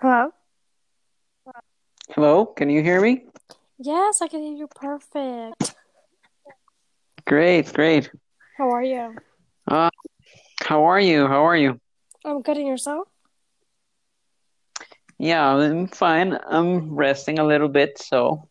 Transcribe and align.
Hello? 0.00 0.30
Hello, 2.14 2.46
can 2.46 2.70
you 2.70 2.82
hear 2.82 3.02
me? 3.02 3.24
Yes, 3.78 4.22
I 4.22 4.28
can 4.28 4.42
hear 4.42 4.54
you 4.56 4.66
perfect. 4.66 5.74
Great, 7.26 7.72
great. 7.74 8.10
How 8.56 8.70
are 8.70 8.82
you? 8.82 9.16
Uh, 9.68 9.90
how 10.62 10.84
are 10.84 11.00
you? 11.00 11.26
How 11.26 11.46
are 11.46 11.56
you? 11.56 11.78
I'm 12.24 12.40
good 12.42 12.56
and 12.56 12.66
yourself? 12.66 13.08
Yeah, 15.18 15.46
I'm 15.54 15.86
fine. 15.88 16.38
I'm 16.48 16.94
resting 16.96 17.38
a 17.38 17.44
little 17.44 17.68
bit, 17.68 17.98
so 17.98 18.48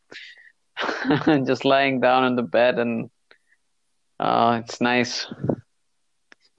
I'm 0.79 1.45
just 1.47 1.66
lying 1.66 2.00
down 2.00 2.25
on 2.25 2.36
the 2.36 2.43
bed 2.43 2.77
and 2.77 3.09
uh, 4.20 4.61
it's 4.63 4.79
nice. 4.81 5.25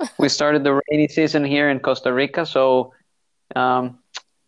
We 0.19 0.29
started 0.29 0.65
the 0.65 0.81
rainy 0.91 1.09
season 1.09 1.45
here 1.45 1.71
in 1.71 1.81
Costa 1.81 2.13
Rica, 2.13 2.45
so 2.45 2.93
um, 3.55 4.00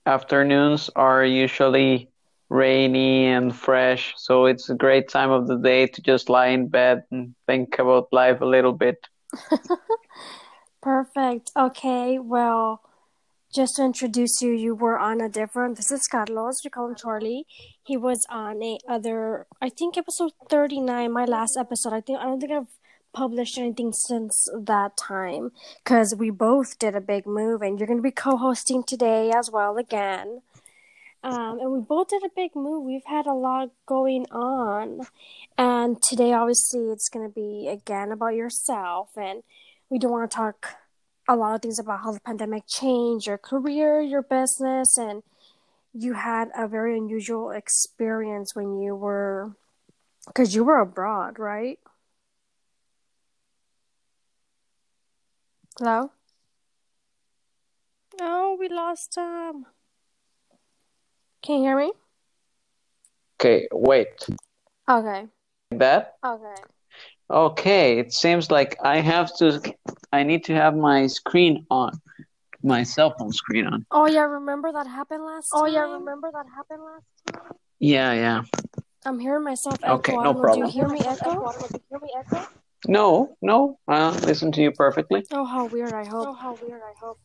afternoons 0.07 0.91
are 0.97 1.25
usually 1.25 2.09
rainy 2.49 3.27
and 3.27 3.55
fresh, 3.55 4.15
so 4.17 4.47
it's 4.47 4.69
a 4.69 4.75
great 4.75 5.09
time 5.09 5.31
of 5.31 5.47
the 5.47 5.57
day 5.57 5.87
to 5.87 6.03
just 6.03 6.29
lie 6.29 6.49
in 6.49 6.69
bed 6.69 7.05
and 7.11 7.35
think 7.47 7.79
about 7.79 8.13
life 8.13 8.41
a 8.41 8.47
little 8.47 8.73
bit. 8.73 9.09
Perfect. 10.83 11.51
Okay, 11.57 12.19
well, 12.19 12.83
just 13.55 13.77
to 13.77 13.85
introduce 13.85 14.41
you, 14.43 14.51
you 14.53 14.75
were 14.75 14.99
on 14.99 15.21
a 15.21 15.29
different. 15.29 15.77
This 15.77 15.91
is 15.91 16.03
Carlos. 16.11 16.61
We 16.65 16.71
call 16.71 16.89
him 16.89 16.95
Charlie. 16.95 17.47
He 17.85 17.97
was 17.97 18.19
on 18.29 18.63
a 18.63 18.79
other. 18.89 19.47
I 19.61 19.69
think 19.69 19.97
episode 19.97 20.33
thirty 20.51 20.81
nine. 20.81 21.13
My 21.13 21.25
last 21.25 21.57
episode. 21.59 21.93
I 21.93 22.01
think 22.01 22.19
I 22.19 22.25
don't 22.25 22.41
think 22.41 22.53
I've 22.53 22.67
published 23.13 23.59
anything 23.59 23.93
since 23.93 24.49
that 24.55 24.97
time 24.97 25.53
because 25.85 26.15
we 26.15 26.31
both 26.31 26.79
did 26.79 26.95
a 26.95 27.01
big 27.01 27.27
move, 27.27 27.63
and 27.63 27.79
you're 27.79 27.87
going 27.87 27.99
to 27.99 28.03
be 28.03 28.11
co-hosting 28.11 28.85
today 28.85 29.31
as 29.31 29.51
well 29.51 29.77
again. 29.79 30.43
Um, 31.25 31.61
and 31.61 31.71
we 31.71 31.81
both 31.81 32.09
did 32.09 32.25
a 32.25 32.31
big 32.35 32.57
move. 32.57 32.85
We've 32.85 33.05
had 33.07 33.27
a 33.27 33.35
lot 33.35 33.71
going 33.87 34.27
on, 34.33 35.03
and 35.57 36.03
today, 36.03 36.33
obviously, 36.33 36.91
it's 36.91 37.09
going 37.09 37.29
to 37.29 37.33
be 37.33 37.69
again 37.69 38.11
about 38.11 38.35
yourself, 38.35 39.11
and 39.17 39.43
we 39.89 39.99
don't 39.99 40.11
want 40.11 40.31
to 40.31 40.37
talk 40.37 40.77
a 41.29 41.37
lot 41.37 41.55
of 41.55 41.63
things 41.63 41.79
about 41.79 42.01
how 42.01 42.13
the 42.13 42.21
pandemic 42.21 42.65
changed 42.67 43.27
your 43.27 43.39
career, 43.39 44.01
your 44.01 44.23
business, 44.23 44.99
and 44.99 45.23
you 45.95 46.15
had 46.15 46.49
a 46.57 46.67
very 46.67 46.97
unusual 46.97 47.51
experience 47.51 48.57
when 48.57 48.81
you 48.81 48.97
were 48.97 49.53
because 50.27 50.55
you 50.55 50.65
were 50.65 50.81
abroad, 50.81 51.39
right? 51.39 51.79
Hello? 55.83 56.13
Oh, 58.21 58.57
we 58.57 58.69
lost 58.69 59.17
him. 59.17 59.67
Can 61.43 61.57
you 61.57 61.63
hear 61.63 61.77
me? 61.77 61.93
Okay, 63.35 63.67
wait. 63.73 64.29
Okay. 64.89 65.27
That? 65.73 66.19
Okay. 66.25 66.63
Okay, 67.29 67.99
it 67.99 68.13
seems 68.13 68.49
like 68.49 68.77
I 68.85 69.01
have 69.01 69.35
to, 69.39 69.61
I 70.13 70.23
need 70.23 70.45
to 70.45 70.55
have 70.55 70.77
my 70.77 71.09
screen 71.09 71.67
on, 71.69 72.01
my 72.63 72.85
cell 72.85 73.13
phone 73.19 73.33
screen 73.33 73.67
on. 73.67 73.85
Oh 73.91 74.07
yeah, 74.07 74.21
remember 74.21 74.71
that 74.71 74.87
happened 74.87 75.25
last 75.25 75.51
time? 75.51 75.63
Oh 75.63 75.67
yeah, 75.67 75.81
remember 75.99 76.31
that 76.33 76.47
happened 76.55 76.83
last 76.85 77.43
time? 77.43 77.59
Yeah, 77.81 78.13
yeah. 78.13 78.43
I'm 79.05 79.19
hearing 79.19 79.43
myself 79.43 79.81
echo. 79.83 79.95
Okay, 79.95 80.13
no 80.13 80.33
don't 80.33 80.53
Do 80.53 80.61
you 80.61 80.69
hear 80.69 80.87
me 80.87 81.01
echo? 81.01 81.41
Do 81.41 81.67
you 81.75 81.81
hear 81.91 81.99
me 81.99 82.15
echo? 82.17 82.47
No, 82.89 83.37
no, 83.41 83.79
I 83.87 84.11
listen 84.21 84.51
to 84.53 84.63
you 84.63 84.73
perfectly. 84.73 85.25
Oh, 85.31 85.45
how 85.45 85.67
weird! 85.67 85.93
I 85.93 86.05
hope. 86.05 86.29
Oh, 86.29 86.33
how 86.33 86.59
weird! 86.61 86.81
I 86.83 86.95
hope. 87.01 87.19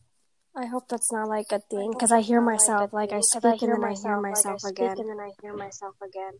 I 0.56 0.66
hope 0.66 0.88
that's 0.88 1.12
not 1.12 1.28
like 1.28 1.50
a 1.52 1.58
thing 1.60 1.92
because 1.92 2.10
I 2.12 2.18
it's 2.18 2.28
hear 2.28 2.40
not 2.40 2.46
like 2.46 2.54
myself 2.60 2.92
a 2.92 2.96
like, 2.96 3.08
I 3.10 3.16
thing, 3.16 3.18
'cause 3.20 3.42
speak 3.58 3.62
and 3.62 3.72
then 3.72 3.84
I 3.84 3.94
hear 3.94 4.16
like, 4.16 4.24
I 4.24 4.30
myself 4.30 4.64
again. 4.64 4.98
and 4.98 5.08
then 5.08 5.20
I 5.20 5.30
hear 5.42 5.54
myself 5.54 5.94
again. 6.02 6.32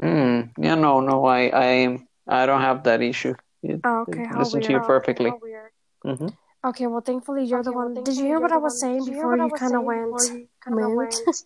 Mm, 0.00 0.50
yeah, 0.58 0.74
no, 0.76 1.00
no, 1.00 1.24
I, 1.24 1.50
I, 1.52 1.98
I 2.28 2.46
don't 2.46 2.60
have 2.60 2.84
that 2.84 3.02
issue. 3.02 3.34
You- 3.62 3.80
Oh, 3.84 4.02
okay, 4.08 4.24
how 4.24 4.38
listen 4.38 4.60
to 4.62 4.72
you 4.72 4.80
perfectly. 4.80 5.30
How 5.30 5.38
weird. 5.42 5.70
hmm 6.04 6.28
Okay, 6.64 6.86
well, 6.86 7.00
thankfully 7.00 7.44
you're 7.44 7.62
the 7.62 7.70
Okay, 7.70 7.76
well, 7.76 7.88
one. 7.90 8.04
Did 8.04 8.16
you 8.16 8.24
hear 8.26 8.40
what 8.40 8.52
I 8.52 8.58
was 8.58 8.78
saying 8.80 8.98
did 8.98 9.06
you 9.08 9.12
hear 9.14 9.22
before 9.22 9.36
what 9.36 9.52
you 9.52 9.58
kind 9.58 9.74
of 9.74 9.82
went 9.82 10.10
before 10.12 10.24
you 10.26 10.96
mute? 10.98 11.42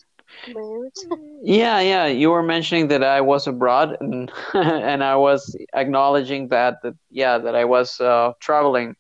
Yeah, 1.43 1.81
yeah, 1.81 2.07
you 2.07 2.31
were 2.31 2.43
mentioning 2.43 2.89
that 2.89 3.03
I 3.03 3.21
was 3.21 3.47
abroad 3.47 3.97
and 4.01 4.31
and 4.55 5.05
I 5.05 5.17
was 5.17 5.57
acknowledging 5.75 6.49
that 6.49 6.83
that 6.83 6.95
yeah, 7.11 7.39
that 7.39 7.55
I 7.55 7.65
was 7.65 8.01
uh, 8.01 8.33
traveling 8.41 8.97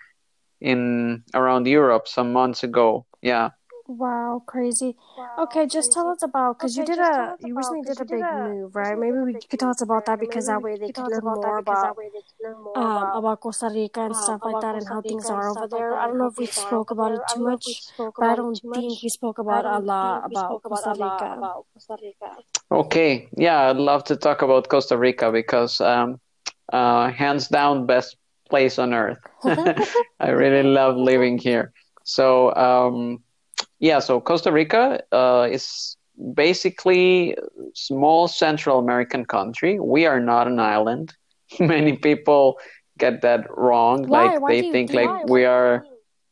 in 0.60 1.24
around 1.34 1.66
Europe 1.66 2.08
some 2.08 2.32
months 2.32 2.62
ago. 2.62 3.06
Yeah. 3.22 3.50
Wow, 3.86 4.42
crazy. 4.46 4.96
Wow, 5.16 5.28
Okay, 5.44 5.66
just 5.66 5.92
tell 5.92 6.08
us 6.08 6.22
about 6.22 6.58
because 6.58 6.76
you 6.76 6.82
Okay, 6.84 6.92
did 6.94 7.00
a 7.00 7.36
you 7.40 7.52
about- 7.52 7.58
recently 7.58 7.82
'cause 7.82 7.96
did 7.98 8.00
a 8.00 8.04
you 8.04 8.16
did 8.16 8.16
big 8.16 8.24
a- 8.24 8.24
move, 8.24 8.24
recently 8.24 8.24
did 8.24 8.24
a 8.24 8.24
big 8.24 8.24
could 8.30 8.44
move, 8.54 8.76
right? 8.76 8.98
Maybe 8.98 9.16
that 9.18 9.24
we 9.24 9.32
could 9.34 9.50
could 9.50 9.60
tell 9.60 9.70
us 9.70 9.82
about 9.82 10.06
that 10.06 10.18
because 10.20 10.46
that 10.46 10.62
way 10.62 10.76
they 10.76 10.90
could 10.90 11.08
learn 11.08 11.24
more 11.24 12.76
um 12.76 12.96
about 12.96 13.18
about 13.18 13.40
Costa 13.40 13.68
Rica 13.72 14.00
and 14.00 14.14
um, 14.14 14.22
stuff 14.22 14.40
like 14.44 14.52
about 14.52 14.60
that 14.62 14.74
and 14.76 14.86
Costa 14.88 14.94
how 14.94 15.00
Rica 15.00 15.08
things 15.08 15.24
and 15.30 15.36
are 15.36 15.42
stuff 15.50 15.56
over 15.56 15.60
like 15.62 15.70
there. 15.70 15.90
that 15.90 15.98
I 15.98 16.02
and 16.04 16.10
don't 16.10 16.18
know 16.18 16.24
how 16.24 16.30
if 16.30 16.38
we 16.38 16.46
things 16.46 16.58
are 16.58 16.66
spoke 16.66 16.90
over 16.90 17.00
about 17.00 17.10
there. 17.12 17.14
it 17.14 17.22
I 17.24 17.34
too 17.34 17.38
don't 17.38 17.44
know 17.44 17.52
if 17.52 17.58
we 17.58 17.66
much, 17.66 17.82
spoke 17.82 18.14
but 18.16 18.24
I 18.24 18.26
about 18.26 18.38
it 18.38 18.42
don't 18.42 18.54
too 18.54 18.60
think 18.62 18.74
much, 18.74 19.02
but 19.44 19.54
I 19.54 19.62
don't 19.62 19.84
think 19.84 20.28
we 20.28 20.34
spoke 20.36 20.64
about 20.64 20.84
a 20.86 20.94
lot 21.04 21.38
about 21.38 21.66
Costa 21.74 21.96
Rica. 22.02 22.36
Okay. 22.72 23.28
Yeah, 23.36 23.70
I'd 23.70 23.76
love 23.76 24.04
to 24.04 24.16
talk 24.16 24.42
about 24.42 24.68
Costa 24.68 24.96
Rica 24.96 25.30
because 25.30 25.80
um 25.80 26.20
uh 26.72 27.10
hands 27.10 27.48
down 27.48 27.86
best 27.86 28.16
place 28.48 28.78
on 28.78 28.94
earth. 28.94 29.18
I 30.20 30.30
really 30.30 30.62
love 30.68 30.96
living 30.96 31.38
here. 31.38 31.72
So 32.04 32.54
um 32.54 33.22
yeah, 33.84 34.00
so 34.00 34.20
Costa 34.20 34.52
Rica 34.52 35.02
uh 35.12 35.48
is 35.50 35.96
basically 36.34 37.32
a 37.32 37.42
small 37.74 38.28
Central 38.28 38.78
American 38.78 39.24
country. 39.26 39.78
We 39.80 40.06
are 40.06 40.20
not 40.20 40.46
an 40.48 40.60
island. 40.60 41.14
Many 41.60 41.96
people 41.96 42.58
get 42.98 43.22
that 43.22 43.46
wrong. 43.50 44.08
Why? 44.08 44.24
Like 44.26 44.38
Why 44.38 44.52
they 44.52 44.62
think 44.62 44.94
like 44.94 45.10
we 45.24 45.44
are 45.44 45.86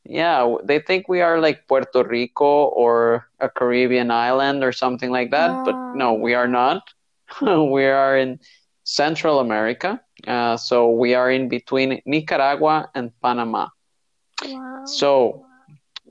yeah, 0.05 0.57
they 0.65 0.81
think 0.81 1.09
we 1.09 1.21
are 1.21 1.41
like 1.41 1.69
Puerto 1.69 2.03
Rico 2.05 2.65
or 2.67 3.29
a 3.41 3.49
Caribbean 3.49 4.11
island 4.11 4.65
or 4.65 4.73
something 4.73 5.11
like 5.11 5.31
that, 5.31 5.63
but 5.65 5.77
no, 5.93 6.15
we 6.15 6.35
are 6.35 6.49
not. 6.49 6.83
we 7.43 7.85
are 7.87 8.17
in 8.17 8.39
Central 8.85 9.41
America. 9.41 10.01
Uh, 10.27 10.57
so 10.57 10.91
we 10.91 11.15
are 11.15 11.31
in 11.31 11.49
between 11.49 12.01
Nicaragua 12.07 12.91
and 12.95 13.13
Panama. 13.23 13.69
Wow. 14.45 14.85
So 14.87 15.47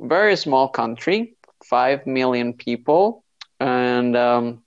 very 0.01 0.35
small 0.35 0.67
country, 0.67 1.35
five 1.63 2.06
million 2.06 2.53
people, 2.53 3.23
and 3.59 4.17
um, 4.17 4.63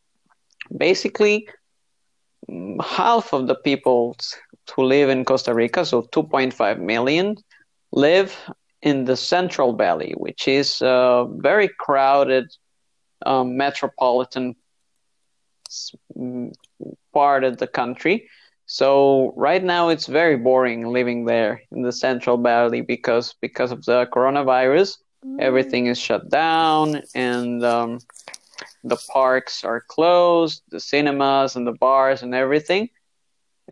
basically 0.76 1.48
half 2.82 3.32
of 3.32 3.46
the 3.46 3.54
people 3.54 4.16
who 4.74 4.84
live 4.84 5.08
in 5.10 5.24
Costa 5.24 5.54
Rica, 5.54 5.84
so 5.84 6.02
2.5 6.02 6.80
million, 6.80 7.36
live 7.92 8.36
in 8.82 9.04
the 9.04 9.16
Central 9.16 9.74
Valley, 9.74 10.12
which 10.16 10.46
is 10.46 10.80
a 10.82 11.26
very 11.28 11.68
crowded 11.78 12.46
um, 13.26 13.56
metropolitan 13.56 14.54
mm, 16.16 16.52
part 17.12 17.44
of 17.44 17.58
the 17.58 17.66
country. 17.66 18.28
So 18.66 19.32
right 19.36 19.62
now 19.62 19.88
it's 19.88 20.06
very 20.06 20.36
boring 20.36 20.86
living 20.86 21.26
there 21.26 21.62
in 21.70 21.82
the 21.82 21.92
Central 21.92 22.38
Valley 22.38 22.80
because 22.80 23.34
because 23.40 23.72
of 23.72 23.84
the 23.84 24.06
coronavirus. 24.06 24.98
Everything 25.38 25.86
is 25.86 25.98
shut 25.98 26.28
down 26.30 27.02
and 27.14 27.64
um, 27.64 27.98
the 28.84 28.96
parks 29.12 29.64
are 29.64 29.80
closed, 29.88 30.62
the 30.70 30.80
cinemas 30.80 31.56
and 31.56 31.66
the 31.66 31.72
bars 31.72 32.22
and 32.22 32.34
everything. 32.34 32.88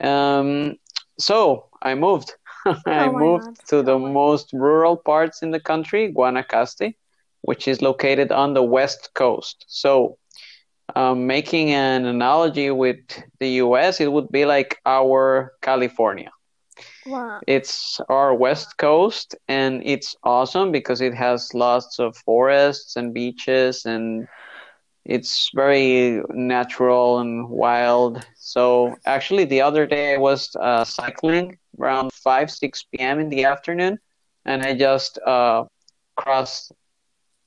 Um, 0.00 0.76
so 1.18 1.66
I 1.82 1.94
moved. 1.94 2.34
I 2.86 3.08
Oh 3.08 3.10
moved 3.10 3.48
to 3.68 3.82
the 3.82 3.98
most 3.98 4.52
rural 4.52 4.96
parts 4.96 5.42
in 5.42 5.50
the 5.50 5.60
country, 5.60 6.12
Guanacaste, 6.12 6.94
which 7.42 7.68
is 7.68 7.82
located 7.82 8.30
on 8.32 8.54
the 8.54 8.62
west 8.62 9.10
coast. 9.14 9.64
So, 9.68 10.18
um, 10.94 11.26
making 11.26 11.70
an 11.70 12.04
analogy 12.06 12.70
with 12.70 12.98
the 13.40 13.48
US, 13.64 14.00
it 14.00 14.10
would 14.12 14.30
be 14.30 14.44
like 14.44 14.78
our 14.86 15.52
California. 15.62 16.30
Wow. 17.06 17.40
It's 17.46 18.00
our 18.08 18.34
west 18.34 18.76
coast, 18.78 19.34
and 19.48 19.82
it's 19.84 20.14
awesome 20.22 20.70
because 20.70 21.00
it 21.00 21.14
has 21.14 21.52
lots 21.54 21.98
of 21.98 22.16
forests 22.16 22.96
and 22.96 23.12
beaches, 23.12 23.84
and 23.84 24.28
it's 25.04 25.50
very 25.54 26.22
natural 26.30 27.18
and 27.18 27.48
wild. 27.48 28.24
So 28.36 28.96
actually, 29.04 29.44
the 29.44 29.60
other 29.62 29.86
day 29.86 30.14
I 30.14 30.18
was 30.18 30.54
uh, 30.60 30.84
cycling 30.84 31.58
around 31.78 32.12
5, 32.12 32.50
6 32.50 32.84
p.m. 32.84 33.18
in 33.18 33.28
the 33.28 33.44
afternoon, 33.44 33.98
and 34.44 34.62
I 34.62 34.74
just 34.74 35.18
uh, 35.26 35.64
crossed 36.16 36.72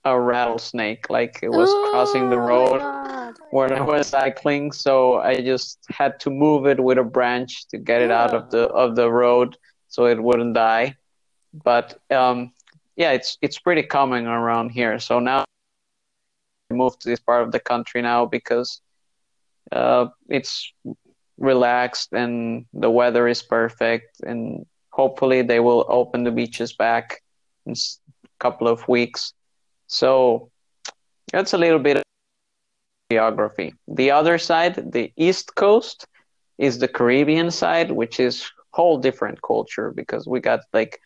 a 0.03 0.19
rattlesnake. 0.19 1.09
Like 1.09 1.39
it 1.41 1.49
was 1.49 1.71
crossing 1.89 2.29
the 2.29 2.37
Oh 2.37 2.47
road. 2.47 3.24
When 3.55 3.71
I 3.71 3.79
was 3.79 4.07
cycling, 4.07 4.73
so 4.73 5.19
I 5.19 5.39
just 5.39 5.79
had 5.87 6.19
to 6.19 6.29
move 6.29 6.67
it 6.67 6.77
with 6.77 6.97
a 6.97 7.05
branch 7.05 7.67
to 7.69 7.77
get 7.77 8.01
it 8.01 8.11
out 8.11 8.33
of 8.33 8.51
the 8.51 8.63
of 8.83 8.97
the 8.97 9.09
road 9.09 9.55
so 9.87 10.07
it 10.07 10.21
wouldn't 10.21 10.55
die. 10.55 10.97
But 11.53 11.97
um, 12.11 12.51
yeah, 12.97 13.11
it's 13.11 13.37
it's 13.41 13.57
pretty 13.57 13.83
common 13.83 14.27
around 14.27 14.71
here. 14.71 14.99
So 14.99 15.19
now 15.19 15.45
I 16.69 16.73
moved 16.73 16.99
to 17.01 17.09
this 17.09 17.21
part 17.21 17.43
of 17.43 17.53
the 17.53 17.61
country 17.61 18.01
now 18.01 18.25
because 18.25 18.81
uh, 19.71 20.07
it's 20.27 20.73
relaxed 21.37 22.11
and 22.11 22.65
the 22.73 22.91
weather 22.91 23.25
is 23.25 23.41
perfect 23.41 24.19
and 24.21 24.65
hopefully 24.89 25.41
they 25.43 25.61
will 25.61 25.85
open 25.87 26.25
the 26.25 26.31
beaches 26.31 26.73
back 26.73 27.21
in 27.65 27.73
a 27.73 28.27
couple 28.39 28.67
of 28.69 28.87
weeks 28.87 29.33
so 29.87 30.49
that's 31.33 31.53
a 31.53 31.57
little 31.57 31.79
bit 31.79 32.04
geography. 33.09 33.73
The 33.87 34.11
other 34.11 34.37
side 34.37 34.91
the 34.93 35.11
east 35.17 35.55
coast 35.55 36.07
is 36.57 36.79
the 36.79 36.87
caribbean 36.87 37.51
side 37.51 37.91
which 37.91 38.19
is 38.19 38.51
whole 38.73 38.97
different 38.97 39.41
culture 39.41 39.91
because 39.95 40.27
we 40.27 40.39
got 40.39 40.61
like 40.73 40.99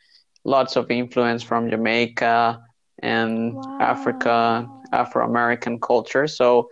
lots 0.46 0.76
of 0.76 0.90
influence 0.92 1.44
from 1.44 1.70
jamaica 1.70 2.60
and 3.02 3.56
Wow. 3.56 3.78
africa 3.80 4.68
afro-american 4.94 5.80
culture. 5.80 6.28
So 6.28 6.70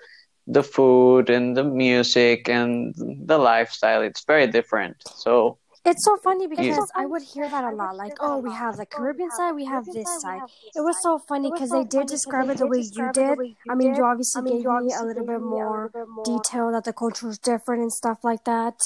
the 0.48 0.64
food 0.64 1.30
and 1.30 1.56
the 1.56 1.64
music 1.64 2.50
and 2.50 2.94
the 3.26 3.38
lifestyle 3.38 4.02
it's 4.02 4.24
very 4.26 4.48
different. 4.48 4.96
So 5.14 5.58
It's 5.88 6.04
so 6.04 6.18
funny 6.18 6.48
because 6.48 6.66
Yeah. 6.66 6.86
I 7.02 7.06
would 7.06 7.22
hear 7.22 7.48
that 7.50 7.64
a 7.64 7.72
lot. 7.72 7.96
Like, 7.96 8.18
oh, 8.20 8.38
we 8.40 8.52
have 8.52 8.78
the 8.78 8.86
Caribbean 8.86 9.32
side, 9.32 9.54
we 9.54 9.66
have 9.66 9.86
this 9.86 10.22
side. 10.22 10.42
It 10.76 10.82
was 10.82 11.02
so 11.02 11.18
funny 11.18 11.50
because 11.52 11.70
they 11.70 11.86
did 11.86 12.08
describe 12.08 12.50
it 12.50 12.58
the 12.58 12.68
way 12.68 12.80
you 12.80 13.12
did. 13.14 13.40
I 13.70 13.76
mean, 13.76 13.96
you 13.96 14.04
obviously 14.04 14.42
gave 14.52 14.66
me 14.66 14.94
a 14.94 15.04
little 15.04 15.26
bit 15.26 15.42
more 15.42 15.92
detail 16.24 16.72
that 16.72 16.84
the 16.84 16.94
culture 16.94 17.30
is 17.30 17.40
different 17.40 17.82
and 17.82 17.94
stuff 17.94 18.24
like 18.24 18.44
that. 18.44 18.82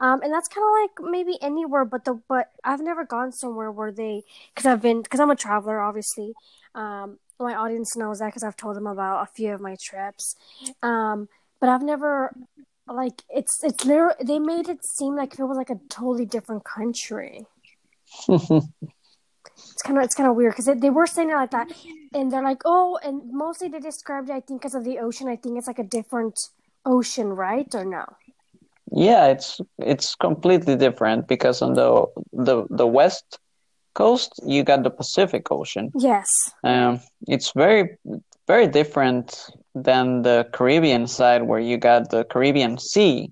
Um, 0.00 0.20
and 0.22 0.32
that's 0.32 0.48
kind 0.48 0.66
of 0.66 0.72
like 0.82 1.10
maybe 1.12 1.38
anywhere, 1.40 1.84
but 1.84 2.04
the 2.04 2.14
but 2.28 2.50
I've 2.64 2.80
never 2.80 3.04
gone 3.04 3.30
somewhere 3.30 3.70
where 3.70 3.92
they 3.92 4.24
because 4.52 4.66
I've 4.66 4.82
been 4.82 5.00
because 5.02 5.20
I'm 5.20 5.30
a 5.30 5.36
traveler, 5.36 5.80
obviously. 5.80 6.32
Um, 6.74 7.18
my 7.38 7.54
audience 7.54 7.96
knows 7.96 8.18
that 8.18 8.26
because 8.26 8.42
I've 8.42 8.56
told 8.56 8.76
them 8.76 8.86
about 8.86 9.22
a 9.22 9.26
few 9.26 9.52
of 9.54 9.60
my 9.60 9.76
trips. 9.80 10.34
Um, 10.82 11.28
but 11.60 11.68
I've 11.68 11.82
never 11.82 12.34
like 12.86 13.22
it's 13.30 13.62
it's 13.62 13.84
literally 13.84 14.14
they 14.24 14.38
made 14.38 14.68
it 14.68 14.84
seem 14.84 15.16
like 15.16 15.38
it 15.38 15.44
was 15.44 15.56
like 15.56 15.70
a 15.70 15.80
totally 15.88 16.26
different 16.26 16.64
country. 16.64 17.46
It's 19.72 19.82
kind 19.82 19.98
of 19.98 20.04
it's 20.04 20.14
kind 20.14 20.28
of 20.28 20.34
weird 20.34 20.52
because 20.52 20.64
they, 20.64 20.74
they 20.74 20.90
were 20.90 21.06
saying 21.06 21.30
it 21.30 21.34
like 21.34 21.50
that, 21.50 21.70
and 22.14 22.32
they're 22.32 22.42
like, 22.42 22.62
oh, 22.64 22.98
and 23.04 23.22
mostly 23.32 23.68
they 23.68 23.80
described 23.80 24.28
it, 24.30 24.32
I 24.32 24.40
think, 24.40 24.60
because 24.60 24.74
of 24.74 24.82
the 24.84 24.98
ocean. 24.98 25.28
I 25.28 25.36
think 25.36 25.58
it's 25.58 25.66
like 25.66 25.78
a 25.78 25.84
different 25.84 26.38
ocean, 26.84 27.28
right? 27.28 27.72
Or 27.74 27.84
no? 27.84 28.04
yeah 28.94 29.26
it's 29.28 29.58
it's 29.78 30.14
completely 30.14 30.76
different 30.76 31.26
because 31.26 31.62
on 31.62 31.72
the 31.72 32.04
the 32.32 32.66
the 32.68 32.86
west 32.86 33.38
coast 33.94 34.38
you 34.44 34.62
got 34.62 34.82
the 34.82 34.90
pacific 34.90 35.50
ocean 35.50 35.90
Yes. 35.96 36.28
um 36.62 37.00
it's 37.26 37.52
very 37.52 37.96
very 38.46 38.66
different 38.66 39.48
than 39.74 40.22
the 40.22 40.46
caribbean 40.52 41.06
side 41.06 41.42
where 41.42 41.60
you 41.60 41.76
got 41.76 42.10
the 42.10 42.24
caribbean 42.24 42.78
sea 42.78 43.30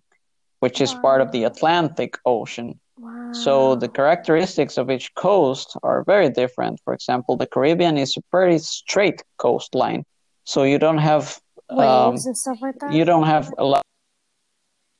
which 0.60 0.80
is 0.80 0.92
part 0.94 1.20
of 1.20 1.30
the 1.32 1.44
atlantic 1.44 2.18
ocean 2.26 2.78
Wow. 2.98 3.32
so 3.32 3.76
the 3.76 3.88
characteristics 3.88 4.76
of 4.76 4.90
each 4.90 5.14
coast 5.14 5.74
are 5.82 6.04
very 6.04 6.28
different 6.28 6.80
for 6.84 6.92
example 6.92 7.36
the 7.36 7.46
caribbean 7.46 7.96
is 7.96 8.14
a 8.16 8.20
pretty 8.30 8.58
straight 8.58 9.22
coastline 9.38 10.04
so 10.44 10.64
you 10.64 10.78
don't 10.78 10.98
have 10.98 11.40
um, 11.70 11.76
waves 11.78 12.26
and 12.26 12.36
stuff 12.36 12.58
like 12.60 12.78
that. 12.80 12.92
you 12.92 13.04
don't 13.04 13.26
have 13.26 13.52
a 13.58 13.64
lot. 13.64 13.82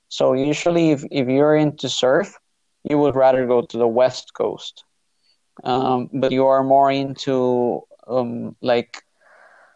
So 0.08 0.32
usually, 0.32 0.90
if, 0.90 1.04
if 1.10 1.28
you're 1.28 1.56
into 1.56 1.88
surf, 1.88 2.36
you 2.88 2.98
would 2.98 3.14
rather 3.14 3.46
go 3.46 3.62
to 3.62 3.76
the 3.78 3.86
west 3.86 4.32
coast. 4.34 4.84
Um, 5.64 6.08
but 6.12 6.32
you 6.32 6.46
are 6.46 6.62
more 6.62 6.90
into 6.90 7.82
um, 8.06 8.56
like 8.62 9.02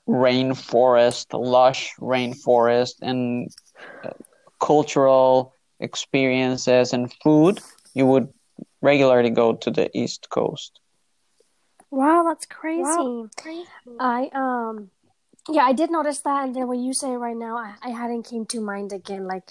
rainforest, 0.09 1.27
lush 1.33 1.95
rainforest, 1.99 2.95
and 3.03 3.49
uh, 4.05 4.11
cultural 4.61 5.55
experiences 5.81 6.93
and 6.93 7.13
food. 7.23 7.61
You 7.95 8.07
would 8.07 8.33
regularly 8.81 9.31
go 9.31 9.55
to 9.55 9.71
the 9.71 9.91
east 9.97 10.29
coast. 10.31 10.81
Wow, 11.91 12.25
that's 12.27 12.47
crazy. 12.47 13.29
I 14.01 14.31
um, 14.35 14.91
yeah, 15.49 15.63
I 15.63 15.73
did 15.73 15.91
notice 15.91 16.21
that, 16.21 16.45
and 16.45 16.55
then 16.55 16.67
when 16.67 16.81
you 16.81 16.93
say 16.93 17.13
it 17.13 17.17
right 17.17 17.37
now, 17.37 17.57
I, 17.57 17.75
I 17.83 17.91
hadn't 17.91 18.25
came 18.25 18.47
to 18.47 18.61
mind 18.61 18.93
again. 18.93 19.27
Like 19.27 19.49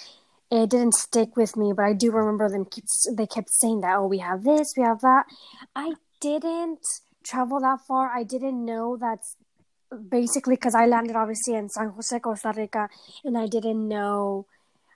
it 0.52 0.70
didn't 0.70 0.94
stick 0.94 1.36
with 1.38 1.56
me, 1.56 1.74
but 1.74 1.84
I 1.84 1.94
do 1.94 2.12
remember 2.12 2.50
them. 2.50 2.66
Keep, 2.66 2.86
they 3.14 3.26
kept 3.26 3.50
saying 3.50 3.82
that. 3.82 3.96
Oh, 3.96 4.08
we 4.08 4.20
have 4.20 4.44
this, 4.44 4.74
we 4.78 4.84
have 4.84 5.02
that. 5.02 5.26
I 5.76 5.94
didn't 6.20 6.86
travel 7.24 7.60
that 7.62 7.80
far. 7.88 8.10
I 8.10 8.24
didn't 8.24 8.64
know 8.66 8.98
that's 8.98 9.36
basically 10.10 10.56
because 10.56 10.76
I 10.76 10.86
landed 10.86 11.16
obviously 11.16 11.56
in 11.56 11.70
San 11.70 11.90
Jose, 11.90 12.20
Costa 12.20 12.54
Rica, 12.56 12.90
and 13.24 13.38
I 13.38 13.48
didn't 13.48 13.88
know. 13.88 14.46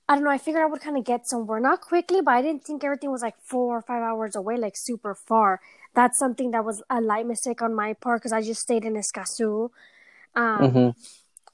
I 0.09 0.15
don't 0.15 0.23
know. 0.23 0.31
I 0.31 0.37
figured 0.37 0.63
I 0.63 0.67
would 0.67 0.81
kind 0.81 0.97
of 0.97 1.05
get 1.05 1.27
somewhere, 1.27 1.59
not 1.59 1.81
quickly, 1.81 2.21
but 2.21 2.31
I 2.33 2.41
didn't 2.41 2.63
think 2.65 2.83
everything 2.83 3.11
was 3.11 3.21
like 3.21 3.35
four 3.41 3.77
or 3.77 3.81
five 3.81 4.01
hours 4.03 4.35
away, 4.35 4.57
like 4.57 4.73
super 4.75 5.15
far. 5.15 5.61
That's 5.95 6.17
something 6.19 6.51
that 6.51 6.65
was 6.65 6.83
a 6.89 7.01
light 7.01 7.27
mistake 7.27 7.61
on 7.61 7.75
my 7.75 7.93
part 7.93 8.21
because 8.21 8.33
I 8.33 8.41
just 8.41 8.61
stayed 8.61 8.85
in 8.85 8.95
Escazú, 8.95 9.69
um, 10.35 10.89
hmm 10.89 10.89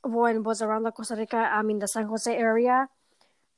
when 0.03 0.43
was 0.43 0.61
around 0.61 0.83
the 0.83 0.91
Costa 0.91 1.15
Rica, 1.15 1.37
I 1.37 1.61
mean 1.61 1.79
the 1.79 1.87
San 1.87 2.05
Jose 2.05 2.33
area. 2.35 2.89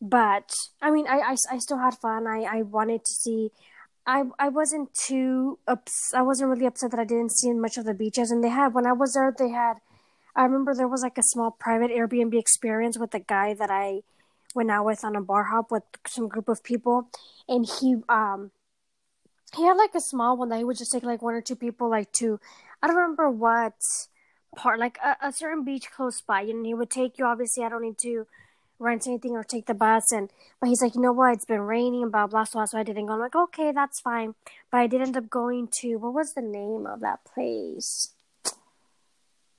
But 0.02 0.52
I 0.82 0.92
mean, 0.92 1.08
I, 1.08 1.20
I, 1.20 1.36
I 1.52 1.58
still 1.60 1.78
had 1.80 1.96
fun. 1.96 2.28
I, 2.28 2.44
I 2.44 2.62
wanted 2.64 3.06
to 3.06 3.12
see. 3.12 3.52
I 4.08 4.24
I 4.40 4.50
wasn't 4.50 4.94
too 4.94 5.60
ups. 5.68 6.14
I 6.14 6.22
wasn't 6.22 6.50
really 6.50 6.66
upset 6.66 6.92
that 6.92 7.00
I 7.00 7.06
didn't 7.06 7.32
see 7.32 7.52
much 7.54 7.78
of 7.78 7.86
the 7.86 7.94
beaches. 7.94 8.32
And 8.32 8.44
they 8.44 8.50
had 8.50 8.74
when 8.74 8.86
I 8.86 8.94
was 8.94 9.14
there, 9.14 9.34
they 9.38 9.50
had. 9.50 9.78
I 10.36 10.44
remember 10.44 10.76
there 10.76 10.88
was 10.88 11.02
like 11.02 11.18
a 11.18 11.24
small 11.24 11.52
private 11.52 11.92
Airbnb 11.92 12.38
experience 12.38 12.98
with 13.00 13.14
a 13.14 13.20
guy 13.20 13.54
that 13.54 13.72
I 13.72 14.02
went 14.54 14.70
out 14.72 14.86
with 14.86 15.04
on 15.06 15.16
a 15.16 15.22
bar 15.22 15.46
hop 15.46 15.72
with 15.72 15.84
some 16.08 16.28
group 16.28 16.50
of 16.50 16.64
people, 16.64 17.10
and 17.48 17.66
he 17.66 17.98
um 18.10 18.52
he 19.56 19.64
had 19.64 19.78
like 19.78 19.96
a 19.96 20.02
small 20.02 20.38
one 20.38 20.50
that 20.50 20.58
he 20.58 20.64
would 20.64 20.78
just 20.78 20.92
take 20.92 21.04
like 21.04 21.22
one 21.22 21.34
or 21.34 21.42
two 21.42 21.56
people 21.56 21.90
like 21.90 22.12
to 22.14 22.40
I 22.82 22.88
don't 22.88 22.96
remember 22.96 23.30
what 23.30 23.74
part 24.56 24.80
like 24.80 24.98
a, 25.04 25.28
a 25.28 25.34
certain 25.34 25.64
beach 25.64 25.92
close 25.96 26.22
by 26.22 26.42
and 26.42 26.66
he 26.66 26.74
would 26.74 26.90
take 26.90 27.18
you 27.18 27.26
obviously 27.26 27.64
I 27.64 27.70
don't 27.70 27.82
need 27.82 27.98
to 28.00 28.28
rent 28.80 29.08
anything 29.08 29.32
or 29.32 29.44
take 29.44 29.66
the 29.68 29.74
bus 29.74 30.12
and 30.12 30.30
but 30.60 30.68
he's 30.68 30.82
like 30.82 30.96
you 30.96 31.02
know 31.02 31.14
what? 31.14 31.34
It's 31.34 31.46
been 31.46 31.62
raining 31.62 32.04
and 32.04 32.12
blah 32.12 32.28
blah 32.28 32.44
so 32.44 32.60
that's 32.60 32.74
why 32.74 32.82
I 32.82 32.84
didn't 32.84 33.06
go. 33.06 33.14
I'm 33.14 33.20
like 33.20 33.36
okay 33.36 33.72
that's 33.72 34.00
fine. 34.00 34.36
But 34.72 34.80
I 34.80 34.88
did 34.88 35.02
end 35.02 35.18
up 35.18 35.30
going 35.30 35.70
to 35.80 35.96
what 35.96 36.14
was 36.14 36.34
the 36.34 36.42
name 36.42 36.86
of 36.86 37.00
that 37.02 37.20
place? 37.26 38.14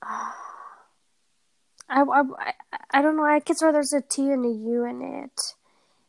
I, 1.89 2.01
I, 2.01 2.53
I, 2.91 3.01
don't 3.01 3.15
know. 3.15 3.23
I 3.23 3.39
can 3.39 3.55
swear 3.55 3.71
there's 3.71 3.93
a 3.93 4.01
T 4.01 4.29
and 4.29 4.45
a 4.45 4.49
U 4.49 4.85
in 4.85 5.01
it. 5.01 5.31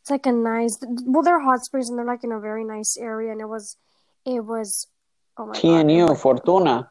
It's 0.00 0.10
like 0.10 0.26
a 0.26 0.32
nice 0.32 0.78
well 1.04 1.22
they're 1.22 1.40
hot 1.40 1.64
springs 1.64 1.88
and 1.88 1.98
they're 1.98 2.04
like 2.06 2.24
in 2.24 2.32
a 2.32 2.40
very 2.40 2.64
nice 2.64 2.96
area 2.96 3.30
and 3.30 3.40
it 3.40 3.48
was 3.48 3.76
it 4.24 4.44
was 4.44 4.88
oh 5.36 5.46
my 5.46 5.52
god. 5.52 5.62
TNU, 5.62 6.18
Fortuna. 6.18 6.90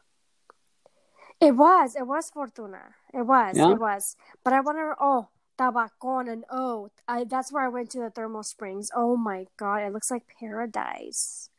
it 1.40 1.52
was 1.52 1.96
it 1.96 2.06
was 2.06 2.30
Fortuna. 2.30 2.94
It 3.12 3.22
was 3.22 3.56
Yeah. 3.56 3.72
it 3.72 3.78
was. 3.78 4.16
But 4.42 4.52
I 4.54 4.60
wonder 4.60 4.94
oh 5.00 5.28
Tabacon 5.58 6.30
and 6.32 6.44
oh 6.50 6.90
I 7.08 7.24
that's 7.24 7.52
where 7.52 7.64
I 7.64 7.68
went 7.68 7.90
to 7.90 8.00
the 8.00 8.10
thermal 8.10 8.42
springs 8.42 8.90
oh 8.94 9.16
my 9.16 9.46
god 9.56 9.78
it 9.82 9.92
looks 9.92 10.10
like 10.10 10.24
paradise 10.40 11.50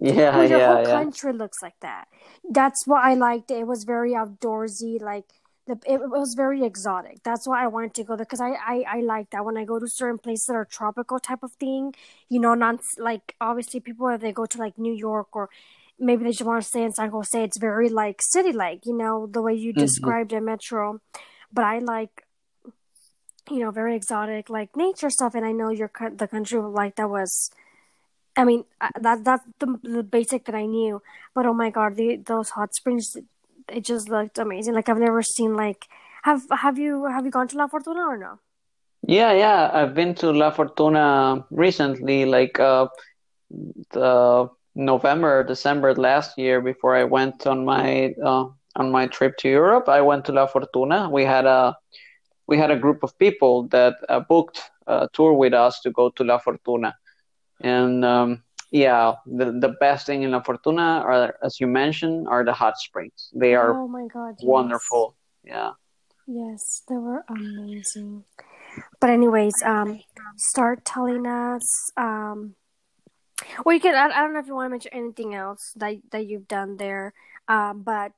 Yeah, 0.00 0.42
your 0.44 0.60
yeah, 0.60 0.60
whole 0.60 0.78
yeah. 0.80 1.04
country 1.04 1.32
looks 1.32 1.62
like 1.62 1.78
that 1.80 2.08
that's 2.50 2.86
what 2.86 3.04
I 3.04 3.14
liked 3.14 3.50
it 3.50 3.66
was 3.66 3.84
very 3.84 4.12
outdoorsy 4.12 5.00
like 5.00 5.24
the, 5.66 5.72
it, 5.84 5.94
it 6.00 6.10
was 6.10 6.34
very 6.34 6.64
exotic. 6.64 7.24
That's 7.24 7.44
why 7.44 7.64
I 7.64 7.66
wanted 7.66 7.92
to 7.94 8.04
go 8.04 8.14
there 8.14 8.24
because 8.24 8.40
I, 8.40 8.50
I 8.52 8.84
I 8.88 9.00
like 9.00 9.30
that 9.30 9.44
when 9.44 9.56
I 9.56 9.64
go 9.64 9.80
to 9.80 9.88
certain 9.88 10.16
places 10.18 10.46
that 10.46 10.54
are 10.54 10.64
tropical 10.64 11.18
type 11.18 11.42
of 11.42 11.52
thing. 11.54 11.92
You 12.28 12.38
know, 12.38 12.54
not 12.54 12.80
like 12.98 13.34
obviously 13.40 13.80
people 13.80 14.06
if 14.10 14.20
they 14.20 14.30
go 14.30 14.46
to 14.46 14.58
like 14.58 14.78
New 14.78 14.94
York 14.94 15.34
or 15.34 15.50
maybe 15.98 16.22
they 16.24 16.30
just 16.30 16.42
want 16.42 16.62
to 16.62 16.68
stay 16.68 16.84
in 16.84 16.92
San 16.92 17.10
Jose. 17.10 17.42
It's 17.42 17.58
very 17.58 17.88
like 17.88 18.22
city 18.22 18.52
like. 18.52 18.86
You 18.86 18.96
know 18.96 19.26
the 19.26 19.42
way 19.42 19.54
you 19.54 19.72
Mhm. 19.74 19.74
described 19.74 20.32
it, 20.32 20.40
Metro. 20.40 21.00
But 21.52 21.64
I 21.64 21.78
like 21.80 22.22
you 23.50 23.60
know 23.60 23.70
very 23.70 23.96
exotic 23.96 24.50
like 24.50 24.76
nature 24.76 25.10
stuff, 25.10 25.34
and 25.34 25.44
I 25.44 25.52
know 25.52 25.70
your 25.70 25.90
the 26.14 26.28
country 26.28 26.60
like 26.60 26.96
that 26.96 27.10
was. 27.10 27.50
I 28.38 28.44
mean 28.44 28.64
that 29.00 29.24
that's 29.24 29.44
the, 29.60 29.78
the 29.82 30.02
basic 30.02 30.44
that 30.44 30.54
I 30.54 30.66
knew, 30.66 31.00
but 31.34 31.46
oh 31.46 31.54
my 31.54 31.70
god, 31.70 31.96
the 31.96 32.16
those 32.16 32.50
hot 32.50 32.74
springs 32.74 33.16
it 33.68 33.84
just 33.84 34.08
looked 34.08 34.38
amazing. 34.38 34.74
Like 34.74 34.88
I've 34.88 34.98
never 34.98 35.22
seen 35.22 35.54
like 35.54 35.86
have 36.22 36.42
have 36.50 36.78
you 36.78 37.06
have 37.06 37.24
you 37.24 37.30
gone 37.30 37.48
to 37.48 37.56
La 37.56 37.66
Fortuna 37.66 38.00
or 38.00 38.18
no? 38.18 38.38
Yeah, 39.02 39.32
yeah. 39.32 39.70
I've 39.72 39.94
been 39.94 40.14
to 40.16 40.32
La 40.32 40.50
Fortuna 40.50 41.46
recently, 41.50 42.24
like 42.24 42.58
uh, 42.58 42.88
the 43.92 44.48
November, 44.74 45.44
December 45.44 45.94
last 45.94 46.36
year 46.36 46.60
before 46.60 46.96
I 46.96 47.04
went 47.04 47.46
on 47.46 47.64
my 47.64 48.14
uh, 48.24 48.46
on 48.74 48.90
my 48.90 49.06
trip 49.06 49.36
to 49.38 49.48
Europe. 49.48 49.88
I 49.88 50.00
went 50.00 50.24
to 50.26 50.32
La 50.32 50.46
Fortuna. 50.46 51.08
We 51.08 51.24
had 51.24 51.46
a 51.46 51.76
we 52.46 52.56
had 52.56 52.70
a 52.70 52.76
group 52.76 53.02
of 53.02 53.18
people 53.18 53.68
that 53.68 53.96
uh, 54.08 54.20
booked 54.20 54.70
a 54.86 55.08
tour 55.12 55.32
with 55.32 55.52
us 55.52 55.80
to 55.80 55.90
go 55.90 56.10
to 56.10 56.24
La 56.24 56.38
Fortuna, 56.38 56.94
and 57.60 58.04
um, 58.04 58.42
yeah, 58.70 59.14
the 59.26 59.52
the 59.52 59.74
best 59.80 60.06
thing 60.06 60.22
in 60.22 60.30
La 60.32 60.42
Fortuna 60.42 61.02
are, 61.04 61.36
as 61.42 61.60
you 61.60 61.66
mentioned, 61.66 62.28
are 62.28 62.44
the 62.44 62.52
hot 62.52 62.78
springs. 62.78 63.30
They 63.34 63.54
are 63.54 63.72
oh 63.72 63.88
my 63.88 64.06
god, 64.06 64.36
yes. 64.38 64.46
wonderful. 64.46 65.16
Yeah. 65.44 65.72
Yes, 66.26 66.82
they 66.88 66.96
were 66.96 67.24
amazing. 67.28 68.24
But 69.00 69.10
anyways, 69.10 69.54
um, 69.64 70.00
start 70.36 70.84
telling 70.84 71.26
us. 71.26 71.62
Um, 71.96 72.56
well, 73.64 73.74
you 73.74 73.80
can. 73.80 73.94
I, 73.94 74.06
I 74.06 74.20
don't 74.22 74.32
know 74.32 74.40
if 74.40 74.46
you 74.46 74.54
want 74.54 74.66
to 74.66 74.70
mention 74.70 74.92
anything 74.92 75.34
else 75.34 75.72
that 75.76 75.96
that 76.10 76.26
you've 76.26 76.48
done 76.48 76.76
there. 76.76 77.14
Um, 77.48 77.82
but 77.82 78.12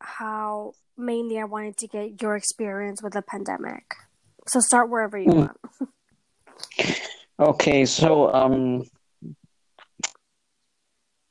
how 0.00 0.72
mainly 0.96 1.38
I 1.38 1.44
wanted 1.44 1.76
to 1.78 1.86
get 1.88 2.20
your 2.20 2.36
experience 2.36 3.02
with 3.02 3.12
the 3.12 3.22
pandemic. 3.22 3.94
So 4.46 4.60
start 4.60 4.88
wherever 4.90 5.18
you 5.18 5.30
Hmm. 5.30 5.38
want. 5.38 5.56
Okay, 7.40 7.84
so 7.86 8.32
um, 8.34 8.82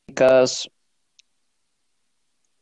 because 0.07 0.67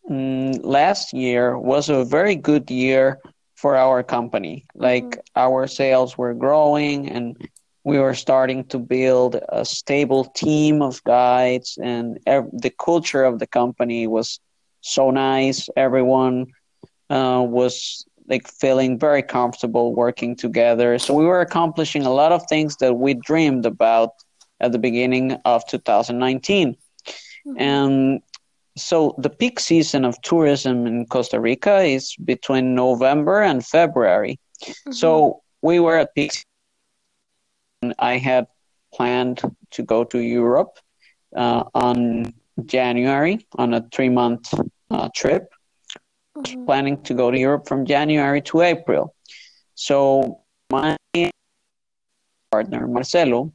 mm, 0.10 0.60
last 0.64 1.14
year 1.14 1.58
was 1.58 1.90
a 1.90 2.04
very 2.06 2.36
good 2.36 2.70
year 2.72 3.20
for 3.56 3.76
our 3.76 4.04
company. 4.04 4.66
Like 4.76 5.18
our 5.36 5.68
sales 5.68 6.18
were 6.18 6.34
growing 6.34 7.10
and 7.10 7.38
we 7.84 8.00
were 8.00 8.16
starting 8.16 8.66
to 8.66 8.80
build 8.80 9.38
a 9.50 9.64
stable 9.64 10.26
team 10.26 10.82
of 10.82 11.04
guides 11.04 11.78
and 11.82 12.18
ev- 12.26 12.50
the 12.52 12.72
culture 12.72 13.24
of 13.24 13.40
the 13.40 13.48
company 13.48 14.08
was 14.08 14.40
so 14.86 15.10
nice. 15.10 15.68
Everyone 15.76 16.46
uh, 17.10 17.44
was 17.48 18.06
like 18.28 18.48
feeling 18.48 19.00
very 19.00 19.24
comfortable 19.24 19.96
working 19.96 20.36
together. 20.36 21.00
So 21.00 21.14
we 21.14 21.26
were 21.26 21.42
accomplishing 21.42 22.06
a 22.06 22.12
lot 22.12 22.32
of 22.32 22.44
things 22.48 22.78
that 22.78 22.94
we 22.94 23.16
dreamed 23.16 23.66
about 23.66 24.12
at 24.60 24.72
the 24.72 24.80
beginning 24.80 25.34
of 25.44 25.66
2019. 25.68 26.78
And 27.58 28.22
so 28.78 29.16
the 29.18 29.30
peak 29.30 29.60
season 29.60 30.06
of 30.06 30.22
tourism 30.22 30.86
in 30.86 31.06
Costa 31.08 31.40
Rica 31.40 31.82
is 31.82 32.16
between 32.24 32.76
November 32.76 33.42
and 33.42 33.66
February. 33.66 34.40
So 34.92 35.42
we 35.62 35.80
were 35.80 35.98
at 35.98 36.14
peak. 36.14 36.46
I 37.98 38.18
had 38.18 38.48
planned 38.94 39.42
to 39.72 39.84
go 39.84 40.04
to 40.06 40.20
Europe 40.20 40.78
uh, 41.36 41.64
on 41.74 42.34
January 42.66 43.46
on 43.58 43.74
a 43.74 43.82
three 43.92 44.10
month 44.10 44.54
uh, 44.96 45.10
trip 45.22 45.54
Mhm. 46.38 46.66
planning 46.66 47.02
to 47.04 47.14
go 47.14 47.32
to 47.32 47.40
Europe 47.40 47.68
from 47.68 47.86
January 47.86 48.42
to 48.42 48.62
April. 48.62 49.14
So 49.76 50.40
my 50.72 50.98
partner 52.52 52.88
Marcelo, 52.88 53.52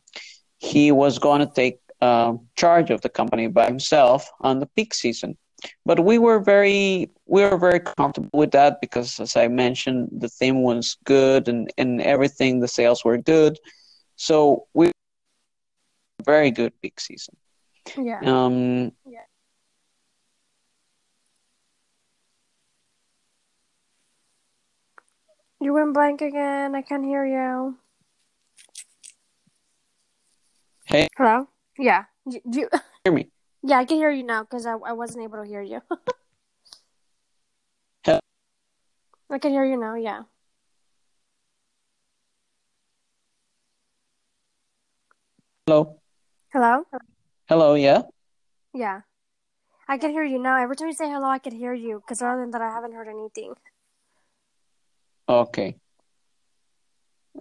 he 0.59 0.93
was 0.93 1.19
going 1.19 1.41
to 1.41 1.53
take 1.53 1.79
uh, 2.01 2.35
charge 2.57 2.91
of 2.91 3.01
the 3.03 3.09
company 3.09 3.47
by 3.49 3.67
himself 3.67 4.31
on 4.41 4.61
the 4.61 4.67
peak 4.77 4.95
season. 4.95 5.37
But 5.85 6.05
we 6.05 6.19
were 6.19 6.41
very 6.41 7.11
we 7.27 7.43
were 7.43 7.59
very 7.59 7.81
comfortable 7.81 8.31
with 8.33 8.53
that 8.53 8.81
because, 8.81 9.21
as 9.21 9.37
I 9.37 9.49
mentioned, 9.49 10.09
the 10.23 10.29
theme 10.29 10.63
was 10.63 10.97
good 11.05 11.49
and 11.49 11.71
and 11.77 12.01
everything. 12.01 12.61
The 12.61 12.69
sales 12.69 13.05
were 13.05 13.19
good, 13.19 13.59
so 14.17 14.67
we 14.75 14.91
very 16.25 16.51
good 16.51 16.73
peak 16.83 17.01
season. 17.01 17.37
Yeah. 17.97 18.21
Um, 18.25 18.93
You 25.61 25.75
went 25.75 25.95
blank 25.95 26.21
again. 26.23 26.75
I 26.75 26.83
can't 26.83 27.05
hear 27.05 27.25
you. 27.25 27.77
Hey. 30.87 31.07
Hello. 31.17 31.47
Yeah. 31.79 32.05
You. 32.27 32.41
you 32.51 32.69
hear 33.05 33.13
me? 33.13 33.29
yeah, 33.63 33.79
I 33.79 33.85
can 33.85 33.97
hear 33.99 34.11
you 34.11 34.25
now 34.25 34.43
because 34.43 34.67
I 34.67 34.73
I 34.73 34.93
wasn't 34.93 35.25
able 35.25 35.43
to 35.43 35.49
hear 35.49 35.63
you. 35.63 35.81
Hel- 38.05 38.21
I 39.31 39.39
can 39.39 39.53
hear 39.53 39.65
you 39.65 39.77
now. 39.79 39.95
Yeah. 39.95 40.23
Hello, 45.67 46.01
Hello. 46.53 46.85
hello, 47.49 47.75
yeah. 47.75 48.03
Yeah. 48.75 49.03
I 49.87 49.99
can 49.99 50.11
hear 50.11 50.25
you 50.25 50.39
now. 50.41 50.61
Every 50.61 50.75
time 50.75 50.89
you 50.89 50.95
say 50.95 51.09
hello, 51.09 51.29
I 51.29 51.39
can 51.39 51.55
hear 51.55 51.73
you. 51.75 52.01
Because 52.01 52.21
other 52.23 52.41
than 52.41 52.51
that, 52.51 52.63
I 52.63 52.71
haven't 52.71 52.93
heard 52.93 53.07
anything. 53.07 53.55
Okay. 55.31 55.77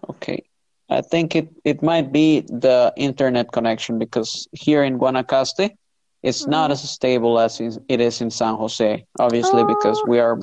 Okay. 0.10 0.44
I 0.90 1.02
think 1.02 1.36
it, 1.36 1.50
it 1.66 1.84
might 1.84 2.12
be 2.12 2.42
the 2.42 2.94
internet 2.96 3.52
connection 3.52 4.00
because 4.00 4.48
here 4.54 4.84
in 4.84 4.98
Guanacaste, 5.00 5.72
it's 6.24 6.48
not 6.48 6.70
Mhm. 6.70 6.74
as 6.74 6.90
stable 6.90 7.40
as 7.40 7.60
it 7.62 8.02
is 8.02 8.22
in 8.22 8.30
San 8.30 8.56
Jose, 8.56 9.06
obviously, 9.20 9.64
because 9.64 10.00
Oh. 10.04 10.10
we 10.10 10.20
are, 10.20 10.40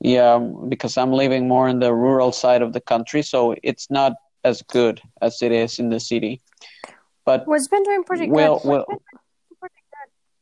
yeah, 0.00 0.38
because 0.68 0.96
I'm 0.98 1.12
living 1.12 1.48
more 1.48 1.68
in 1.68 1.78
the 1.80 1.94
rural 1.94 2.32
side 2.32 2.62
of 2.62 2.72
the 2.72 2.80
country, 2.80 3.22
so 3.22 3.54
it's 3.62 3.90
not 3.90 4.12
as 4.44 4.62
good 4.62 5.00
as 5.20 5.42
it 5.42 5.52
is 5.52 5.78
in 5.78 5.90
the 5.90 6.00
city. 6.00 6.40
But 7.24 7.46
Well, 7.46 7.56
it's 7.56 7.68
been 7.68 7.82
doing 7.84 8.04
pretty 8.04 8.28
well, 8.28 8.58
good 8.58 8.68
well, 8.68 8.86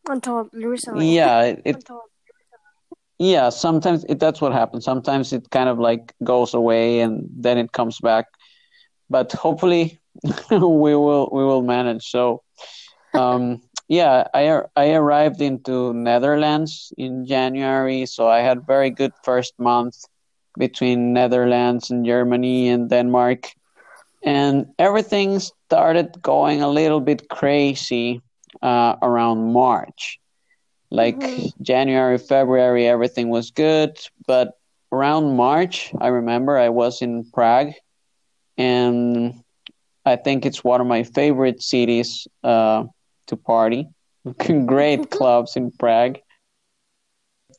until 0.08 0.48
recently. 0.52 1.14
yeah, 1.14 1.42
it, 1.42 1.62
it 1.64 1.88
Yeah, 3.18 3.48
sometimes 3.50 4.04
it, 4.08 4.20
that's 4.20 4.40
what 4.40 4.52
happens. 4.52 4.84
Sometimes 4.84 5.32
it 5.32 5.50
kind 5.50 5.68
of 5.68 5.78
like 5.78 6.14
goes 6.22 6.54
away 6.54 7.00
and 7.00 7.28
then 7.36 7.58
it 7.58 7.72
comes 7.72 7.98
back. 8.00 8.26
But 9.10 9.32
hopefully 9.32 9.98
we 10.50 10.94
will 10.94 11.28
we 11.32 11.44
will 11.44 11.62
manage. 11.62 12.04
So 12.06 12.42
um 13.14 13.60
yeah, 13.88 14.24
I 14.34 14.62
I 14.76 14.92
arrived 14.92 15.40
into 15.40 15.92
Netherlands 15.94 16.92
in 16.96 17.26
January, 17.26 18.06
so 18.06 18.28
I 18.28 18.40
had 18.40 18.66
very 18.66 18.90
good 18.90 19.12
first 19.24 19.54
month 19.58 19.96
between 20.58 21.12
Netherlands 21.12 21.90
and 21.90 22.04
Germany 22.04 22.68
and 22.68 22.88
Denmark. 22.90 23.50
And 24.24 24.66
everything 24.78 25.38
started 25.40 26.20
going 26.22 26.62
a 26.62 26.68
little 26.68 27.00
bit 27.00 27.28
crazy 27.28 28.20
uh, 28.62 28.96
around 29.02 29.52
March 29.52 30.18
like 30.90 31.20
Mhm. 31.20 31.52
January, 31.62 32.18
February, 32.18 32.86
everything 32.86 33.28
was 33.28 33.50
good. 33.50 33.98
But 34.26 34.52
around 34.92 35.36
March, 35.36 35.92
I 36.00 36.08
remember 36.08 36.56
I 36.58 36.68
was 36.70 37.02
in 37.02 37.24
Prague, 37.32 37.72
and 38.56 39.34
I 40.04 40.16
think 40.16 40.44
it's 40.46 40.64
one 40.64 40.80
of 40.80 40.86
my 40.86 41.02
favorite 41.04 41.62
cities 41.62 42.26
uh, 42.44 42.84
to 43.26 43.36
party. 43.36 43.88
Great 44.66 45.10
clubs 45.10 45.56
in 45.56 45.70
Prague, 45.78 46.18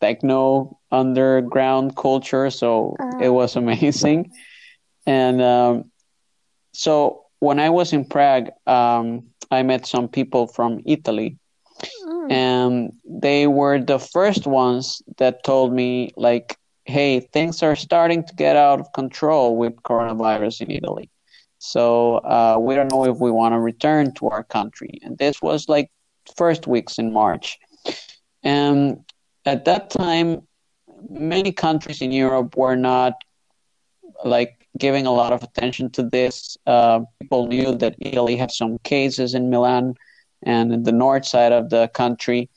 techno 0.02 0.78
underground 0.92 1.96
culture, 1.96 2.50
so 2.50 2.96
Uh. 3.00 3.18
it 3.22 3.30
was 3.30 3.56
amazing. 3.64 4.32
And 5.06 5.42
um, 5.42 5.92
so 6.74 7.24
when 7.40 7.60
I 7.60 7.70
was 7.70 7.94
in 7.94 8.06
Prague, 8.06 8.50
um, 8.68 9.24
I 9.52 9.64
met 9.64 9.86
some 9.86 10.08
people 10.08 10.48
from 10.48 10.80
Italy. 10.86 11.38
And 12.30 12.94
they 13.04 13.48
were 13.48 13.80
the 13.80 14.00
first 14.00 14.46
ones 14.46 15.02
that 15.18 15.44
told 15.44 15.74
me 15.74 16.14
like 16.16 16.58
hey 16.86 17.20
things 17.20 17.62
are 17.64 17.76
starting 17.76 18.24
to 18.24 18.34
get 18.36 18.56
out 18.56 18.80
of 18.80 18.94
control 18.94 19.58
with 19.58 19.76
coronavirus 19.84 20.62
in 20.62 20.72
italy. 20.72 21.10
So 21.58 22.18
uh, 22.18 22.58
we 22.60 22.74
don't 22.76 22.92
know 22.92 23.06
if 23.06 23.18
we 23.18 23.32
want 23.32 23.54
to 23.54 23.60
return 23.60 24.14
to 24.14 24.30
our 24.30 24.46
country. 24.46 24.98
And 25.04 25.18
this 25.18 25.42
was 25.42 25.68
like 25.68 25.92
first 26.38 26.68
weeks 26.68 26.98
in 26.98 27.12
march. 27.12 27.60
And 28.44 29.04
at 29.46 29.66
that 29.66 29.90
time 29.90 30.48
many 31.10 31.52
countries 31.52 32.02
in 32.02 32.12
europe 32.12 32.56
were 32.56 32.76
not 32.76 33.14
like 34.24 34.68
giving 34.78 35.06
a 35.06 35.12
lot 35.12 35.34
of 35.34 35.44
attention 35.44 35.90
to 35.90 36.04
this. 36.04 36.58
Uh, 36.68 37.02
people 37.20 37.48
knew 37.48 37.76
that 37.76 37.96
italy 38.00 38.36
had 38.36 38.52
some 38.52 38.78
cases 38.80 39.34
in 39.34 39.50
milan 39.50 39.96
and 40.43 40.74
in 40.74 40.84
the 40.84 40.91
north 40.91 41.25
side 41.25 41.51
of 41.51 41.69
the 41.69 41.88
country. 41.89 42.50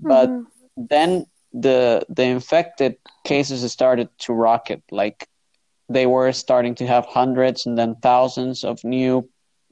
But 0.00 0.30
Mhm. 0.30 0.46
then 0.76 1.26
the 1.52 2.04
the 2.08 2.24
infected 2.24 2.96
cases 3.24 3.70
started 3.72 4.08
to 4.20 4.32
rocket. 4.32 4.82
Like 4.90 5.28
they 5.88 6.06
were 6.06 6.32
starting 6.32 6.74
to 6.76 6.86
have 6.86 7.06
hundreds 7.06 7.66
and 7.66 7.76
then 7.78 7.96
thousands 8.02 8.64
of 8.64 8.82
new 8.84 9.28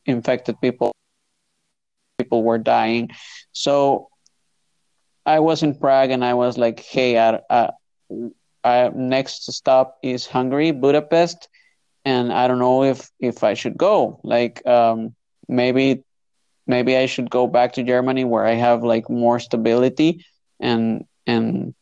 infected 0.06 0.60
people. 0.60 0.92
People 2.18 2.42
were 2.42 2.58
dying. 2.58 3.10
So 3.52 4.08
I 5.26 5.40
was 5.40 5.62
in 5.62 5.74
Prague 5.74 6.10
and 6.10 6.24
I 6.24 6.34
was 6.34 6.58
like, 6.58 6.80
hey, 6.80 7.18
I, 7.18 7.40
I, 7.50 7.70
I, 8.64 8.90
next 8.94 9.50
stop 9.52 9.98
is 10.02 10.26
Hungary, 10.26 10.70
Budapest, 10.72 11.48
and 12.04 12.32
I 12.32 12.48
don't 12.48 12.58
know 12.58 12.84
if 12.84 13.10
if 13.20 13.42
I 13.44 13.54
should 13.54 13.76
go. 13.76 14.20
Like 14.22 14.64
um, 14.66 15.14
maybe 15.48 16.04
maybe 16.70 16.96
I 16.96 17.06
should 17.06 17.28
go 17.28 17.46
back 17.46 17.74
to 17.74 17.82
Germany 17.82 18.24
where 18.24 18.46
I 18.46 18.54
have 18.54 18.82
like 18.82 19.10
more 19.10 19.38
stability 19.40 20.24
and 20.58 21.04
and 21.26 21.74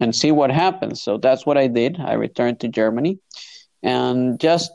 and 0.00 0.14
see 0.14 0.32
what 0.32 0.50
happens. 0.50 1.02
So 1.02 1.18
that's 1.18 1.44
what 1.44 1.58
I 1.58 1.66
did. 1.66 1.98
I 2.00 2.14
returned 2.14 2.60
to 2.60 2.68
Germany 2.68 3.18
and 3.82 4.40
just 4.40 4.72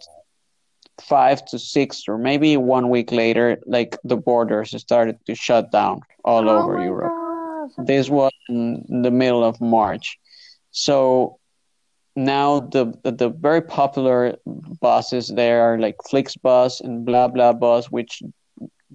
five 1.01 1.43
to 1.45 1.57
six 1.57 2.03
or 2.07 2.17
maybe 2.17 2.57
one 2.57 2.89
week 2.89 3.11
later, 3.11 3.57
like 3.65 3.97
the 4.03 4.17
borders 4.17 4.79
started 4.81 5.17
to 5.25 5.35
shut 5.35 5.71
down 5.71 6.01
all 6.23 6.49
oh 6.49 6.57
over 6.57 6.83
Europe. 6.83 7.11
God. 7.77 7.87
This 7.87 8.09
was 8.09 8.31
in 8.49 9.01
the 9.01 9.11
middle 9.11 9.43
of 9.43 9.59
March. 9.61 10.19
So 10.71 11.39
now 12.15 12.59
the, 12.59 12.93
the 13.03 13.11
the 13.11 13.29
very 13.29 13.61
popular 13.61 14.35
buses 14.81 15.29
there 15.29 15.61
are 15.63 15.79
like 15.79 15.95
Flixbus 16.09 16.81
and 16.81 17.05
blah 17.05 17.27
blah 17.27 17.53
bus, 17.53 17.89
which 17.89 18.21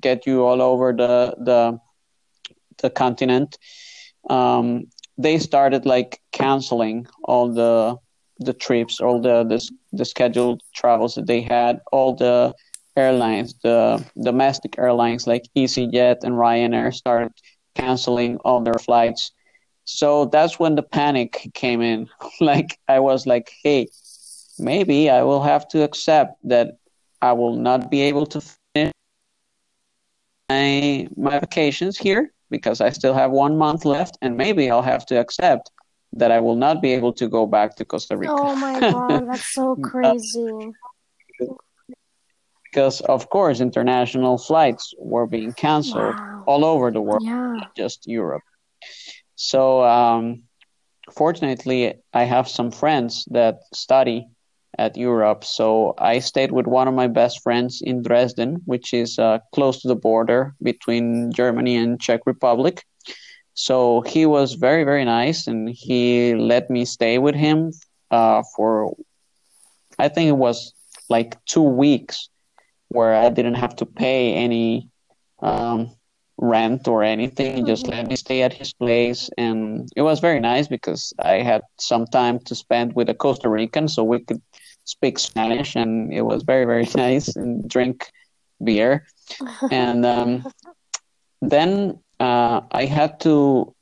get 0.00 0.26
you 0.26 0.44
all 0.44 0.62
over 0.62 0.92
the 0.92 1.34
the 1.38 1.78
the 2.82 2.90
continent. 2.90 3.58
Um, 4.30 4.86
they 5.16 5.38
started 5.38 5.84
like 5.86 6.20
canceling 6.32 7.06
all 7.24 7.52
the 7.52 7.96
the 8.40 8.52
trips, 8.52 9.00
all 9.00 9.20
the, 9.20 9.44
the 9.44 9.68
the 9.92 10.04
scheduled 10.04 10.62
travels 10.74 11.14
that 11.16 11.26
they 11.26 11.40
had, 11.40 11.80
all 11.92 12.14
the 12.14 12.54
airlines, 12.96 13.54
the 13.62 14.04
domestic 14.22 14.78
airlines 14.78 15.26
like 15.26 15.44
EasyJet 15.56 16.24
and 16.24 16.34
Ryanair 16.34 16.92
started 16.92 17.32
canceling 17.74 18.36
all 18.38 18.60
their 18.60 18.74
flights. 18.74 19.32
So 19.84 20.26
that's 20.26 20.58
when 20.58 20.74
the 20.74 20.82
panic 20.82 21.50
came 21.54 21.80
in. 21.80 22.08
like 22.40 22.78
I 22.88 23.00
was 23.00 23.26
like, 23.26 23.50
hey, 23.62 23.88
maybe 24.58 25.08
I 25.10 25.22
will 25.22 25.42
have 25.42 25.66
to 25.68 25.82
accept 25.82 26.36
that 26.44 26.76
I 27.22 27.32
will 27.32 27.56
not 27.56 27.90
be 27.90 28.02
able 28.02 28.26
to 28.26 28.40
my 30.48 31.06
my 31.16 31.38
vacations 31.38 31.98
here 31.98 32.32
because 32.50 32.80
I 32.80 32.90
still 32.90 33.14
have 33.14 33.30
one 33.30 33.56
month 33.58 33.84
left, 33.84 34.18
and 34.22 34.36
maybe 34.36 34.70
I'll 34.70 34.82
have 34.82 35.04
to 35.06 35.18
accept 35.20 35.70
that 36.14 36.30
I 36.32 36.40
will 36.40 36.56
not 36.56 36.80
be 36.80 36.92
able 36.94 37.12
to 37.14 37.28
go 37.28 37.46
back 37.46 37.76
to 37.76 37.84
Costa 37.84 38.16
Rica. 38.16 38.32
Oh 38.34 38.54
my 38.56 38.80
god, 38.90 39.28
that's 39.28 39.52
so 39.54 39.76
crazy. 39.76 40.72
because 42.64 43.00
of 43.02 43.28
course 43.30 43.60
international 43.60 44.38
flights 44.38 44.94
were 44.98 45.26
being 45.26 45.52
canceled 45.52 46.14
Wow. 46.14 46.44
all 46.46 46.64
over 46.64 46.90
the 46.90 47.00
world, 47.00 47.22
Yeah. 47.22 47.56
not 47.56 47.74
just 47.76 48.06
Europe. 48.06 48.42
So 49.36 49.82
um, 49.84 50.42
fortunately, 51.12 51.94
I 52.12 52.24
have 52.24 52.48
some 52.48 52.70
friends 52.70 53.24
that 53.30 53.60
study 53.74 54.26
at 54.78 54.96
Europe. 54.96 55.44
So 55.44 55.94
I 55.98 56.20
stayed 56.20 56.52
with 56.52 56.66
one 56.66 56.88
of 56.88 56.94
my 56.94 57.08
best 57.08 57.42
friends 57.42 57.82
in 57.82 58.02
Dresden, 58.02 58.62
which 58.64 58.94
is 58.94 59.18
uh, 59.18 59.40
close 59.52 59.82
to 59.82 59.88
the 59.88 59.96
border 59.96 60.54
between 60.62 61.32
Germany 61.32 61.76
and 61.76 62.00
Czech 62.00 62.20
Republic. 62.26 62.84
So 63.54 64.02
he 64.02 64.24
was 64.24 64.54
very, 64.54 64.84
very 64.84 65.04
nice, 65.04 65.48
and 65.48 65.68
he 65.68 66.34
let 66.36 66.70
me 66.70 66.84
stay 66.84 67.18
with 67.18 67.34
him 67.34 67.72
uh, 68.10 68.44
for, 68.54 68.94
I 69.98 70.08
think 70.08 70.28
it 70.28 70.36
was 70.36 70.72
like 71.08 71.36
two 71.44 71.62
weeks, 71.62 72.28
where 72.86 73.14
I 73.14 73.30
didn't 73.30 73.54
have 73.54 73.74
to 73.76 73.86
pay 73.86 74.34
any 74.34 74.88
um, 75.40 75.90
rent 76.36 76.86
or 76.86 77.02
anything. 77.02 77.56
He 77.56 77.62
just 77.64 77.88
let 77.88 78.06
me 78.06 78.14
stay 78.14 78.42
at 78.42 78.52
his 78.52 78.72
place, 78.72 79.28
and 79.36 79.88
it 79.96 80.02
was 80.02 80.20
very 80.20 80.38
nice 80.38 80.68
because 80.68 81.12
I 81.18 81.42
had 81.42 81.62
some 81.80 82.06
time 82.06 82.38
to 82.46 82.54
spend 82.54 82.94
with 82.94 83.08
a 83.08 83.14
Costa 83.14 83.48
Rican, 83.48 83.88
so 83.88 84.04
we 84.04 84.20
could 84.20 84.40
speak 84.88 85.18
Spanish, 85.18 85.76
and 85.76 86.12
it 86.12 86.22
was 86.22 86.42
very, 86.42 86.64
very 86.64 86.88
nice 86.96 87.36
and 87.36 87.68
drink 87.68 88.10
beer. 88.64 89.06
And 89.70 90.04
um, 90.06 90.46
then 91.42 92.00
uh, 92.18 92.62
I 92.72 92.86
had 92.86 93.20
to. 93.20 93.74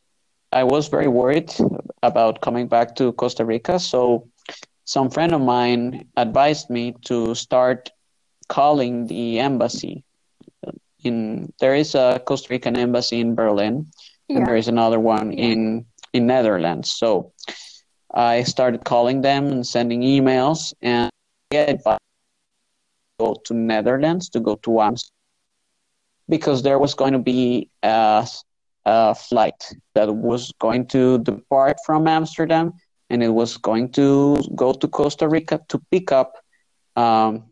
I 0.53 0.65
was 0.65 0.89
very 0.89 1.09
worried 1.09 1.53
about 2.03 2.41
coming 2.41 2.67
back 2.67 2.97
to 2.97 3.13
Costa 3.13 3.45
Rica, 3.45 3.79
so 3.79 4.29
some 4.85 5.11
friend 5.11 5.33
of 5.33 5.41
mine 5.41 6.09
advised 6.17 6.71
me 6.71 6.95
to 7.07 7.35
start 7.35 7.91
calling 8.49 9.07
the 9.07 9.41
embassy. 9.41 10.05
In 11.05 11.53
there 11.61 11.75
is 11.75 11.95
a 11.95 12.21
Costa 12.27 12.49
Rican 12.51 12.77
embassy 12.77 13.21
in 13.21 13.35
Berlin, 13.35 13.87
and 14.29 14.47
there 14.47 14.57
is 14.57 14.69
another 14.69 14.99
one 14.99 15.33
in 15.33 15.87
in 16.13 16.27
Netherlands. 16.27 16.91
So 16.91 17.33
I 18.17 18.43
started 18.45 18.85
calling 18.85 19.21
them 19.21 19.47
and 19.49 19.67
sending 19.67 20.01
emails, 20.01 20.73
and 20.81 21.11
get 21.51 21.69
advice 21.69 21.99
to 23.19 23.25
go 23.25 23.37
to 23.45 23.55
Netherlands 23.55 24.29
to 24.31 24.41
go 24.41 24.57
to 24.57 24.81
Amsterdam 24.81 25.13
because 26.29 26.63
there 26.63 26.79
was 26.79 26.95
going 26.95 27.13
to 27.13 27.19
be 27.19 27.71
a, 27.83 28.27
a 28.85 29.15
flight 29.15 29.73
that 29.95 30.15
was 30.15 30.53
going 30.59 30.87
to 30.89 31.19
depart 31.19 31.77
from 31.85 32.09
Amsterdam 32.09 32.73
and 33.11 33.23
it 33.23 33.29
was 33.29 33.57
going 33.59 33.93
to 33.93 34.39
go 34.55 34.73
to 34.73 34.89
Costa 34.89 35.29
Rica 35.29 35.61
to 35.69 35.81
pick 35.91 36.11
up 36.11 36.33
um, 36.97 37.45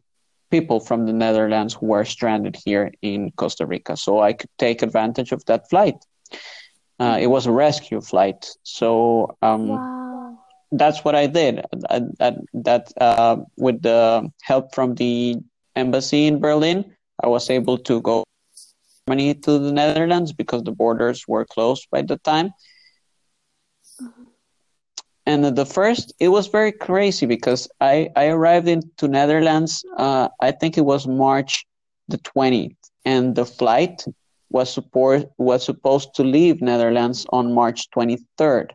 people 0.50 0.80
from 0.80 1.06
the 1.06 1.12
Netherlands 1.12 1.74
who 1.74 1.86
were 1.86 2.04
stranded 2.04 2.56
here 2.64 2.90
in 3.02 3.30
Costa 3.32 3.66
Rica. 3.66 3.96
So 3.96 4.20
I 4.20 4.32
could 4.32 4.50
take 4.58 4.82
advantage 4.82 5.30
of 5.32 5.44
that 5.44 5.68
flight. 5.70 5.96
Uh, 6.98 7.18
it 7.20 7.26
was 7.26 7.46
a 7.46 7.52
rescue 7.52 8.00
flight. 8.00 8.48
So 8.62 9.36
um, 9.42 9.68
Wow. 9.68 9.93
That's 10.78 11.04
what 11.04 11.14
I 11.14 11.26
did. 11.26 11.64
That, 12.52 12.92
uh, 13.00 13.36
with 13.56 13.82
the 13.82 14.30
help 14.42 14.74
from 14.74 14.94
the 14.94 15.36
embassy 15.76 16.26
in 16.26 16.40
Berlin, 16.40 16.94
I 17.22 17.28
was 17.28 17.50
able 17.50 17.78
to 17.78 18.00
go 18.00 18.24
Germany 19.06 19.34
to 19.34 19.58
the 19.58 19.72
Netherlands 19.72 20.32
because 20.32 20.62
the 20.62 20.72
borders 20.72 21.24
were 21.28 21.44
closed 21.44 21.86
by 21.90 22.02
the 22.02 22.16
time. 22.18 22.52
And 25.26 25.44
the 25.56 25.66
first, 25.66 26.12
it 26.20 26.28
was 26.28 26.48
very 26.48 26.72
crazy 26.72 27.24
because 27.24 27.68
I, 27.80 28.10
I 28.14 28.26
arrived 28.26 28.68
into 28.68 29.08
Netherlands. 29.08 29.84
Uh, 29.96 30.28
I 30.40 30.50
think 30.50 30.76
it 30.76 30.84
was 30.84 31.06
March 31.06 31.64
the 32.08 32.18
20th, 32.18 32.76
and 33.06 33.34
the 33.34 33.46
flight 33.46 34.04
was 34.50 34.70
support 34.72 35.24
was 35.38 35.64
supposed 35.64 36.14
to 36.16 36.22
leave 36.22 36.60
Netherlands 36.60 37.24
on 37.30 37.54
March 37.54 37.88
23rd. 37.90 38.70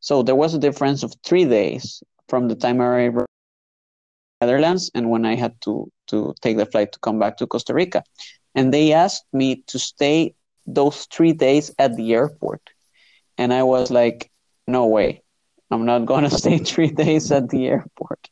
So 0.00 0.22
there 0.22 0.34
was 0.34 0.54
a 0.54 0.58
difference 0.58 1.02
of 1.02 1.14
three 1.24 1.44
days 1.44 2.02
from 2.28 2.48
the 2.48 2.54
time 2.54 2.80
I 2.80 2.84
arrived 2.84 3.26
Netherlands 4.40 4.90
and 4.94 5.10
when 5.10 5.26
I 5.26 5.34
had 5.34 5.60
to 5.62 5.90
to 6.08 6.34
take 6.40 6.56
the 6.56 6.66
flight 6.66 6.92
to 6.92 6.98
come 7.00 7.18
back 7.18 7.36
to 7.38 7.46
Costa 7.46 7.74
Rica. 7.74 8.02
And 8.54 8.72
they 8.72 8.92
asked 8.92 9.26
me 9.32 9.62
to 9.66 9.78
stay 9.78 10.34
those 10.66 11.06
three 11.06 11.32
days 11.32 11.70
at 11.78 11.96
the 11.96 12.14
airport. 12.14 12.62
And 13.36 13.52
I 13.52 13.62
was 13.62 13.90
like, 13.90 14.30
no 14.66 14.86
way. 14.86 15.22
I'm 15.70 15.84
not 15.84 16.06
going 16.06 16.24
to 16.28 16.30
stay 16.30 16.58
three 16.58 16.90
days 16.90 17.30
at 17.30 17.48
the 17.48 17.66
airport. 17.66 18.28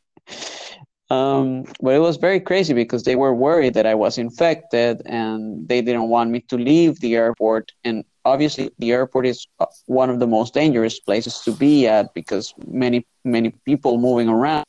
Um, 1.08 1.64
but 1.80 1.94
it 1.94 2.00
was 2.00 2.16
very 2.16 2.40
crazy 2.40 2.74
because 2.74 3.04
they 3.04 3.14
were 3.14 3.34
worried 3.34 3.74
that 3.74 3.86
I 3.86 3.94
was 3.94 4.18
infected 4.18 5.02
and 5.06 5.68
they 5.68 5.80
didn't 5.80 6.08
want 6.08 6.30
me 6.30 6.40
to 6.48 6.56
leave 6.56 6.98
the 7.00 7.14
airport. 7.14 7.70
And 7.84 8.04
obviously, 8.24 8.70
the 8.78 8.90
airport 8.90 9.26
is 9.26 9.46
uh, 9.60 9.66
one 9.86 10.10
of 10.10 10.18
the 10.18 10.26
most 10.26 10.52
dangerous 10.52 10.98
places 10.98 11.40
to 11.40 11.52
be 11.52 11.86
at 11.86 12.12
because 12.12 12.54
many, 12.66 13.06
many 13.24 13.50
people 13.64 13.98
moving 13.98 14.28
around. 14.28 14.66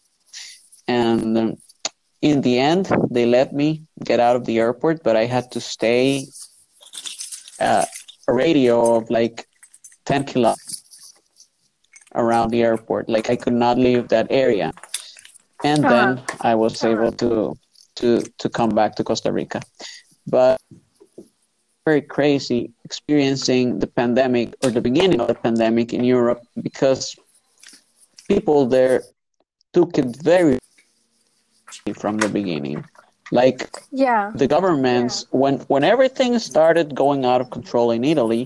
And 0.88 1.38
um, 1.38 1.58
in 2.21 2.41
the 2.41 2.60
end, 2.60 2.91
they 3.10 3.26
let 3.26 3.54
me 3.54 3.84
get 4.04 4.19
out 4.19 4.36
of 4.36 4.45
the 4.45 4.60
airport, 4.60 5.04
but 5.04 5.15
I 5.15 5.26
had 5.26 5.52
to 5.54 5.60
stay 5.60 6.28
uh, 7.60 7.86
a 8.28 8.34
radio 8.34 8.95
of 8.95 9.10
like 9.10 9.47
10 10.06 10.26
kilometers 10.26 11.13
around 12.13 12.50
the 12.52 12.62
airport. 12.63 13.10
Like 13.10 13.30
I 13.30 13.36
could 13.36 13.54
not 13.54 13.78
leave 13.78 14.08
that 14.10 14.28
area. 14.30 14.71
And 15.63 15.85
uh-huh. 15.85 16.15
then 16.15 16.23
I 16.41 16.55
was 16.55 16.83
uh-huh. 16.83 16.93
able 16.93 17.11
to 17.13 17.57
to 17.95 18.21
to 18.37 18.49
come 18.49 18.69
back 18.69 18.95
to 18.95 19.03
Costa 19.03 19.31
Rica. 19.31 19.61
But 20.25 20.61
very 21.85 22.01
crazy 22.01 22.71
experiencing 22.83 23.79
the 23.79 23.87
pandemic 23.87 24.53
or 24.63 24.69
the 24.69 24.81
beginning 24.81 25.21
of 25.21 25.27
the 25.29 25.39
pandemic 25.47 25.93
in 25.93 26.03
Europe 26.03 26.41
because 26.61 27.15
people 28.27 28.65
there 28.65 29.03
took 29.71 29.97
it 29.97 30.09
very 30.21 30.59
from 31.95 32.17
the 32.17 32.29
beginning. 32.39 32.83
Like 33.31 33.59
Yeah. 33.91 34.31
the 34.41 34.47
governments 34.55 35.25
when 35.31 35.55
when 35.71 35.83
everything 35.93 36.31
started 36.39 36.87
going 37.03 37.21
out 37.29 37.39
of 37.43 37.47
control 37.57 37.87
in 37.97 38.03
Italy, 38.03 38.43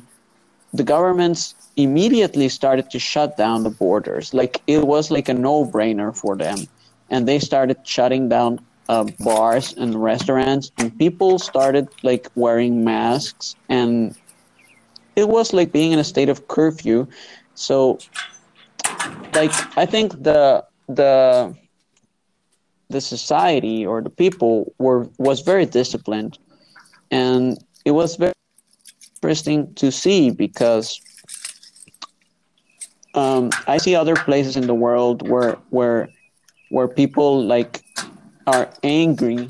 the 0.80 0.84
governments 0.84 1.42
immediately 1.76 2.50
started 2.50 2.86
to 2.94 3.00
shut 3.00 3.38
down 3.44 3.64
the 3.64 3.76
borders. 3.84 4.26
Like 4.34 4.62
it 4.76 4.84
was 4.94 5.12
like 5.16 5.30
a 5.30 5.38
no-brainer 5.48 6.12
for 6.22 6.34
them, 6.44 6.58
and 7.12 7.28
they 7.28 7.38
started 7.38 7.78
shutting 7.84 8.30
down 8.30 8.60
uh, 8.90 9.04
bars 9.20 9.74
and 9.74 10.02
restaurants, 10.02 10.72
and 10.80 10.98
people 10.98 11.38
started 11.38 11.88
like 12.02 12.28
wearing 12.34 12.84
masks, 12.84 13.56
and 13.70 14.18
it 15.16 15.30
was 15.30 15.54
like 15.54 15.72
being 15.72 15.92
in 15.92 16.00
a 16.00 16.04
state 16.04 16.30
of 16.30 16.48
curfew. 16.48 17.06
So, 17.54 18.00
like 19.36 19.52
I 19.78 19.86
think 19.86 20.24
the 20.24 20.66
the 20.88 21.56
the 22.90 23.02
society 23.02 23.86
or 23.86 24.02
the 24.02 24.10
people 24.10 24.74
were 24.80 25.08
was 25.20 25.42
very 25.42 25.66
disciplined 25.66 26.38
and 27.12 27.58
it 27.86 27.92
was 27.92 28.16
very 28.16 28.34
interesting 29.16 29.74
to 29.76 29.92
see 29.92 30.32
because 30.32 31.02
um, 33.14 33.50
I 33.68 33.78
see 33.78 33.96
other 33.96 34.16
places 34.16 34.56
in 34.56 34.68
the 34.68 34.74
world 34.74 35.28
where 35.28 35.54
where 35.70 36.10
where 36.72 36.88
people 36.88 37.44
like 37.44 37.84
are 38.48 38.70
angry 38.84 39.50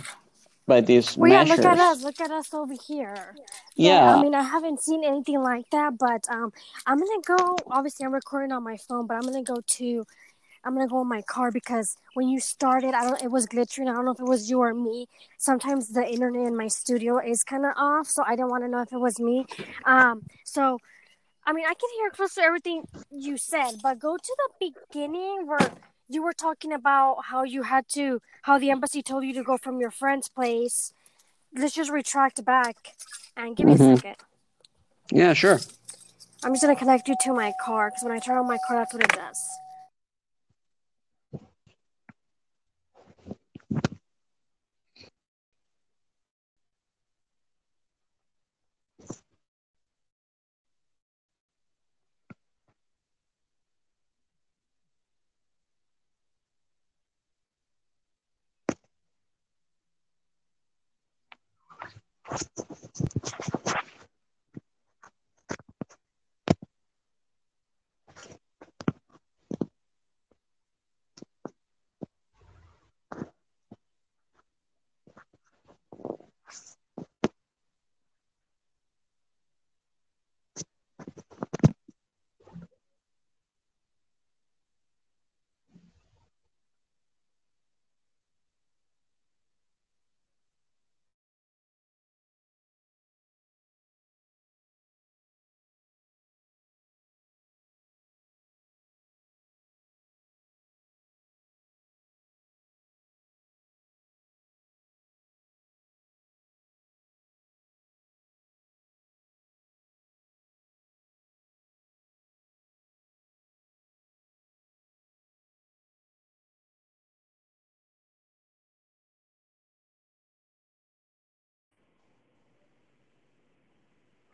by 0.68 0.82
these 0.82 1.18
Well, 1.18 1.32
yeah, 1.32 1.44
look 1.44 1.66
at 1.66 1.80
us. 1.80 2.04
Look 2.04 2.20
at 2.20 2.32
us 2.32 2.54
over 2.54 2.74
here. 2.88 3.36
Yeah, 3.76 4.16
I 4.16 4.22
mean, 4.22 4.36
I 4.36 4.44
haven't 4.44 4.82
seen 4.82 5.04
anything 5.04 5.42
like 5.42 5.70
that, 5.72 5.98
but 5.98 6.28
um, 6.30 6.52
I'm 6.86 6.98
gonna 6.98 7.22
go. 7.26 7.58
Obviously, 7.68 8.06
I'm 8.06 8.14
recording 8.14 8.52
on 8.52 8.64
my 8.64 8.78
phone, 8.78 9.08
but 9.08 9.16
I'm 9.16 9.22
gonna 9.22 9.44
go 9.44 9.62
to 9.78 10.06
I'm 10.64 10.74
gonna 10.74 10.88
go 10.88 11.02
in 11.02 11.08
my 11.08 11.22
car 11.24 11.52
because 11.52 11.98
when 12.14 12.28
you 12.28 12.40
started, 12.40 12.94
I 12.94 13.04
don't. 13.04 13.22
It 13.24 13.32
was 13.32 13.48
glitching. 13.48 13.90
I 13.90 13.94
don't 13.94 14.06
know 14.06 14.12
if 14.12 14.20
it 14.20 14.26
was 14.26 14.50
you 14.50 14.60
or 14.60 14.74
me. 14.74 15.08
Sometimes 15.38 15.90
the 15.90 16.06
internet 16.06 16.48
in 16.48 16.56
my 16.56 16.68
studio 16.68 17.20
is 17.20 17.44
kind 17.44 17.66
of 17.66 17.74
off, 17.76 18.08
so 18.08 18.24
I 18.26 18.36
didn't 18.36 18.50
want 18.50 18.64
to 18.64 18.70
know 18.70 18.82
if 18.82 18.92
it 18.92 19.00
was 19.00 19.20
me. 19.20 19.46
Um, 19.86 20.24
so 20.46 20.78
I 21.46 21.54
mean, 21.54 21.66
I 21.66 21.74
can 21.74 21.90
hear 21.96 22.10
close 22.12 22.36
to 22.36 22.42
everything 22.42 22.84
you 23.10 23.38
said, 23.38 23.72
but 23.82 24.00
go 24.00 24.16
to 24.16 24.36
the 24.60 24.72
beginning 24.92 25.48
where 25.48 25.72
you 26.12 26.22
were 26.24 26.34
talking 26.34 26.74
about 26.74 27.26
how 27.26 27.44
you 27.44 27.64
had 27.64 27.88
to, 27.90 28.22
how 28.44 28.58
the 28.60 28.70
embassy 28.70 29.02
told 29.02 29.24
you 29.24 29.34
to 29.34 29.44
go 29.44 29.58
from 29.58 29.80
your 29.80 29.92
friend's 29.92 30.28
place. 30.28 30.94
Let's 31.56 31.74
just 31.74 31.90
retract 31.90 32.44
back 32.44 32.76
and 33.38 33.56
give 33.56 33.68
me 33.68 33.76
Mhm. 33.76 33.94
a 33.94 33.96
second. 33.96 34.16
Yeah, 35.12 35.34
sure. 35.34 35.60
I'm 36.44 36.54
just 36.54 36.64
gonna 36.64 36.76
connect 36.76 37.08
you 37.08 37.16
to 37.22 37.34
my 37.34 37.54
car 37.64 37.90
because 37.90 38.04
when 38.04 38.12
I 38.12 38.20
turn 38.20 38.38
on 38.38 38.48
my 38.48 38.58
car, 38.68 38.78
that's 38.78 38.94
what 38.94 39.04
it 39.04 39.14
does. 39.14 39.40
Thank 62.30 62.42
you. 63.86 63.91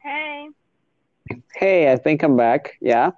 Hey. 0.08 0.48
Hey, 1.54 1.92
I 1.92 1.98
think 1.98 2.24
I'm 2.24 2.38
back. 2.38 2.78
Yeah. 2.80 3.12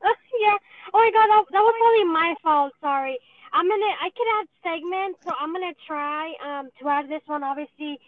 yeah. 0.40 0.56
Oh 0.94 0.98
my 0.98 1.10
god, 1.12 1.28
that, 1.28 1.44
that 1.52 1.60
was 1.60 1.74
probably 1.78 2.04
my 2.04 2.34
fault. 2.42 2.72
Sorry. 2.80 3.18
I'm 3.52 3.68
gonna. 3.68 3.92
I 4.00 4.08
could 4.08 4.26
add 4.40 4.46
segments, 4.64 5.18
so 5.22 5.34
I'm 5.38 5.52
gonna 5.52 5.74
try 5.86 6.32
um 6.42 6.70
to 6.80 6.88
add 6.88 7.10
this 7.10 7.20
one. 7.26 7.44
Obviously, 7.44 8.00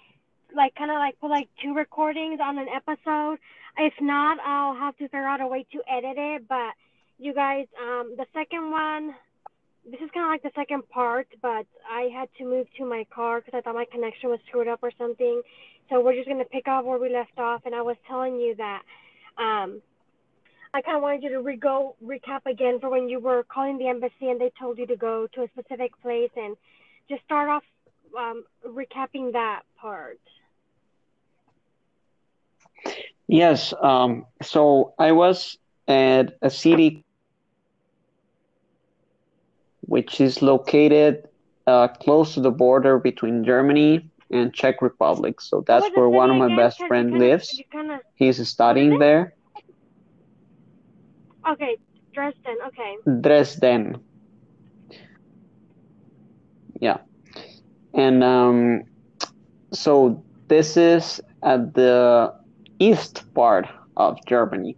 like 0.57 0.75
kind 0.77 0.91
of 0.91 0.97
like 0.97 1.21
put 1.21 1.29
like 1.29 1.51
two 1.63 1.75
recordings 1.75 2.41
on 2.43 2.57
an 2.57 2.69
episode. 2.71 3.37
If 3.77 3.93
not, 4.01 4.39
I'll 4.41 4.77
have 4.77 4.97
to 4.97 5.05
figure 5.05 5.27
out 5.27 5.43
a 5.43 5.47
way 5.47 5.67
to 5.73 5.83
edit 5.87 6.17
it. 6.17 6.49
But 6.49 6.73
you 7.19 7.35
guys, 7.35 7.67
um, 7.79 8.15
the 8.17 8.25
second 8.33 8.71
one. 8.71 9.15
This 9.85 10.01
is 10.01 10.11
kind 10.15 10.25
of 10.25 10.31
like 10.31 10.43
the 10.45 10.53
second 10.55 10.89
part, 10.91 11.27
but 11.43 11.67
I 11.91 12.09
had 12.15 12.29
to 12.39 12.45
move 12.45 12.69
to 12.79 12.87
my 12.87 13.05
car 13.13 13.41
because 13.41 13.59
I 13.59 13.61
thought 13.63 13.75
my 13.75 13.85
connection 13.85 14.31
was 14.31 14.39
screwed 14.47 14.69
up 14.69 14.79
or 14.81 14.93
something. 14.97 15.43
So 15.89 16.01
we're 16.01 16.15
just 16.15 16.29
gonna 16.29 16.45
pick 16.45 16.69
up 16.69 16.85
where 16.85 16.99
we 16.99 17.11
left 17.11 17.39
off, 17.39 17.63
and 17.67 17.75
I 17.75 17.83
was 17.83 17.97
telling 18.07 18.37
you 18.37 18.55
that 18.57 18.83
um, 19.39 19.83
I 20.75 20.81
kind 20.81 20.97
of 20.97 21.03
wanted 21.03 21.23
you 21.23 21.31
to 21.31 21.41
re- 21.41 21.57
go 21.57 21.97
recap 22.03 22.47
again 22.47 22.81
for 22.81 22.89
when 22.89 23.09
you 23.09 23.21
were 23.21 23.45
calling 23.45 23.77
the 23.77 23.89
embassy 23.89 24.31
and 24.31 24.41
they 24.41 24.51
told 24.59 24.79
you 24.79 24.87
to 24.87 24.97
go 24.97 25.27
to 25.35 25.43
a 25.43 25.49
specific 25.49 25.93
place 26.01 26.31
and 26.37 26.57
just 27.11 27.23
start 27.25 27.49
off 27.49 27.63
um, 28.19 28.45
recapping 28.67 29.33
that 29.33 29.63
part. 29.77 30.21
Yes. 33.29 33.75
Um, 33.83 34.27
so 34.43 34.95
I 34.99 35.13
was 35.13 35.59
at 35.89 36.39
a 36.41 36.51
city 36.51 37.05
which 39.81 40.21
is 40.21 40.41
located 40.41 41.29
uh, 41.67 41.89
close 41.89 42.35
to 42.35 42.41
the 42.41 42.51
border 42.51 42.99
between 42.99 43.45
Germany 43.45 44.09
and 44.33 44.53
Czech 44.55 44.83
Republic. 44.83 45.41
So 45.41 45.63
that's 45.67 45.85
What 45.85 45.93
was 45.93 45.95
the 45.95 46.01
where 46.01 46.09
one 46.09 46.31
of 46.31 46.37
my 46.37 46.49
best 46.49 46.83
friend 46.87 47.19
lives. 47.19 47.63
He's 48.15 48.47
studying 48.49 48.99
there. 48.99 49.35
okay, 51.51 51.77
Dresden. 52.15 52.57
Okay, 52.69 52.97
Dresden. 53.21 54.03
Yeah. 56.81 56.99
And 57.95 58.23
um, 58.23 58.83
so 59.73 60.25
this 60.49 60.77
is 60.77 61.21
at 61.43 61.75
the 61.75 62.33
east 62.79 63.25
part 63.35 63.67
of 63.97 64.17
Germany. 64.27 64.77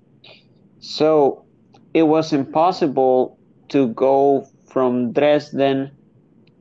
So 0.80 1.46
it 1.94 2.02
was 2.04 2.32
impossible 2.32 3.38
to 3.70 3.88
go 3.88 4.46
from 4.72 5.12
Dresden 5.12 5.90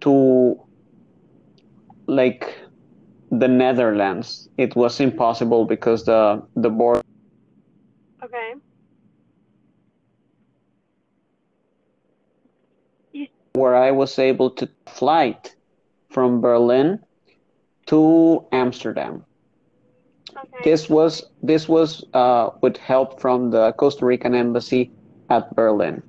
to 0.02 0.56
like 2.08 2.63
the 3.40 3.48
Netherlands. 3.48 4.48
It 4.58 4.76
was 4.76 5.00
impossible 5.00 5.66
because 5.66 6.06
the 6.06 6.42
the 6.56 6.70
border 6.70 7.02
okay, 8.24 8.54
where 13.54 13.76
I 13.76 13.92
was 13.92 14.18
able 14.20 14.50
to 14.52 14.70
flight 14.88 15.56
from 16.10 16.42
Berlin 16.42 17.00
to 17.88 18.46
Amsterdam. 18.52 19.26
okay. 20.38 20.64
This 20.64 20.90
was 20.90 21.24
this 21.42 21.68
was 21.68 22.04
uh, 22.14 22.50
with 22.62 22.78
help 22.78 23.20
from 23.20 23.52
the 23.52 23.74
Costa 23.74 24.06
Rican 24.06 24.36
embassy 24.36 24.92
at 25.30 25.56
Berlin. 25.56 26.02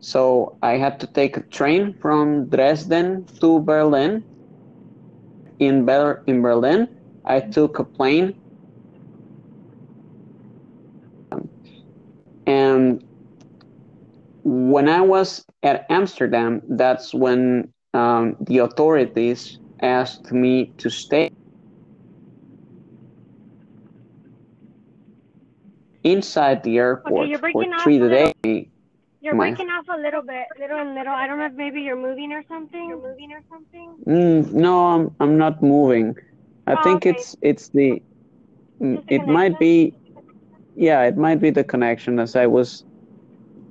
So 0.00 0.56
I 0.62 0.78
had 0.78 0.98
to 1.00 1.06
take 1.06 1.36
a 1.36 1.42
train 1.42 1.94
from 1.94 2.46
Dresden 2.48 3.26
to 3.40 3.60
Berlin. 3.60 4.24
In 5.58 5.84
Ber- 5.84 6.22
in 6.26 6.42
Berlin, 6.42 6.88
I 7.24 7.40
took 7.40 7.78
a 7.78 7.84
plane, 7.84 8.34
and 12.46 13.02
when 14.44 14.88
I 14.88 15.00
was 15.00 15.44
at 15.62 15.86
Amsterdam, 15.90 16.62
that's 16.68 17.14
when 17.14 17.72
um, 17.94 18.36
the 18.40 18.58
authorities 18.58 19.58
asked 19.80 20.32
me 20.32 20.72
to 20.78 20.90
stay 20.90 21.28
inside 26.04 26.62
the 26.64 26.78
airport 26.78 27.28
you're 27.28 27.38
for 27.38 27.64
three 27.82 27.98
days. 27.98 28.71
You're 29.22 29.36
breaking 29.36 29.68
off 29.70 29.86
a 29.88 29.96
little 29.98 30.22
bit, 30.22 30.48
little 30.58 30.78
and 30.78 30.94
little. 30.94 31.14
I 31.14 31.26
don't 31.26 31.38
know 31.38 31.46
if 31.46 31.54
maybe 31.54 31.80
you're 31.82 31.96
moving 31.96 32.32
or 32.32 32.42
something. 32.48 32.86
You're 32.88 33.00
moving 33.02 33.32
or 33.32 33.42
something. 33.48 33.98
Mm, 34.06 34.52
no, 34.52 34.86
I'm 34.86 35.16
I'm 35.20 35.38
not 35.38 35.62
moving. 35.62 36.14
I 36.66 36.76
Oh, 36.76 36.76
think 36.76 37.06
okay. 37.06 37.06
it's 37.06 37.36
it's 37.42 37.68
the 37.70 38.02
mm, 38.82 39.02
it 39.08 39.26
might 39.26 39.58
be 39.58 39.94
yeah, 40.74 41.02
it 41.04 41.16
might 41.16 41.40
be 41.40 41.50
the 41.50 41.64
connection 41.64 42.18
as 42.18 42.36
I 42.36 42.46
was 42.46 42.84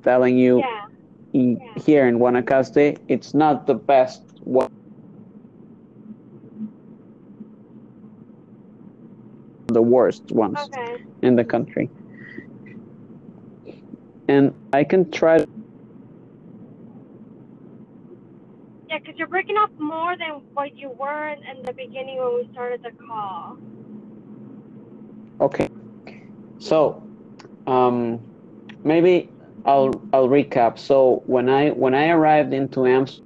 telling 0.03 0.37
you 0.37 0.63
Yeah. 0.63 0.85
e- 1.33 1.57
Yeah. 1.59 1.75
here 1.75 2.07
in 2.07 2.19
Guanacaste, 2.19 2.97
it's 3.07 3.33
not 3.33 3.67
the 3.67 3.75
best 3.75 4.21
one 4.41 4.67
the 9.67 9.81
worst 9.81 10.31
ones 10.31 10.69
Okay. 10.69 10.97
in 11.21 11.35
the 11.35 11.43
country. 11.43 11.91
And 14.31 14.55
I 14.71 14.85
can 14.85 15.11
try 15.11 15.43
Yeah, 18.89 18.99
because 18.99 19.15
you're 19.17 19.27
breaking 19.27 19.57
up 19.57 19.71
more 19.79 20.15
than 20.17 20.41
what 20.53 20.75
you 20.77 20.89
were 20.89 21.29
in, 21.29 21.63
the 21.63 21.73
beginning 21.73 22.17
when 22.19 22.35
we 22.35 22.49
started 22.53 22.81
the 22.83 22.91
call. 23.07 23.57
Okay. 25.39 25.67
So, 26.57 27.03
um, 27.67 28.25
maybe 28.83 29.33
I'll 29.65 29.91
I'll 30.13 30.27
recap. 30.29 30.77
So 30.79 31.23
when 31.25 31.49
I 31.49 31.69
when 31.69 31.93
I 31.95 32.09
arrived 32.09 32.53
into 32.53 32.85
Amsterdam, 32.85 33.23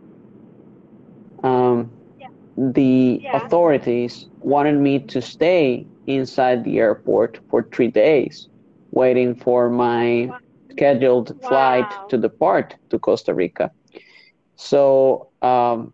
um, 1.44 1.92
Yeah. 2.20 2.28
the 2.58 3.24
Yeah. 3.24 3.34
authorities 3.34 4.28
wanted 4.42 4.76
me 4.80 5.00
to 5.08 5.22
stay 5.22 5.88
inside 6.06 6.64
the 6.64 6.80
airport 6.80 7.40
for 7.50 7.68
three 7.74 7.88
days, 7.90 8.48
waiting 8.92 9.36
for 9.36 9.70
my 9.70 10.34
Wow. 10.80 11.04
scheduled 11.04 11.34
flight 11.42 11.98
Wow. 11.98 12.10
to 12.10 12.18
depart 12.18 12.76
to 12.90 13.00
Costa 13.00 13.34
Rica. 13.34 13.72
So 14.56 15.30
um, 15.42 15.94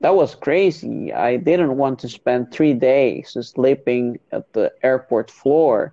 that 0.00 0.14
was 0.14 0.34
crazy. 0.34 1.12
I 1.12 1.36
didn't 1.36 1.76
want 1.76 1.98
to 2.00 2.08
spend 2.08 2.52
three 2.52 2.74
days 2.74 3.36
sleeping 3.40 4.18
at 4.32 4.42
the 4.54 4.70
airport 4.82 5.30
floor. 5.30 5.92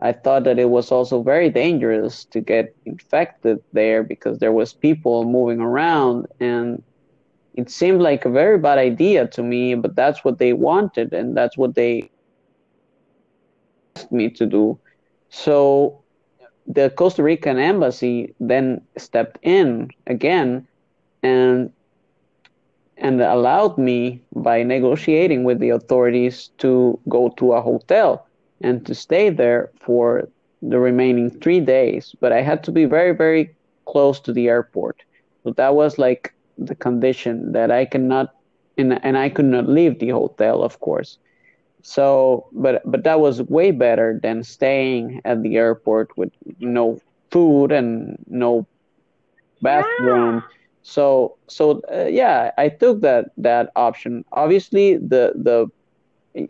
I 0.00 0.12
thought 0.12 0.44
that 0.44 0.58
it 0.58 0.70
was 0.70 0.90
also 0.92 1.22
very 1.22 1.50
dangerous 1.50 2.26
to 2.32 2.40
get 2.40 2.66
infected 2.84 3.58
there 3.72 4.02
because 4.02 4.38
there 4.38 4.52
was 4.52 4.74
people 4.74 5.24
moving 5.24 5.60
around 5.60 6.26
and 6.40 6.82
it 7.54 7.70
seemed 7.70 8.00
like 8.02 8.24
a 8.24 8.30
very 8.30 8.58
bad 8.58 8.78
idea 8.78 9.26
to 9.28 9.42
me, 9.42 9.74
but 9.74 9.94
that's 9.96 10.24
what 10.24 10.38
they 10.38 10.52
wanted 10.52 11.12
and 11.12 11.36
that's 11.36 11.56
what 11.56 11.74
they 11.74 12.02
asked 13.82 14.10
me 14.10 14.30
to 14.30 14.46
do. 14.46 14.78
So 15.30 16.05
the 16.66 16.90
Costa 16.90 17.22
Rican 17.22 17.58
embassy 17.58 18.34
then 18.40 18.80
stepped 18.96 19.38
in 19.42 19.90
again 20.06 20.66
and 21.22 21.72
and 22.98 23.20
allowed 23.20 23.76
me 23.76 24.22
by 24.34 24.62
negotiating 24.62 25.44
with 25.44 25.58
the 25.58 25.70
authorities 25.70 26.48
to 26.58 26.98
go 27.08 27.28
to 27.36 27.52
a 27.52 27.60
hotel 27.60 28.26
and 28.62 28.86
to 28.86 28.94
stay 28.94 29.28
there 29.28 29.70
for 29.78 30.28
the 30.62 30.78
remaining 30.78 31.30
three 31.30 31.60
days. 31.60 32.14
But 32.20 32.32
I 32.32 32.40
had 32.40 32.64
to 32.64 32.72
be 32.72 32.86
very, 32.86 33.14
very 33.14 33.54
close 33.84 34.18
to 34.20 34.32
the 34.32 34.48
airport. 34.48 35.02
So 35.44 35.50
that 35.52 35.74
was 35.74 35.98
like 35.98 36.32
the 36.56 36.74
condition 36.74 37.52
that 37.52 37.70
I 37.70 37.84
cannot, 37.84 38.34
and, 38.78 38.98
and 39.04 39.18
I 39.18 39.28
could 39.28 39.44
not 39.44 39.68
leave 39.68 39.98
the 39.98 40.08
hotel, 40.10 40.62
of 40.62 40.80
course. 40.80 41.18
So, 41.86 42.48
but 42.52 42.82
but 42.84 43.04
that 43.04 43.20
was 43.20 43.42
way 43.42 43.70
better 43.70 44.18
than 44.22 44.42
staying 44.42 45.20
at 45.24 45.42
the 45.42 45.56
airport 45.56 46.16
with 46.16 46.32
no 46.58 46.98
food 47.30 47.70
and 47.72 48.18
no 48.26 48.66
bathroom. 49.62 50.36
Yeah. 50.36 50.40
So 50.82 51.36
so 51.48 51.80
uh, 51.92 52.06
yeah, 52.06 52.50
I 52.58 52.68
took 52.68 53.00
that 53.02 53.26
that 53.38 53.70
option. 53.76 54.24
Obviously, 54.32 54.96
the 54.96 55.32
the 55.34 55.68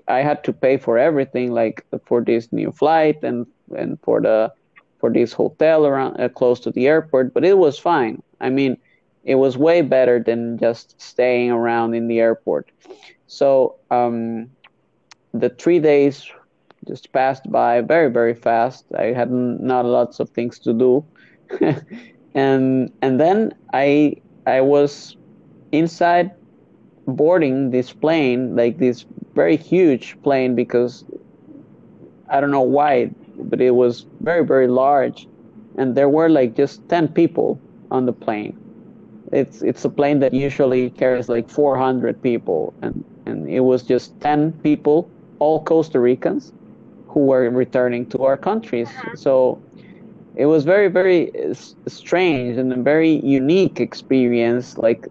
I 0.08 0.18
had 0.22 0.42
to 0.44 0.52
pay 0.52 0.76
for 0.78 0.98
everything, 0.98 1.52
like 1.52 1.84
for 2.06 2.22
this 2.22 2.52
new 2.52 2.72
flight 2.72 3.22
and 3.22 3.46
and 3.76 3.98
for 4.02 4.20
the 4.20 4.52
for 4.98 5.10
this 5.12 5.32
hotel 5.32 5.86
around 5.86 6.20
uh, 6.20 6.28
close 6.28 6.60
to 6.60 6.70
the 6.70 6.86
airport. 6.86 7.34
But 7.34 7.44
it 7.44 7.58
was 7.58 7.78
fine. 7.78 8.22
I 8.40 8.50
mean, 8.50 8.78
it 9.24 9.36
was 9.36 9.56
way 9.56 9.82
better 9.82 10.22
than 10.24 10.58
just 10.58 11.00
staying 11.00 11.50
around 11.50 11.94
in 11.94 12.08
the 12.08 12.20
airport. 12.20 12.70
So 13.26 13.76
um, 13.90 14.50
the 15.40 15.50
three 15.50 15.78
days 15.78 16.30
just 16.86 17.12
passed 17.12 17.50
by 17.50 17.80
very 17.80 18.10
very 18.10 18.34
fast. 18.34 18.84
I 18.96 19.06
had 19.06 19.30
not 19.30 19.84
lots 19.84 20.20
of 20.20 20.30
things 20.30 20.58
to 20.60 20.72
do, 20.72 21.04
and 22.34 22.92
and 23.02 23.20
then 23.20 23.54
I 23.72 24.16
I 24.46 24.60
was 24.60 25.16
inside 25.72 26.30
boarding 27.06 27.70
this 27.70 27.92
plane, 27.92 28.56
like 28.56 28.78
this 28.78 29.06
very 29.34 29.56
huge 29.56 30.20
plane, 30.22 30.54
because 30.54 31.04
I 32.28 32.40
don't 32.40 32.50
know 32.50 32.62
why, 32.62 33.10
but 33.38 33.60
it 33.60 33.72
was 33.72 34.06
very, 34.20 34.44
very 34.44 34.68
large. 34.68 35.28
And 35.78 35.94
there 35.94 36.08
were 36.08 36.28
like 36.28 36.54
just 36.54 36.86
10 36.88 37.08
people 37.08 37.60
on 37.90 38.06
the 38.06 38.12
plane. 38.12 38.58
It's, 39.32 39.62
it's 39.62 39.84
a 39.84 39.90
plane 39.90 40.20
that 40.20 40.32
usually 40.32 40.90
carries 40.90 41.28
like 41.28 41.48
400 41.48 42.20
people. 42.22 42.74
And, 42.82 43.04
and 43.26 43.48
it 43.48 43.60
was 43.60 43.82
just 43.82 44.18
10 44.20 44.52
people, 44.62 45.10
all 45.38 45.62
Costa 45.64 46.00
Ricans, 46.00 46.52
who 47.08 47.20
were 47.20 47.48
returning 47.50 48.06
to 48.06 48.24
our 48.24 48.36
countries. 48.36 48.88
Uh-huh. 48.88 49.16
So 49.16 49.62
it 50.36 50.46
was 50.46 50.64
very, 50.64 50.88
very 50.88 51.32
strange 51.86 52.58
and 52.58 52.72
a 52.72 52.76
very 52.76 53.20
unique 53.24 53.80
experience. 53.80 54.76
Like 54.78 55.06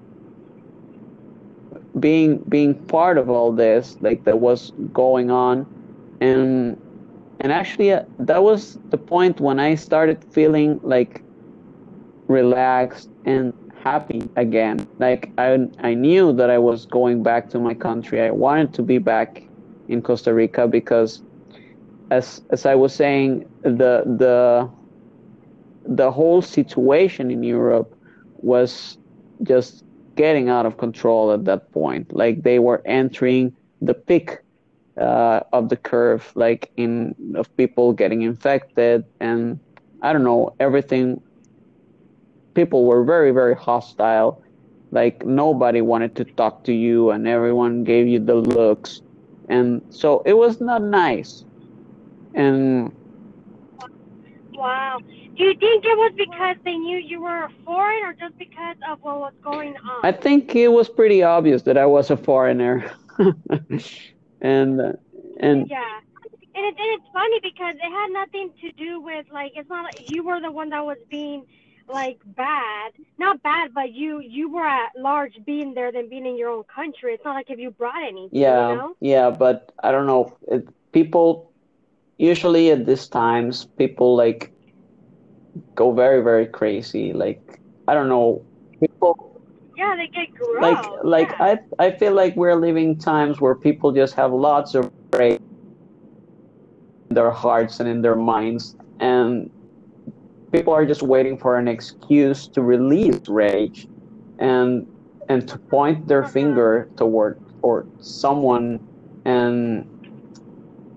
being 2.00 2.38
being 2.50 2.74
part 2.88 3.18
of 3.18 3.30
all 3.30 3.52
this 3.52 3.98
like 4.02 4.24
that 4.26 4.40
was 4.40 4.72
going 4.92 5.32
on 5.32 5.66
and 6.22 6.78
and 7.40 7.52
actually 7.52 7.92
uh, 7.92 8.04
that 8.20 8.44
was 8.44 8.78
the 8.90 8.98
point 8.98 9.40
when 9.40 9.60
i 9.60 9.76
started 9.76 10.24
feeling 10.32 10.80
like 10.84 11.22
relaxed 12.28 13.10
and 13.26 13.54
happy 13.84 14.22
again 14.36 14.86
like 15.00 15.32
i 15.38 15.58
i 15.80 15.94
knew 15.94 16.34
that 16.34 16.50
i 16.50 16.58
was 16.58 16.86
going 16.86 17.24
back 17.24 17.50
to 17.50 17.60
my 17.60 17.74
country 17.74 18.22
i 18.22 18.32
wanted 18.32 18.74
to 18.74 18.82
be 18.84 18.98
back 18.98 19.44
in 19.88 20.02
costa 20.02 20.34
rica 20.34 20.68
because 20.68 21.22
as 22.12 22.42
as 22.52 22.66
i 22.66 22.76
was 22.76 22.94
saying 22.94 23.46
the 23.64 24.04
the 24.18 24.70
the 25.88 26.12
whole 26.12 26.42
situation 26.42 27.32
in 27.32 27.44
europe 27.44 27.96
was 28.42 28.98
just 29.44 29.84
getting 30.16 30.50
out 30.50 30.66
of 30.66 30.78
control 30.78 31.32
at 31.32 31.46
that 31.46 31.72
point. 31.72 32.14
Like 32.14 32.44
they 32.44 32.60
were 32.60 32.82
entering 32.86 33.56
the 33.82 33.94
peak 33.94 34.40
uh, 35.00 35.42
of 35.52 35.70
the 35.70 35.78
curve, 35.78 36.32
like 36.36 36.72
in 36.78 37.16
of 37.36 37.56
people 37.58 37.94
getting 37.94 38.22
infected, 38.22 39.04
and 39.20 39.60
I 40.02 40.14
don't 40.14 40.24
know 40.24 40.56
everything. 40.60 41.22
People 42.54 42.86
were 42.86 43.04
very 43.04 43.32
very 43.32 43.56
hostile. 43.56 44.42
Like 44.92 45.26
nobody 45.26 45.82
wanted 45.82 46.16
to 46.16 46.24
talk 46.24 46.64
to 46.66 46.74
you, 46.74 47.12
and 47.12 47.28
everyone 47.28 47.84
gave 47.84 48.08
you 48.08 48.20
the 48.20 48.36
looks, 48.36 49.02
and 49.50 49.82
so 49.90 50.22
it 50.26 50.34
was 50.34 50.60
not 50.62 50.82
nice. 50.82 51.46
And 52.34 52.92
Wow. 54.54 55.00
Do 55.38 55.44
you 55.44 55.54
think 55.60 55.84
it 55.86 55.98
was 55.98 56.14
because 56.18 56.58
they 56.64 56.76
knew 56.76 56.98
you 56.98 57.22
were 57.22 57.44
a 57.46 57.50
foreign 57.66 58.04
or 58.04 58.14
just 58.14 58.38
because 58.38 58.78
of 58.90 59.00
what 59.02 59.20
was 59.20 59.34
going 59.44 59.76
on? 59.76 60.04
I 60.04 60.12
think 60.12 60.56
it 60.56 60.68
was 60.70 60.90
pretty 60.90 61.24
obvious 61.24 61.64
that 61.64 61.78
I 61.78 61.86
was 61.86 62.10
a 62.12 62.18
foreigner, 62.18 62.92
and 64.42 64.82
and 65.40 65.70
Yeah. 65.70 66.00
And, 66.56 66.66
it, 66.66 66.76
and 66.78 66.90
it's 66.96 67.10
funny 67.14 67.40
because 67.42 67.76
it 67.76 67.92
had 67.92 68.10
nothing 68.12 68.52
to 68.62 68.72
do 68.74 69.02
with 69.02 69.26
like 69.32 69.52
it's 69.56 69.70
not 69.70 69.84
like 69.86 69.98
you 70.08 70.24
were 70.26 70.40
the 70.42 70.52
one 70.52 70.70
that 70.70 70.86
was 70.86 70.98
being 71.10 71.46
like 71.88 72.20
bad, 72.26 72.92
not 73.18 73.42
bad, 73.44 73.74
but 73.74 73.92
you 73.94 74.20
you 74.20 74.52
were 74.52 74.66
at 74.66 74.92
large 74.98 75.38
being 75.46 75.74
there 75.74 75.92
than 75.92 76.10
being 76.10 76.26
in 76.26 76.38
your 76.38 76.50
own 76.50 76.64
country. 76.64 77.14
It's 77.14 77.24
not 77.26 77.36
like 77.36 77.50
if 77.50 77.60
you 77.60 77.72
brought 77.72 78.04
anything, 78.04 78.32
Yeah, 78.32 78.70
you 78.70 78.78
know. 78.78 78.94
yeah, 79.02 79.30
but 79.30 79.72
I 79.84 79.92
don't 79.92 80.08
know. 80.08 80.38
It, 80.48 80.68
people 80.92 81.52
usually 82.18 82.72
at 82.72 82.86
these 82.86 83.08
times, 83.08 83.68
people 83.78 84.16
like 84.16 84.54
go 85.76 85.92
very, 85.94 86.22
very 86.24 86.46
crazy. 86.48 87.14
Like 87.14 87.42
I 87.88 87.94
don't 87.94 88.10
know, 88.10 88.46
people 88.80 89.16
Yeah, 89.78 89.96
they 89.98 90.08
get 90.08 90.28
gross. 90.36 90.62
like 90.62 90.86
like 91.04 91.30
yeah. 91.40 91.58
I 91.80 91.86
I 91.88 91.92
feel 91.92 92.14
like 92.14 92.36
we're 92.36 92.56
living 92.56 92.98
times 92.98 93.40
where 93.42 93.56
people 93.56 93.92
just 93.92 94.16
have 94.16 94.32
lots 94.34 94.74
of 94.76 94.90
rage 95.16 95.38
in 97.10 97.16
their 97.16 97.32
hearts 97.32 97.80
and 97.80 97.90
in 97.90 98.02
their 98.02 98.16
minds, 98.16 98.76
and 99.00 99.52
people 100.56 100.74
are 100.74 100.86
just 100.86 101.04
waiting 101.04 101.38
for 101.38 101.58
an 101.58 101.68
excuse 101.68 102.48
to 102.50 102.62
release 102.62 103.20
rage, 103.28 103.88
and 104.40 104.88
and 105.30 105.48
to 105.50 105.58
point 105.70 106.08
their 106.08 106.24
Uh-huh. 106.24 106.32
finger 106.38 106.90
toward 106.98 107.40
or 107.62 107.88
someone, 108.00 108.80
and 109.26 109.86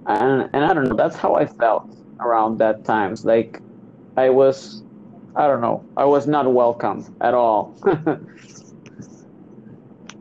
and 0.06 0.48
and 0.52 0.64
I 0.64 0.72
don't 0.74 0.88
know. 0.88 0.96
That's 0.96 1.16
how 1.16 1.34
I 1.34 1.46
felt 1.46 1.84
around 2.20 2.58
that 2.58 2.84
times. 2.84 3.24
Like 3.24 3.60
I 4.16 4.30
was, 4.30 4.82
I 5.36 5.46
don't 5.46 5.60
know. 5.60 5.84
I 5.96 6.04
was 6.04 6.26
not 6.26 6.44
welcome 6.52 7.04
at 7.20 7.34
all. 7.34 7.76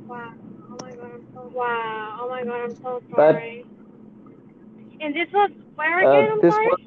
Wow. 0.08 0.32
Oh 0.72 0.78
my 0.82 0.92
god, 0.96 1.12
I'm 1.16 1.26
so 1.34 1.52
wow. 1.54 2.20
Oh 2.22 2.30
my 2.30 2.44
god, 2.44 2.60
I'm 2.64 2.76
so 2.76 3.02
But- 3.16 3.34
sorry. 3.36 3.66
and 5.02 5.14
this 5.14 5.28
was 5.34 5.52
where 5.76 6.00
Uh, 6.00 6.10
again? 6.10 6.32
I'm 6.32 6.42
this 6.42 6.54
sorry. 6.56 6.68
was 6.68 6.80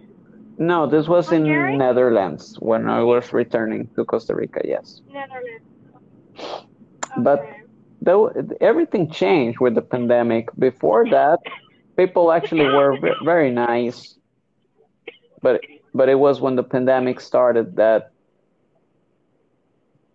no, 0.60 0.86
this 0.86 1.08
was 1.08 1.32
in 1.32 1.46
Hungary? 1.46 1.76
Netherlands 1.76 2.56
when 2.60 2.88
I 2.88 3.02
was 3.02 3.32
returning 3.32 3.88
to 3.96 4.04
Costa 4.04 4.34
Rica. 4.34 4.60
Yes, 4.64 5.02
Netherlands. 5.10 5.64
But- 7.18 7.44
though 8.02 8.28
everything 8.60 9.10
changed 9.10 9.60
with 9.60 9.74
the 9.74 9.82
pandemic. 9.82 10.48
Before 10.58 11.04
that, 11.10 11.38
people 11.96 12.32
actually 12.32 12.66
were 12.66 12.96
very 13.24 13.50
nice, 13.50 14.16
but 15.42 15.60
but 15.94 16.08
it 16.08 16.18
was 16.18 16.40
when 16.40 16.56
the 16.56 16.62
pandemic 16.62 17.20
started 17.20 17.76
that 17.76 18.12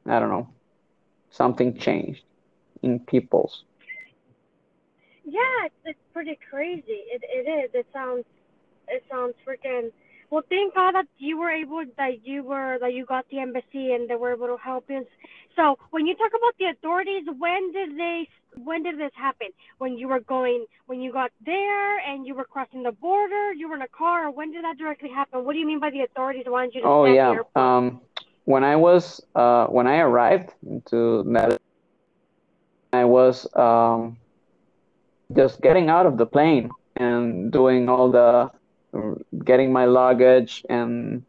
I 0.06 0.20
don't 0.20 0.30
know 0.30 0.50
something 1.32 1.78
changed 1.78 2.24
in 2.82 3.00
people's. 3.00 3.64
Yeah, 5.26 5.42
it's, 5.66 5.76
it's 5.86 6.00
pretty 6.14 6.40
crazy. 6.50 7.04
It 7.14 7.24
it 7.24 7.50
is. 7.50 7.72
It 7.74 7.88
sounds 7.94 8.26
it 8.88 9.04
sounds 9.10 9.34
freaking. 9.46 9.92
Well, 10.36 10.44
thank 10.50 10.76
God 10.76 10.96
that 10.96 11.08
you 11.18 11.38
were 11.38 11.50
able 11.50 11.86
that 11.96 12.28
you 12.28 12.44
were 12.44 12.78
that 12.82 12.92
you 12.92 13.06
got 13.06 13.24
the 13.32 13.40
embassy 13.40 13.94
and 13.94 14.10
they 14.10 14.18
were 14.18 14.34
able 14.34 14.48
to 14.48 14.58
help 14.62 14.84
you. 14.90 15.08
So 15.56 15.78
when 15.92 16.06
you 16.06 16.14
talk 16.14 16.32
about 16.38 16.54
the 16.60 16.66
authorities, 16.76 17.24
when 17.40 17.72
did 17.72 17.98
they 17.98 18.28
when 18.58 18.84
did 18.84 19.00
this 19.00 19.14
happen? 19.16 19.48
When 19.78 19.98
you 19.98 20.10
were 20.10 20.20
going 20.20 20.66
when 20.88 21.00
you 21.00 21.14
got 21.14 21.32
there 21.46 22.00
and 22.00 22.28
you 22.28 22.36
were 22.36 22.44
crossing 22.44 22.84
the 22.84 22.92
border, 22.92 23.54
you 23.54 23.70
were 23.70 23.76
in 23.76 23.82
a 23.82 23.88
car, 23.88 24.30
when 24.30 24.52
did 24.52 24.66
that 24.66 24.78
directly 24.78 25.08
happen? 25.08 25.46
What 25.46 25.54
do 25.54 25.60
you 25.60 25.66
mean 25.66 25.80
by 25.80 25.90
the 25.90 26.02
authorities 26.02 26.44
wanted 26.48 26.76
you 26.76 26.82
to 26.82 26.88
Oh 26.88 27.06
stay 27.06 27.18
at 27.18 27.30
the 27.30 27.44
yeah. 27.56 27.78
Um, 27.78 28.02
when 28.44 28.66
I 28.66 28.76
was 28.76 29.22
uh, 29.36 29.68
when 29.68 29.88
I 29.88 30.00
arrived 30.00 30.52
into 30.70 31.24
Netherlands, 31.24 31.64
I 32.92 33.06
was 33.06 33.48
um, 33.56 34.18
just 35.34 35.62
getting 35.62 35.88
out 35.88 36.06
of 36.06 36.18
the 36.18 36.26
plane 36.26 36.72
and 36.98 37.54
doing 37.54 37.88
all 37.88 38.12
the 38.12 38.52
getting 39.46 39.72
my 39.74 39.86
luggage 39.86 40.64
and 40.70 41.24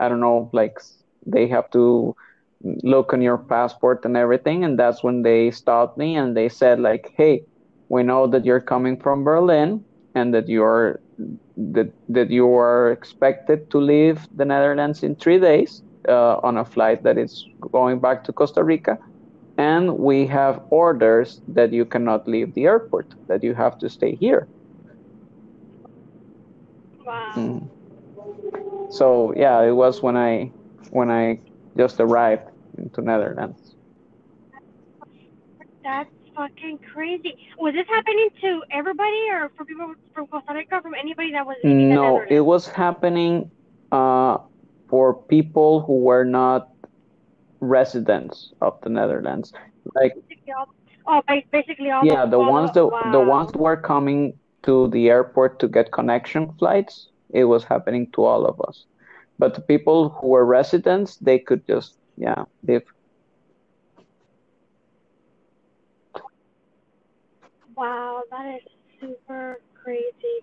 I 0.00 0.08
don't 0.08 0.20
know, 0.20 0.50
like 0.52 0.78
they 1.26 1.46
have 1.48 1.70
to 1.70 2.14
look 2.62 3.12
on 3.12 3.20
your 3.22 3.38
passport 3.38 4.04
and 4.04 4.16
everything, 4.16 4.64
and 4.64 4.78
that's 4.78 5.02
when 5.02 5.22
they 5.22 5.50
stopped 5.50 5.96
me 5.98 6.16
and 6.16 6.36
they 6.36 6.48
said 6.48 6.80
like, 6.80 7.10
"Hey, 7.16 7.44
we 7.88 8.02
know 8.02 8.26
that 8.28 8.44
you're 8.44 8.60
coming 8.60 8.98
from 9.00 9.24
Berlin 9.24 9.84
and 10.14 10.34
that 10.34 10.48
you're 10.48 11.00
that 11.56 11.92
that 12.08 12.30
you 12.30 12.46
are 12.54 12.90
expected 12.92 13.70
to 13.70 13.78
leave 13.78 14.26
the 14.34 14.44
Netherlands 14.44 15.02
in 15.02 15.16
three 15.16 15.38
days 15.38 15.82
uh, 16.08 16.36
on 16.42 16.56
a 16.58 16.64
flight 16.64 17.02
that 17.04 17.18
is 17.18 17.44
going 17.72 18.00
back 18.00 18.24
to 18.24 18.32
Costa 18.32 18.62
Rica." 18.64 18.98
And 19.58 19.98
we 19.98 20.26
have 20.26 20.60
orders 20.70 21.40
that 21.48 21.72
you 21.72 21.84
cannot 21.84 22.26
leave 22.26 22.54
the 22.54 22.64
airport, 22.66 23.14
that 23.28 23.42
you 23.42 23.54
have 23.54 23.78
to 23.78 23.88
stay 23.90 24.16
here. 24.16 24.48
Wow. 27.12 27.32
Mm. 27.36 28.92
So 28.92 29.32
yeah, 29.36 29.62
it 29.62 29.72
was 29.72 30.02
when 30.02 30.16
I 30.16 30.52
when 30.90 31.10
I 31.10 31.40
just 31.76 32.00
arrived 32.00 32.48
into 32.78 33.00
Netherlands. 33.02 33.74
That's 35.82 36.10
fucking 36.36 36.78
crazy. 36.92 37.34
Was 37.58 37.74
this 37.74 37.86
happening 37.88 38.28
to 38.40 38.62
everybody 38.70 39.28
or 39.30 39.50
for 39.56 39.64
people 39.64 39.94
from 40.14 40.26
Costa 40.28 40.54
Rica, 40.54 40.80
from 40.80 40.94
anybody 40.94 41.32
that 41.32 41.46
was 41.46 41.56
No, 41.64 42.22
it 42.28 42.40
was 42.40 42.68
happening 42.68 43.50
uh, 43.90 44.38
for 44.88 45.22
people 45.24 45.80
who 45.80 45.98
were 46.00 46.24
not 46.24 46.68
residents 47.60 48.52
of 48.60 48.78
the 48.82 48.90
Netherlands. 48.90 49.52
Like 49.94 50.14
Basically 50.14 50.52
all- 50.52 50.74
Oh, 51.04 51.20
basically 51.50 51.90
all 51.90 52.06
yeah, 52.06 52.26
the 52.26 52.38
ones 52.38 52.70
that 52.72 52.88
the 53.12 53.20
ones 53.20 53.50
who 53.52 53.58
were 53.58 53.76
coming 53.76 54.38
to 54.64 54.88
the 54.88 55.08
airport 55.10 55.58
to 55.60 55.68
get 55.68 55.92
connection 55.92 56.52
flights, 56.58 57.08
it 57.30 57.44
was 57.44 57.64
happening 57.64 58.10
to 58.14 58.24
all 58.24 58.44
of 58.46 58.60
us. 58.68 58.86
But 59.38 59.54
the 59.54 59.60
people 59.62 60.10
who 60.10 60.28
were 60.28 60.44
residents, 60.44 61.16
they 61.16 61.38
could 61.38 61.66
just 61.66 61.96
yeah 62.16 62.44
leave. 62.66 62.82
Wow, 67.76 68.22
that 68.30 68.46
is 68.56 68.62
super 69.00 69.58
crazy. 69.82 70.38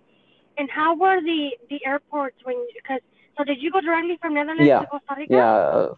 And 0.58 0.69
how 0.69 0.95
were 0.95 1.21
the 1.21 1.51
the 1.69 1.86
airports 1.86 2.38
when? 2.43 2.55
Because 2.75 3.01
so 3.38 3.43
did 3.43 3.62
you 3.62 3.71
go 3.71 3.82
directly 3.82 4.17
from 4.21 4.34
Netherlands 4.34 4.73
Yeah, 4.73 4.79
to 4.79 4.88
Costa 4.88 5.15
Rica? 5.17 5.39
yeah. 5.39 5.53
uh, 5.55 5.93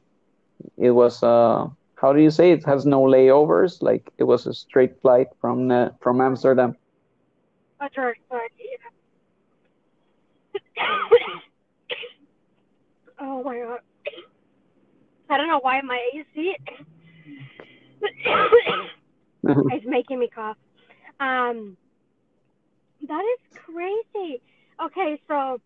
It 0.77 0.91
was 0.91 1.23
uh, 1.23 1.67
how 1.95 2.13
do 2.13 2.21
you 2.21 2.29
say? 2.31 2.51
It 2.51 2.65
has 2.65 2.86
no 2.86 3.01
layovers. 3.03 3.81
Like 3.81 4.12
it 4.17 4.23
was 4.25 4.45
a 4.47 4.53
straight 4.53 4.99
flight 5.01 5.27
from 5.41 5.67
the, 5.69 5.93
from 6.01 6.21
Amsterdam. 6.21 6.75
Flight, 7.89 8.52
yeah. 8.60 8.78
oh 13.20 13.44
my 13.44 13.58
god. 13.58 13.80
I 15.30 15.38
don't 15.38 15.48
know 15.48 15.60
why 15.62 15.82
my 15.82 16.00
AC 16.13 16.56
is 19.76 19.84
making 19.86 20.20
me 20.20 20.30
cough. 20.34 20.58
Um, 21.20 21.78
that 23.08 23.24
is 23.24 23.58
crazy. 23.58 24.41
Okay, 24.84 25.20
so 25.28 25.60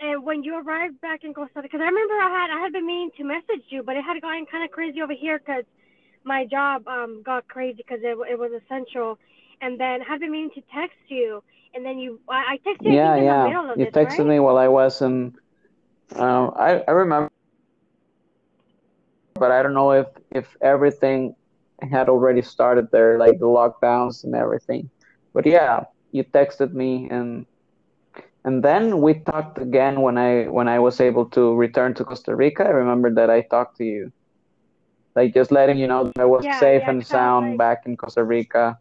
and 0.00 0.24
when 0.24 0.42
you 0.42 0.60
arrived 0.60 1.00
back 1.00 1.22
in 1.22 1.32
Costa 1.34 1.52
Rica, 1.56 1.68
because 1.68 1.80
I 1.80 1.84
remember 1.86 2.14
I 2.14 2.30
had 2.30 2.50
I 2.58 2.60
had 2.60 2.72
been 2.72 2.86
meaning 2.86 3.10
to 3.18 3.24
message 3.24 3.64
you, 3.68 3.82
but 3.84 3.96
it 3.96 4.02
had 4.02 4.20
gotten 4.20 4.46
kind 4.46 4.64
of 4.64 4.70
crazy 4.72 5.00
over 5.00 5.12
here 5.12 5.38
because 5.38 5.64
my 6.24 6.44
job 6.44 6.88
um 6.88 7.22
got 7.24 7.46
crazy 7.46 7.76
because 7.76 8.00
it 8.02 8.18
it 8.28 8.38
was 8.38 8.50
essential, 8.64 9.18
and 9.62 9.78
then 9.80 10.00
I've 10.08 10.20
been 10.20 10.32
meaning 10.32 10.50
to 10.54 10.62
text 10.74 10.98
you, 11.08 11.42
and 11.74 11.84
then 11.86 11.98
you 11.98 12.20
I, 12.28 12.54
I 12.54 12.58
texted 12.66 12.84
you 12.84 12.96
Yeah, 12.96 13.14
think 13.14 13.16
in 13.18 13.26
the 13.42 13.50
yeah. 13.50 13.74
You 13.76 13.86
this, 13.86 13.94
texted 13.94 14.26
right? 14.26 14.26
me 14.26 14.40
while 14.40 14.58
I 14.58 14.68
was 14.68 15.00
in. 15.02 15.32
Uh, 16.16 16.48
I 16.58 16.82
I 16.88 16.92
remember, 16.92 17.30
but 19.34 19.50
I 19.50 19.62
don't 19.62 19.74
know 19.74 19.92
if 19.92 20.06
if 20.30 20.56
everything 20.62 21.34
had 21.90 22.08
already 22.08 22.42
started 22.42 22.88
there, 22.92 23.18
like 23.18 23.38
the 23.38 23.46
lockdowns 23.46 24.24
and 24.24 24.34
everything. 24.34 24.90
But 25.34 25.46
yeah, 25.46 25.84
you 26.12 26.24
texted 26.24 26.72
me 26.72 27.08
and 27.10 27.46
and 28.44 28.62
then 28.62 29.00
we 29.00 29.14
talked 29.14 29.58
again 29.58 30.00
when 30.02 30.18
I 30.18 30.44
when 30.48 30.68
I 30.68 30.78
was 30.78 31.00
able 31.00 31.26
to 31.30 31.54
return 31.54 31.94
to 31.94 32.04
Costa 32.04 32.34
Rica. 32.34 32.64
I 32.64 32.70
remember 32.70 33.10
that 33.14 33.30
I 33.30 33.42
talked 33.42 33.76
to 33.78 33.84
you, 33.84 34.12
like 35.16 35.34
just 35.34 35.50
letting 35.52 35.78
you 35.78 35.86
know 35.86 36.04
that 36.04 36.20
I 36.20 36.24
was 36.26 36.44
Yeah, 36.44 36.58
safe 36.58 36.82
yeah, 36.82 36.88
and 36.88 37.00
'cause 37.00 37.10
I 37.10 37.16
was 37.16 37.36
sound 37.36 37.50
like- 37.50 37.58
back 37.58 37.78
in 37.86 37.96
Costa 37.96 38.24
Rica. 38.24 38.78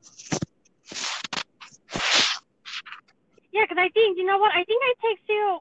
Yeah, 3.51 3.63
because 3.65 3.79
I 3.79 3.89
think 3.89 4.17
you 4.17 4.25
know 4.25 4.37
what? 4.37 4.51
I 4.55 4.63
think 4.65 4.81
I 4.83 4.93
texted 5.05 5.29
you 5.35 5.59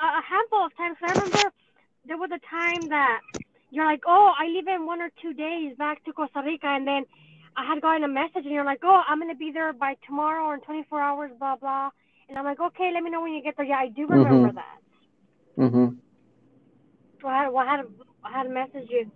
a, 0.00 0.06
a 0.06 0.22
handful 0.22 0.66
of 0.66 0.76
times. 0.76 0.96
'cause 0.98 1.08
I 1.08 1.12
remember 1.12 1.52
there 2.06 2.18
was 2.18 2.30
a 2.32 2.40
time 2.50 2.88
that 2.90 3.20
you're 3.70 3.84
like, 3.86 4.02
"Oh, 4.06 4.32
I 4.38 4.46
leave 4.48 4.68
in 4.68 4.86
one 4.86 5.00
or 5.02 5.10
two 5.22 5.34
days 5.34 5.76
back 5.76 6.04
to 6.04 6.12
Costa 6.12 6.42
Rica," 6.44 6.68
and 6.68 6.86
then 6.86 7.04
I 7.56 7.64
had 7.66 7.82
gotten 7.82 8.04
a 8.04 8.08
message, 8.08 8.44
and 8.46 8.52
you're 8.54 8.64
like, 8.64 8.80
"Oh, 8.84 9.02
I'm 9.08 9.20
gonna 9.20 9.34
be 9.34 9.52
there 9.52 9.72
by 9.72 9.96
tomorrow 10.06 10.44
or 10.46 10.54
in 10.54 10.60
24 10.62 11.00
hours, 11.00 11.32
blah 11.38 11.56
blah." 11.56 11.90
And 12.28 12.38
I'm 12.38 12.44
like, 12.44 12.60
"Okay, 12.60 12.92
let 12.92 13.02
me 13.02 13.10
know 13.10 13.22
when 13.22 13.34
you 13.34 13.42
get 13.42 13.56
there." 13.56 13.66
Yeah, 13.66 13.78
I 13.78 13.88
do 13.88 14.06
remember 14.06 14.50
Mhm. 14.50 14.54
that. 14.54 14.78
hmm 15.56 15.88
So 17.20 17.28
I 17.28 17.44
had, 17.44 17.48
well, 17.52 17.66
I 17.66 17.76
had, 17.76 17.86
I 18.24 18.32
had 18.32 18.42
to 18.44 18.48
message 18.50 18.88
you. 18.90 19.10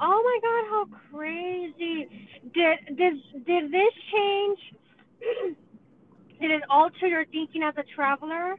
Oh 0.00 0.22
my 0.28 0.38
God, 0.46 0.64
how 0.72 0.84
crazy! 1.10 2.08
Did 2.54 2.96
did 2.96 3.14
did 3.46 3.72
this 3.72 3.94
change? 4.12 4.58
did 6.40 6.50
it 6.50 6.62
alter 6.70 7.06
your 7.06 7.24
thinking 7.26 7.62
as 7.62 7.74
a 7.76 7.84
traveler? 7.94 8.56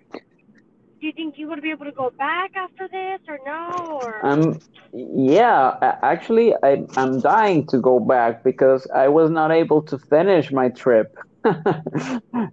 Do 1.00 1.08
you 1.08 1.13
think 1.13 1.36
you 1.38 1.48
would 1.50 1.62
be 1.62 1.72
able 1.72 1.86
to 1.86 1.91
go 1.91 2.12
back 2.17 2.52
after 2.56 2.88
this, 2.88 3.22
or 3.28 3.39
no? 3.46 4.00
Or 4.02 4.24
Um, 4.24 4.60
yeah, 4.94 5.74
actually, 6.02 6.54
I, 6.63 6.86
I'm 6.96 7.20
dying 7.22 7.65
to 7.67 7.80
go 7.80 8.00
back 8.00 8.44
because 8.44 8.88
I 8.94 9.08
was 9.08 9.30
not 9.30 9.52
able 9.52 9.82
to 9.84 9.98
finish 9.98 10.52
my 10.52 10.70
trip. 10.70 11.08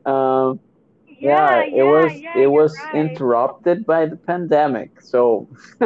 um, 0.07 0.61
yeah, 1.21 1.65
it 1.73 1.85
was 1.85 2.23
yeah, 2.23 2.35
it 2.35 2.47
was 2.49 2.73
right. 2.75 2.93
interrupted 2.93 3.85
by 3.87 4.07
the 4.07 4.17
pandemic. 4.27 4.91
So, 5.01 5.49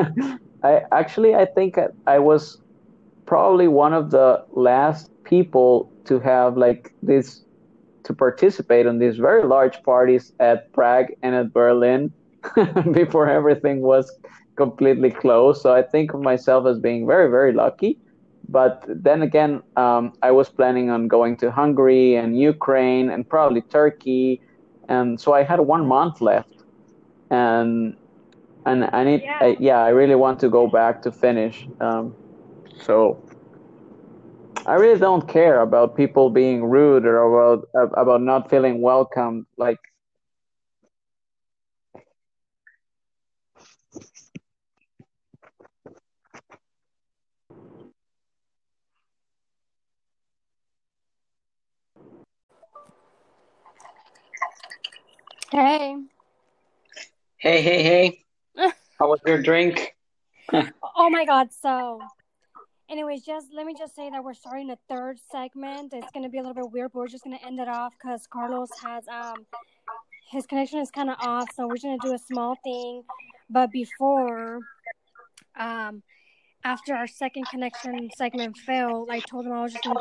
I 0.63 0.83
actually 0.93 1.35
I 1.35 1.47
think 1.47 1.79
I, 1.79 1.89
I 2.07 2.19
was 2.19 2.59
probably 3.27 3.69
one 3.69 3.93
of 3.93 4.11
the 4.11 4.41
last 4.53 5.11
people 5.25 5.91
to 6.07 6.21
have 6.21 6.57
like 6.57 6.91
this 7.03 7.43
to 8.05 8.15
participate 8.15 8.87
in 8.87 8.99
these 8.99 9.17
very 9.17 9.45
large 9.45 9.83
parties 9.83 10.33
at 10.41 10.73
Prague 10.73 11.09
and 11.23 11.35
at 11.35 11.53
Berlin 11.53 12.13
before 12.93 13.29
everything 13.29 13.81
was 13.81 14.11
completely 14.57 15.11
closed. 15.11 15.63
So 15.63 15.73
I 15.73 15.83
think 15.83 16.13
of 16.15 16.21
myself 16.21 16.67
as 16.67 16.79
being 16.79 17.07
very, 17.07 17.31
very 17.31 17.53
lucky. 17.53 17.99
But 18.49 18.85
then 18.89 19.23
again, 19.23 19.63
um, 19.77 20.13
I 20.23 20.31
was 20.31 20.49
planning 20.51 20.91
on 20.91 21.09
going 21.09 21.37
to 21.39 21.51
Hungary 21.51 22.17
and 22.17 22.39
Ukraine 22.39 23.09
and 23.09 23.29
probably 23.29 23.63
Turkey, 23.63 24.43
and 24.89 25.19
so 25.19 25.33
I 25.33 25.43
had 25.43 25.61
one 25.61 25.87
month 25.87 26.21
left, 26.21 26.65
and 27.31 27.97
and 28.67 28.89
I 28.93 29.05
need, 29.05 29.23
Yeah. 29.23 29.39
I, 29.41 29.57
yeah, 29.59 29.79
I 29.79 29.89
really 29.89 30.15
want 30.15 30.39
to 30.41 30.49
go 30.49 30.67
back 30.67 31.03
to 31.03 31.13
finish. 31.13 31.67
Um, 31.81 32.15
so 32.85 33.23
I 34.65 34.75
really 34.75 34.99
don't 34.99 35.27
care 35.27 35.61
about 35.61 35.97
people 35.97 36.31
being 36.31 36.65
rude 36.65 37.05
or 37.05 37.19
about 37.19 37.69
about 37.97 38.23
not 38.23 38.49
feeling 38.49 38.81
welcome. 38.81 39.47
Like 39.57 39.79
Hey. 55.51 55.97
Hey, 57.39 57.61
hey, 57.61 57.83
hey. 57.83 58.25
How 58.99 59.09
was 59.09 59.21
your 59.27 59.43
drink? 59.43 59.97
Oh 60.95 61.09
my 61.09 61.25
god, 61.25 61.49
so 61.53 62.01
anyways, 62.93 63.23
just 63.23 63.49
let 63.53 63.67
me 63.67 63.75
just 63.77 63.97
say 63.97 64.11
that 64.11 64.23
we're 64.23 64.35
starting 64.35 64.71
a 64.71 64.77
third 64.89 65.19
segment. 65.31 65.93
It's 65.95 66.13
gonna 66.13 66.29
be 66.29 66.39
a 66.39 66.43
little 66.43 66.55
bit 66.55 66.71
weird, 66.71 66.93
but 66.93 67.01
we're 67.01 67.09
just 67.09 67.25
gonna 67.25 67.41
end 67.45 67.59
it 67.59 67.69
off 67.69 67.95
because 68.01 68.27
Carlos 68.27 68.69
has 68.85 69.09
um 69.09 69.47
his 70.31 70.47
connection 70.47 70.79
is 70.79 70.91
kind 70.91 71.11
of 71.11 71.17
off, 71.21 71.49
so 71.55 71.67
we're 71.67 71.75
just 71.77 71.85
gonna 71.85 71.99
do 72.03 72.15
a 72.15 72.19
small 72.19 72.57
thing. 72.63 73.03
But 73.51 73.71
before, 73.71 74.61
um, 75.59 76.03
after 76.65 76.95
our 76.95 77.07
second 77.07 77.47
connection 77.49 78.11
segment 78.17 78.57
failed, 78.59 79.09
I 79.11 79.21
told 79.21 79.47
him 79.47 79.53
I 79.53 79.63
was 79.63 79.73
just 79.73 79.85
gonna 79.85 79.99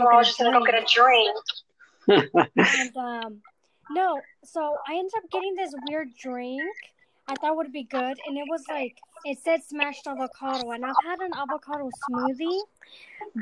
go 0.60 0.66
get 0.66 0.76
a 0.76 0.86
drink. 0.86 1.38
and 2.08 2.98
um, 2.98 3.42
no, 3.89 4.20
so 4.44 4.76
I 4.88 4.94
ended 4.94 5.12
up 5.18 5.24
getting 5.32 5.56
this 5.56 5.74
weird 5.89 6.10
drink. 6.20 6.62
I 7.32 7.36
thought 7.36 7.55
would 7.55 7.71
be 7.71 7.84
good, 7.84 8.17
and 8.27 8.38
it 8.38 8.45
was 8.47 8.65
like 8.69 8.97
it 9.23 9.38
said 9.39 9.63
smashed 9.63 10.05
avocado, 10.05 10.71
and 10.71 10.86
I've 10.86 10.97
had 11.01 11.19
an 11.19 11.32
avocado 11.34 11.89
smoothie, 12.09 12.59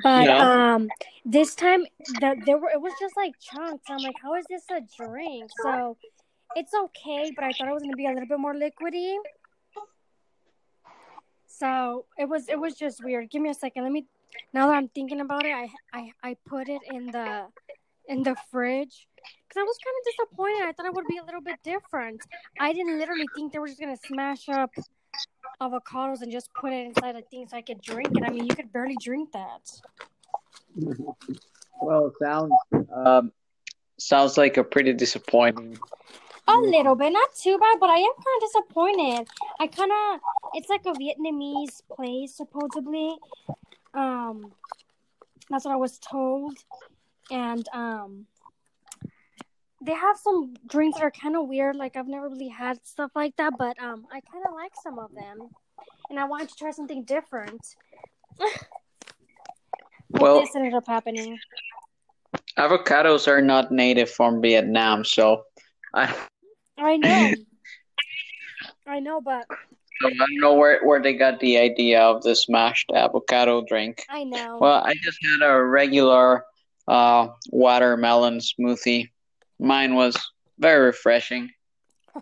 but 0.03 0.27
Yeah. 0.27 0.75
um, 0.75 0.89
this 1.25 1.55
time 1.55 1.85
the, 2.21 2.35
there 2.45 2.59
were 2.59 2.69
it 2.69 2.79
was 2.79 2.93
just 2.99 3.17
like 3.17 3.33
chunks. 3.39 3.89
I'm 3.89 4.03
like, 4.03 4.17
how 4.21 4.35
is 4.35 4.45
this 4.47 4.63
a 4.69 4.81
drink? 4.95 5.49
So 5.63 5.97
it's 6.55 6.73
okay, 6.85 7.31
but 7.35 7.43
I 7.43 7.51
thought 7.53 7.67
it 7.67 7.73
was 7.73 7.81
gonna 7.81 7.95
be 7.95 8.05
a 8.05 8.11
little 8.11 8.27
bit 8.27 8.39
more 8.39 8.53
liquidy. 8.53 9.15
So 11.47 12.05
it 12.17 12.29
was 12.29 12.47
it 12.47 12.59
was 12.59 12.75
just 12.75 13.03
weird. 13.03 13.31
Give 13.31 13.41
me 13.41 13.49
a 13.49 13.53
second. 13.55 13.83
Let 13.83 13.91
me. 13.91 14.05
Now 14.53 14.67
that 14.67 14.75
I'm 14.75 14.87
thinking 14.89 15.19
about 15.19 15.45
it, 15.45 15.53
I 15.53 15.69
I 15.91 16.11
I 16.23 16.37
put 16.45 16.69
it 16.69 16.81
in 16.91 17.07
the 17.07 17.47
in 18.07 18.21
the 18.23 18.35
fridge 18.51 19.07
because 19.47 19.59
I 19.59 19.63
was 19.63 19.77
kind 19.83 19.95
of 19.99 20.03
disappointed. 20.11 20.67
I 20.67 20.71
thought 20.73 20.85
it 20.85 20.93
would 20.93 21.07
be 21.07 21.17
a 21.17 21.23
little 21.23 21.41
bit 21.41 21.59
different. 21.63 22.21
I 22.59 22.73
didn't 22.73 22.97
literally 22.97 23.27
think 23.35 23.53
they 23.53 23.59
were 23.59 23.67
just 23.67 23.79
gonna 23.79 23.97
smash 23.97 24.49
up 24.49 24.71
avocados 25.61 26.21
and 26.21 26.31
just 26.31 26.53
put 26.53 26.71
it 26.71 26.87
inside 26.87 27.15
a 27.15 27.21
thing 27.21 27.47
so 27.47 27.57
I 27.57 27.61
could 27.61 27.81
drink 27.81 28.09
it. 28.15 28.23
I 28.23 28.29
mean, 28.29 28.45
you 28.45 28.55
could 28.55 28.71
barely 28.71 28.97
drink 29.01 29.31
that. 29.33 29.71
Well, 31.81 32.11
sounds 32.21 32.51
um, 32.93 33.31
sounds 33.97 34.37
like 34.37 34.57
a 34.57 34.63
pretty 34.63 34.93
disappointing. 34.93 35.77
A 36.47 36.57
little 36.57 36.95
bit, 36.95 37.13
not 37.13 37.29
too 37.35 37.57
bad, 37.59 37.77
but 37.79 37.89
I 37.89 37.97
am 37.99 38.11
kind 38.15 38.35
of 38.35 38.41
disappointed. 38.41 39.27
I 39.59 39.67
kind 39.67 39.91
of, 39.91 40.19
it's 40.55 40.67
like 40.67 40.85
a 40.85 40.93
Vietnamese 40.93 41.81
place 41.95 42.35
supposedly. 42.35 43.15
Um, 43.93 44.51
that's 45.49 45.65
what 45.65 45.73
I 45.73 45.77
was 45.77 45.99
told, 45.99 46.57
and 47.29 47.67
um, 47.71 48.25
they 49.81 49.93
have 49.93 50.17
some 50.17 50.53
drinks 50.67 50.97
that 50.99 51.05
are 51.05 51.11
kind 51.11 51.35
of 51.35 51.47
weird. 51.47 51.75
Like 51.75 51.95
I've 51.95 52.07
never 52.07 52.29
really 52.29 52.49
had 52.49 52.85
stuff 52.85 53.11
like 53.15 53.35
that, 53.37 53.53
but 53.57 53.81
um, 53.81 54.05
I 54.11 54.19
kind 54.21 54.43
of 54.47 54.53
like 54.53 54.71
some 54.83 54.99
of 54.99 55.13
them, 55.13 55.49
and 56.09 56.19
I 56.19 56.25
wanted 56.25 56.49
to 56.49 56.55
try 56.55 56.71
something 56.71 57.03
different. 57.03 57.61
Well- 60.11 60.39
this 60.41 60.55
ended 60.55 60.73
up 60.73 60.87
happening. 60.87 61.37
Avocados 62.57 63.27
are 63.27 63.41
not 63.41 63.71
native 63.71 64.09
from 64.09 64.41
Vietnam, 64.41 65.05
so 65.05 65.43
I, 65.93 66.13
I 66.77 66.97
know, 66.97 67.33
I 68.87 68.99
know, 68.99 69.21
but 69.21 69.45
I 70.03 70.09
don't 70.09 70.39
know 70.39 70.53
where, 70.55 70.83
where 70.85 71.01
they 71.01 71.13
got 71.13 71.39
the 71.39 71.57
idea 71.57 72.01
of 72.01 72.23
the 72.23 72.35
smashed 72.35 72.91
avocado 72.93 73.63
drink. 73.67 74.03
I 74.09 74.23
know. 74.23 74.57
Well, 74.59 74.81
I 74.83 74.93
just 75.01 75.19
had 75.23 75.47
a 75.47 75.63
regular 75.63 76.43
uh, 76.87 77.27
watermelon 77.51 78.39
smoothie. 78.39 79.09
Mine 79.59 79.95
was 79.95 80.15
very 80.57 80.85
refreshing. 80.85 81.51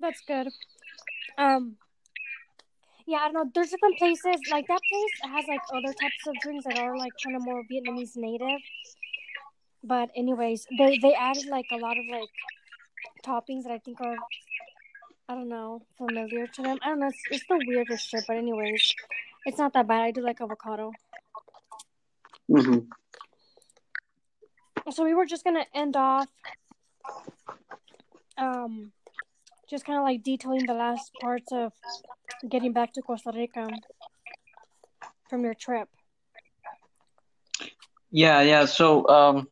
That's 0.00 0.20
good. 0.26 0.48
Um, 1.36 1.76
yeah, 3.06 3.18
I 3.18 3.32
don't 3.32 3.34
know. 3.34 3.50
There's 3.54 3.70
different 3.70 3.98
places. 3.98 4.36
Like 4.50 4.66
that 4.68 4.80
place 4.90 5.32
has 5.32 5.44
like 5.48 5.60
other 5.72 5.92
types 5.94 6.26
of 6.26 6.34
drinks 6.42 6.64
that 6.66 6.78
are 6.78 6.96
like 6.96 7.12
kind 7.24 7.36
of 7.36 7.42
more 7.42 7.62
Vietnamese 7.70 8.16
native. 8.16 8.60
But 9.82 10.10
anyways, 10.14 10.66
they 10.76 10.98
they 10.98 11.14
added 11.14 11.46
like 11.46 11.66
a 11.72 11.76
lot 11.76 11.96
of 11.98 12.04
like 12.10 12.28
toppings 13.24 13.62
that 13.64 13.72
I 13.72 13.78
think 13.78 14.00
are 14.00 14.16
I 15.28 15.34
don't 15.34 15.48
know 15.48 15.82
familiar 15.96 16.46
to 16.46 16.62
them. 16.62 16.78
I 16.82 16.88
don't 16.88 17.00
know. 17.00 17.08
It's, 17.08 17.22
it's 17.30 17.46
the 17.48 17.62
weirdest 17.66 18.08
shit. 18.08 18.24
But 18.26 18.36
anyways, 18.36 18.94
it's 19.46 19.58
not 19.58 19.72
that 19.72 19.86
bad. 19.88 20.02
I 20.02 20.10
do 20.10 20.20
like 20.20 20.40
avocado. 20.40 20.92
hmm 22.48 22.78
So 24.90 25.04
we 25.04 25.14
were 25.14 25.26
just 25.26 25.44
gonna 25.44 25.66
end 25.74 25.96
off, 25.96 26.28
um, 28.38 28.92
just 29.68 29.84
kind 29.84 29.98
of 29.98 30.04
like 30.04 30.22
detailing 30.22 30.66
the 30.66 30.74
last 30.74 31.12
parts 31.20 31.52
of 31.52 31.72
getting 32.48 32.72
back 32.72 32.92
to 32.94 33.02
Costa 33.02 33.32
Rica 33.34 33.68
from 35.28 35.44
your 35.44 35.54
trip. 35.54 35.88
Yeah, 38.10 38.40
yeah. 38.40 38.64
So, 38.64 39.06
um, 39.08 39.48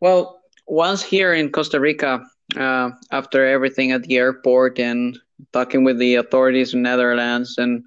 well, 0.00 0.40
once 0.66 1.02
here 1.02 1.32
in 1.34 1.50
Costa 1.50 1.78
Rica, 1.78 2.24
uh, 2.56 2.90
after 3.12 3.46
everything 3.46 3.92
at 3.92 4.02
the 4.02 4.16
airport 4.16 4.78
and 4.80 5.18
talking 5.52 5.84
with 5.84 5.98
the 5.98 6.16
authorities 6.16 6.74
in 6.74 6.82
Netherlands 6.82 7.58
and 7.58 7.84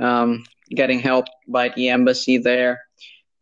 um, 0.00 0.44
getting 0.70 1.00
help 1.00 1.26
by 1.46 1.68
the 1.70 1.90
embassy 1.90 2.38
there, 2.38 2.87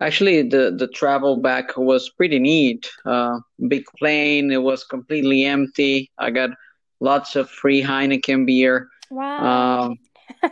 actually 0.01 0.43
the 0.43 0.75
the 0.77 0.89
travel 0.89 1.37
back 1.37 1.77
was 1.77 2.11
pretty 2.11 2.39
neat. 2.39 2.91
Uh, 3.05 3.39
big 3.69 3.85
plane, 3.99 4.51
it 4.51 4.63
was 4.63 4.85
completely 4.85 5.45
empty. 5.45 6.11
I 6.19 6.31
got 6.31 6.51
lots 7.01 7.37
of 7.37 7.51
free 7.51 7.83
Heineken 7.83 8.47
beer. 8.47 8.89
Wow. 9.11 9.83
Um, 9.83 9.99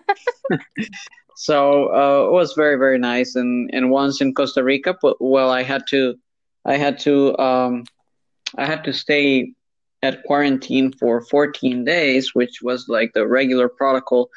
so 1.36 1.94
uh, 1.94 2.28
it 2.28 2.32
was 2.32 2.54
very 2.54 2.76
very 2.76 2.98
nice. 2.98 3.34
And 3.36 3.70
and 3.72 3.90
once 3.90 4.20
in 4.20 4.34
Costa 4.34 4.62
Rica, 4.62 4.96
well, 5.20 5.50
I 5.50 5.62
had 5.62 5.82
to 5.88 6.14
I 6.64 6.76
had 6.76 6.98
to 7.00 7.36
um, 7.38 7.84
I 8.56 8.66
had 8.66 8.84
to 8.84 8.92
stay 8.92 9.52
at 10.02 10.22
quarantine 10.24 10.92
for 10.92 11.22
14 11.22 11.84
days, 11.84 12.34
which 12.34 12.60
was 12.62 12.88
like 12.88 13.12
the 13.14 13.26
regular 13.26 13.70
protocol 13.70 14.28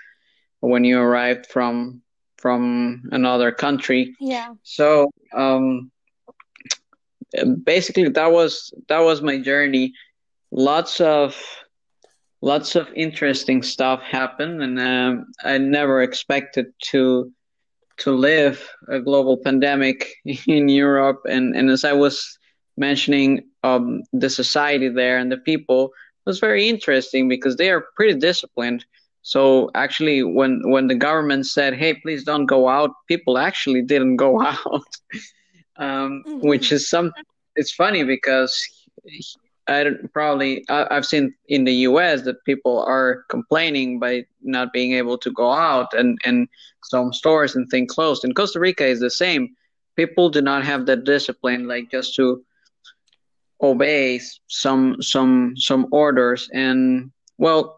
when 0.61 0.85
you 0.85 0.97
arrived 0.97 1.45
from 1.47 2.01
from 2.37 3.03
another 3.11 3.51
country. 3.51 4.15
yeah. 4.19 4.53
So 4.63 5.11
um, 5.33 5.91
basically, 7.63 8.09
that 8.09 8.31
was 8.31 8.73
that 8.89 8.99
was 8.99 9.21
my 9.21 9.39
journey. 9.39 9.93
Lots 10.51 11.01
of 11.01 11.35
lots 12.41 12.75
of 12.75 12.87
interesting 12.95 13.63
stuff 13.63 14.01
happened, 14.01 14.61
and 14.61 14.79
um, 14.79 15.25
I 15.43 15.57
never 15.57 16.01
expected 16.01 16.67
to 16.91 17.31
to 17.97 18.11
live 18.11 18.69
a 18.89 18.99
global 18.99 19.37
pandemic 19.37 20.13
in 20.47 20.69
Europe. 20.69 21.21
And 21.29 21.55
and 21.55 21.69
as 21.69 21.83
I 21.83 21.93
was 21.93 22.37
mentioning, 22.77 23.43
um, 23.63 24.03
the 24.13 24.29
society 24.29 24.87
there 24.87 25.17
and 25.17 25.31
the 25.31 25.37
people 25.37 25.91
was 26.25 26.39
very 26.39 26.67
interesting 26.67 27.27
because 27.27 27.55
they 27.55 27.71
are 27.71 27.87
pretty 27.95 28.19
disciplined. 28.19 28.85
So 29.27 29.69
actually, 29.75 30.23
when 30.23 30.61
when 30.71 30.87
the 30.87 30.95
government 30.95 31.47
said, 31.47 31.73
"Hey, 31.73 31.95
please 31.95 32.23
don't 32.23 32.45
go 32.45 32.69
out," 32.69 32.91
people 33.09 33.37
actually 33.37 33.81
didn't 33.81 34.15
go 34.15 34.41
out, 34.53 34.87
um, 35.75 36.23
which 36.49 36.71
is 36.71 36.89
some. 36.89 37.11
It's 37.57 37.73
funny 37.73 38.05
because 38.05 38.53
I 39.67 39.83
don't, 39.83 40.13
probably 40.13 40.63
I, 40.69 40.87
I've 40.91 41.05
seen 41.05 41.35
in 41.49 41.65
the 41.65 41.73
U.S. 41.89 42.21
that 42.21 42.45
people 42.45 42.81
are 42.83 43.25
complaining 43.27 43.99
by 43.99 44.25
not 44.43 44.71
being 44.71 44.93
able 44.93 45.17
to 45.17 45.29
go 45.33 45.51
out 45.51 45.93
and 45.93 46.17
and 46.23 46.47
some 46.85 47.11
stores 47.11 47.57
and 47.57 47.69
things 47.69 47.91
closed. 47.91 48.23
In 48.23 48.33
Costa 48.33 48.61
Rica 48.61 48.85
is 48.85 49.01
the 49.01 49.09
same. 49.09 49.49
People 49.97 50.29
do 50.29 50.41
not 50.41 50.63
have 50.63 50.85
that 50.85 51.03
discipline, 51.03 51.67
like 51.67 51.91
just 51.91 52.15
to 52.15 52.45
obey 53.61 54.21
some 54.47 55.01
some 55.01 55.53
some 55.57 55.85
orders. 55.91 56.49
And 56.53 57.11
well, 57.37 57.77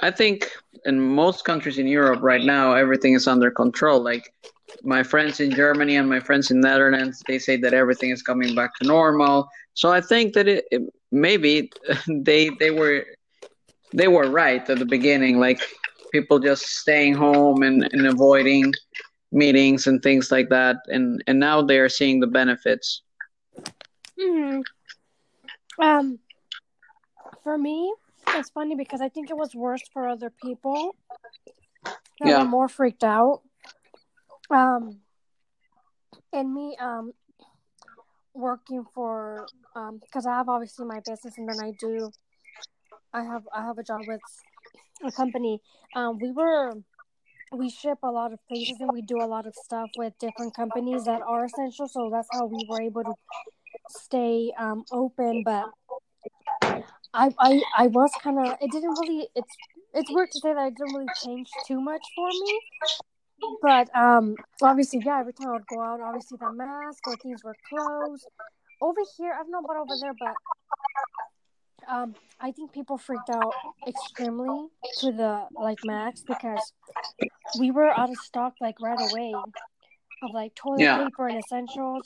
I 0.00 0.10
think 0.10 0.50
in 0.84 1.00
most 1.00 1.44
countries 1.44 1.78
in 1.78 1.86
Europe 1.86 2.20
right 2.22 2.42
now, 2.44 2.74
everything 2.74 3.14
is 3.14 3.26
under 3.26 3.50
control. 3.50 4.02
Like 4.02 4.24
my 4.82 5.02
friends 5.02 5.40
in 5.40 5.54
Germany 5.54 5.96
and 5.96 6.08
my 6.08 6.20
friends 6.20 6.50
in 6.50 6.60
Netherlands, 6.60 7.22
they 7.26 7.38
say 7.38 7.56
that 7.58 7.74
everything 7.74 8.10
is 8.10 8.22
coming 8.22 8.54
back 8.54 8.70
to 8.80 8.86
normal. 8.86 9.48
So 9.74 9.90
I 9.90 10.00
think 10.00 10.34
that 10.34 10.48
it, 10.48 10.64
it 10.70 10.82
maybe 11.10 11.70
they 12.08 12.50
they 12.58 12.70
were 12.70 13.04
they 13.92 14.08
were 14.08 14.28
right 14.30 14.68
at 14.68 14.78
the 14.78 14.84
beginning. 14.86 15.38
Like 15.40 15.60
people 16.12 16.38
just 16.38 16.64
staying 16.66 17.14
home 17.14 17.62
and, 17.62 17.88
and 17.92 18.06
avoiding 18.06 18.72
meetings 19.32 19.86
and 19.86 20.02
things 20.02 20.30
like 20.30 20.48
that. 20.50 20.76
And 20.88 21.22
and 21.26 21.38
now 21.38 21.62
they 21.62 21.78
are 21.78 21.88
seeing 21.88 22.20
the 22.20 22.26
benefits. 22.26 23.02
hmm 24.18 24.60
Um, 25.78 26.18
for 27.42 27.56
me, 27.58 27.92
it's 28.34 28.50
funny 28.50 28.74
because 28.74 29.00
I 29.00 29.08
think 29.08 29.30
it 29.30 29.36
was 29.36 29.54
worse 29.54 29.82
for 29.92 30.08
other 30.08 30.30
people 30.30 30.96
that 32.20 32.28
Yeah. 32.28 32.38
were 32.38 32.44
more 32.44 32.68
freaked 32.68 33.04
out. 33.04 33.42
Um, 34.50 35.00
and 36.32 36.52
me, 36.54 36.76
um, 36.80 37.12
working 38.34 38.84
for, 38.94 39.48
um, 39.74 39.98
because 39.98 40.26
I 40.26 40.34
have 40.36 40.48
obviously 40.48 40.86
my 40.86 41.00
business, 41.00 41.38
and 41.38 41.48
then 41.48 41.60
I 41.60 41.72
do, 41.72 42.12
I 43.12 43.22
have 43.22 43.48
I 43.54 43.62
have 43.62 43.78
a 43.78 43.82
job 43.82 44.06
with 44.06 44.20
a 45.04 45.12
company. 45.12 45.60
Um, 45.94 46.18
we 46.20 46.30
were. 46.32 46.74
We 47.50 47.70
ship 47.70 48.00
a 48.02 48.10
lot 48.10 48.34
of 48.34 48.46
places 48.46 48.76
and 48.82 48.92
we 48.92 49.00
do 49.00 49.22
a 49.22 49.24
lot 49.24 49.46
of 49.46 49.54
stuff 49.54 49.88
with 49.96 50.12
different 50.18 50.54
companies 50.54 51.06
that 51.06 51.22
are 51.22 51.46
essential. 51.46 51.88
So 51.88 52.10
that's 52.10 52.28
how 52.30 52.44
we 52.44 52.62
were 52.68 52.78
able 52.78 53.04
to 53.04 53.14
stay 53.88 54.52
um, 54.58 54.84
open. 54.92 55.42
But 55.44 55.70
I 57.14 57.34
I 57.38 57.62
I 57.76 57.86
was 57.88 58.10
kind 58.22 58.38
of. 58.38 58.56
It 58.60 58.70
didn't 58.70 58.96
really. 59.00 59.28
It's 59.34 59.56
it's 59.94 60.10
weird 60.10 60.30
to 60.32 60.40
say 60.40 60.52
that 60.54 60.66
it 60.68 60.74
didn't 60.76 60.94
really 60.94 61.12
change 61.24 61.48
too 61.66 61.80
much 61.80 62.02
for 62.14 62.28
me. 62.28 62.60
But 63.62 63.94
um, 63.96 64.36
obviously, 64.62 65.00
yeah. 65.04 65.20
Every 65.20 65.32
time 65.32 65.48
I 65.48 65.52
would 65.52 65.66
go 65.66 65.80
out, 65.82 66.00
obviously 66.00 66.38
the 66.40 66.52
mask 66.52 67.06
or 67.06 67.16
things 67.16 67.42
were 67.44 67.56
closed. 67.68 68.26
Over 68.80 69.00
here, 69.16 69.32
I 69.32 69.38
don't 69.38 69.50
know 69.50 69.58
about 69.60 69.76
over 69.76 69.94
there, 70.00 70.14
but 70.18 70.34
um, 71.88 72.14
I 72.40 72.52
think 72.52 72.72
people 72.72 72.98
freaked 72.98 73.30
out 73.30 73.52
extremely 73.86 74.68
to 74.98 75.12
the 75.12 75.46
like 75.54 75.78
max 75.84 76.22
because 76.26 76.72
we 77.58 77.70
were 77.70 77.90
out 77.90 78.10
of 78.10 78.16
stock 78.18 78.54
like 78.60 78.76
right 78.80 78.98
away 79.10 79.34
of 80.22 80.30
like 80.32 80.54
toilet 80.54 80.82
Yeah. 80.82 81.04
paper 81.04 81.28
and 81.28 81.38
essentials. 81.38 82.02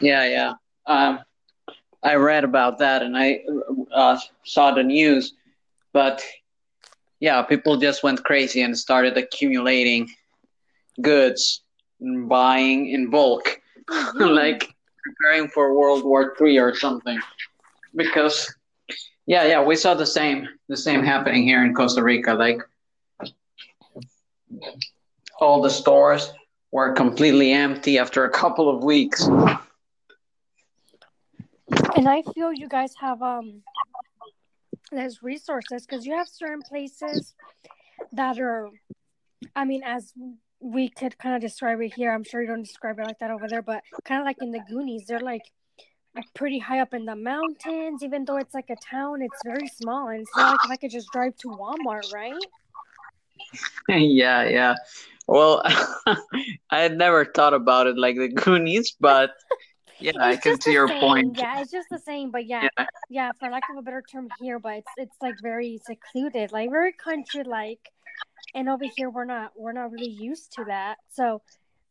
Yeah, 0.00 0.24
yeah. 0.24 0.52
Um, 0.86 1.20
I 2.04 2.14
read 2.16 2.44
about 2.44 2.78
that 2.78 3.02
and 3.02 3.16
I 3.16 3.40
uh, 3.92 4.18
saw 4.44 4.74
the 4.74 4.82
news, 4.82 5.34
but 5.92 6.22
yeah, 7.20 7.42
people 7.42 7.78
just 7.78 8.02
went 8.02 8.22
crazy 8.22 8.62
and 8.62 8.76
started 8.78 9.16
accumulating 9.16 10.08
goods, 11.00 11.62
and 12.00 12.28
buying 12.28 12.88
in 12.90 13.10
bulk, 13.10 13.60
like 14.14 14.68
preparing 15.02 15.48
for 15.48 15.74
World 15.74 16.04
War 16.04 16.34
Three 16.36 16.58
or 16.58 16.74
something. 16.74 17.18
Because, 17.94 18.54
yeah, 19.26 19.44
yeah, 19.44 19.62
we 19.62 19.76
saw 19.76 19.94
the 19.94 20.06
same, 20.06 20.48
the 20.68 20.76
same 20.76 21.02
happening 21.02 21.44
here 21.44 21.64
in 21.64 21.74
Costa 21.74 22.02
Rica. 22.02 22.34
Like 22.34 22.60
all 25.40 25.62
the 25.62 25.70
stores 25.70 26.32
were 26.72 26.92
completely 26.92 27.52
empty 27.52 27.98
after 27.98 28.24
a 28.24 28.30
couple 28.30 28.68
of 28.68 28.82
weeks. 28.82 29.28
And 32.04 32.12
I 32.12 32.20
feel 32.34 32.52
you 32.52 32.68
guys 32.68 32.92
have 33.00 33.22
um 33.22 33.62
there's 34.92 35.22
resources 35.22 35.86
because 35.86 36.04
you 36.04 36.14
have 36.14 36.28
certain 36.28 36.60
places 36.60 37.34
that 38.12 38.38
are 38.38 38.68
I 39.56 39.64
mean 39.64 39.82
as 39.82 40.12
we 40.60 40.90
could 40.90 41.16
kind 41.16 41.34
of 41.34 41.40
describe 41.40 41.80
it 41.80 41.94
here. 41.94 42.12
I'm 42.12 42.22
sure 42.22 42.42
you 42.42 42.46
don't 42.46 42.62
describe 42.62 42.98
it 42.98 43.06
like 43.06 43.20
that 43.20 43.30
over 43.30 43.48
there, 43.48 43.62
but 43.62 43.82
kind 44.04 44.20
of 44.20 44.26
like 44.26 44.36
in 44.42 44.50
the 44.50 44.60
Goonies, 44.68 45.06
they're 45.06 45.18
like 45.18 45.50
pretty 46.34 46.58
high 46.58 46.80
up 46.80 46.92
in 46.92 47.06
the 47.06 47.16
mountains. 47.16 48.02
Even 48.02 48.26
though 48.26 48.36
it's 48.36 48.52
like 48.52 48.68
a 48.68 48.76
town, 48.76 49.22
it's 49.22 49.40
very 49.42 49.68
small, 49.68 50.08
and 50.08 50.20
it's 50.20 50.36
not 50.36 50.52
like 50.52 50.60
if 50.66 50.70
I 50.72 50.76
could 50.76 50.90
just 50.90 51.08
drive 51.10 51.34
to 51.38 51.48
Walmart, 51.48 52.12
right? 52.12 52.44
yeah, 53.88 54.46
yeah. 54.46 54.74
Well, 55.26 55.62
I 56.70 56.80
had 56.82 56.98
never 56.98 57.24
thought 57.24 57.54
about 57.54 57.86
it 57.86 57.96
like 57.96 58.16
the 58.16 58.28
Goonies, 58.28 58.94
but 59.00 59.30
yeah, 59.98 60.12
I 60.20 60.36
can 60.36 60.60
see 60.60 60.72
your 60.72 60.88
same. 60.88 61.00
point. 61.00 61.38
Yeah, 61.38 61.60
it's 61.60 61.70
just 61.70 61.88
the 61.90 61.98
same, 61.98 62.30
but 62.30 62.46
yeah, 62.46 62.68
Yeah, 62.78 62.86
yeah, 63.10 63.32
for 63.38 63.48
lack 63.50 63.62
of 63.70 63.76
a 63.78 63.82
better 63.82 64.02
term 64.02 64.28
here, 64.40 64.58
but 64.58 64.74
it's 64.78 64.90
it's 64.96 65.16
like 65.22 65.34
very 65.42 65.80
secluded, 65.84 66.52
like 66.52 66.70
very 66.70 66.92
country 66.92 67.42
like. 67.44 67.90
And 68.54 68.68
over 68.68 68.84
here 68.96 69.10
we're 69.10 69.24
not 69.24 69.52
we're 69.56 69.72
not 69.72 69.90
really 69.90 70.10
used 70.10 70.52
to 70.52 70.64
that. 70.66 70.98
So 71.10 71.42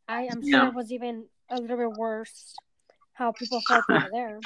I 0.08 0.24
am 0.24 0.42
sure 0.42 0.50
Yeah. 0.64 0.68
it 0.70 0.74
was 0.76 0.92
even 0.92 1.26
a 1.50 1.58
little 1.60 1.78
bit 1.78 1.92
worse 1.98 2.56
how 3.14 3.32
people 3.32 3.62
felt 3.68 3.84
over 3.90 4.10
there. 4.12 4.40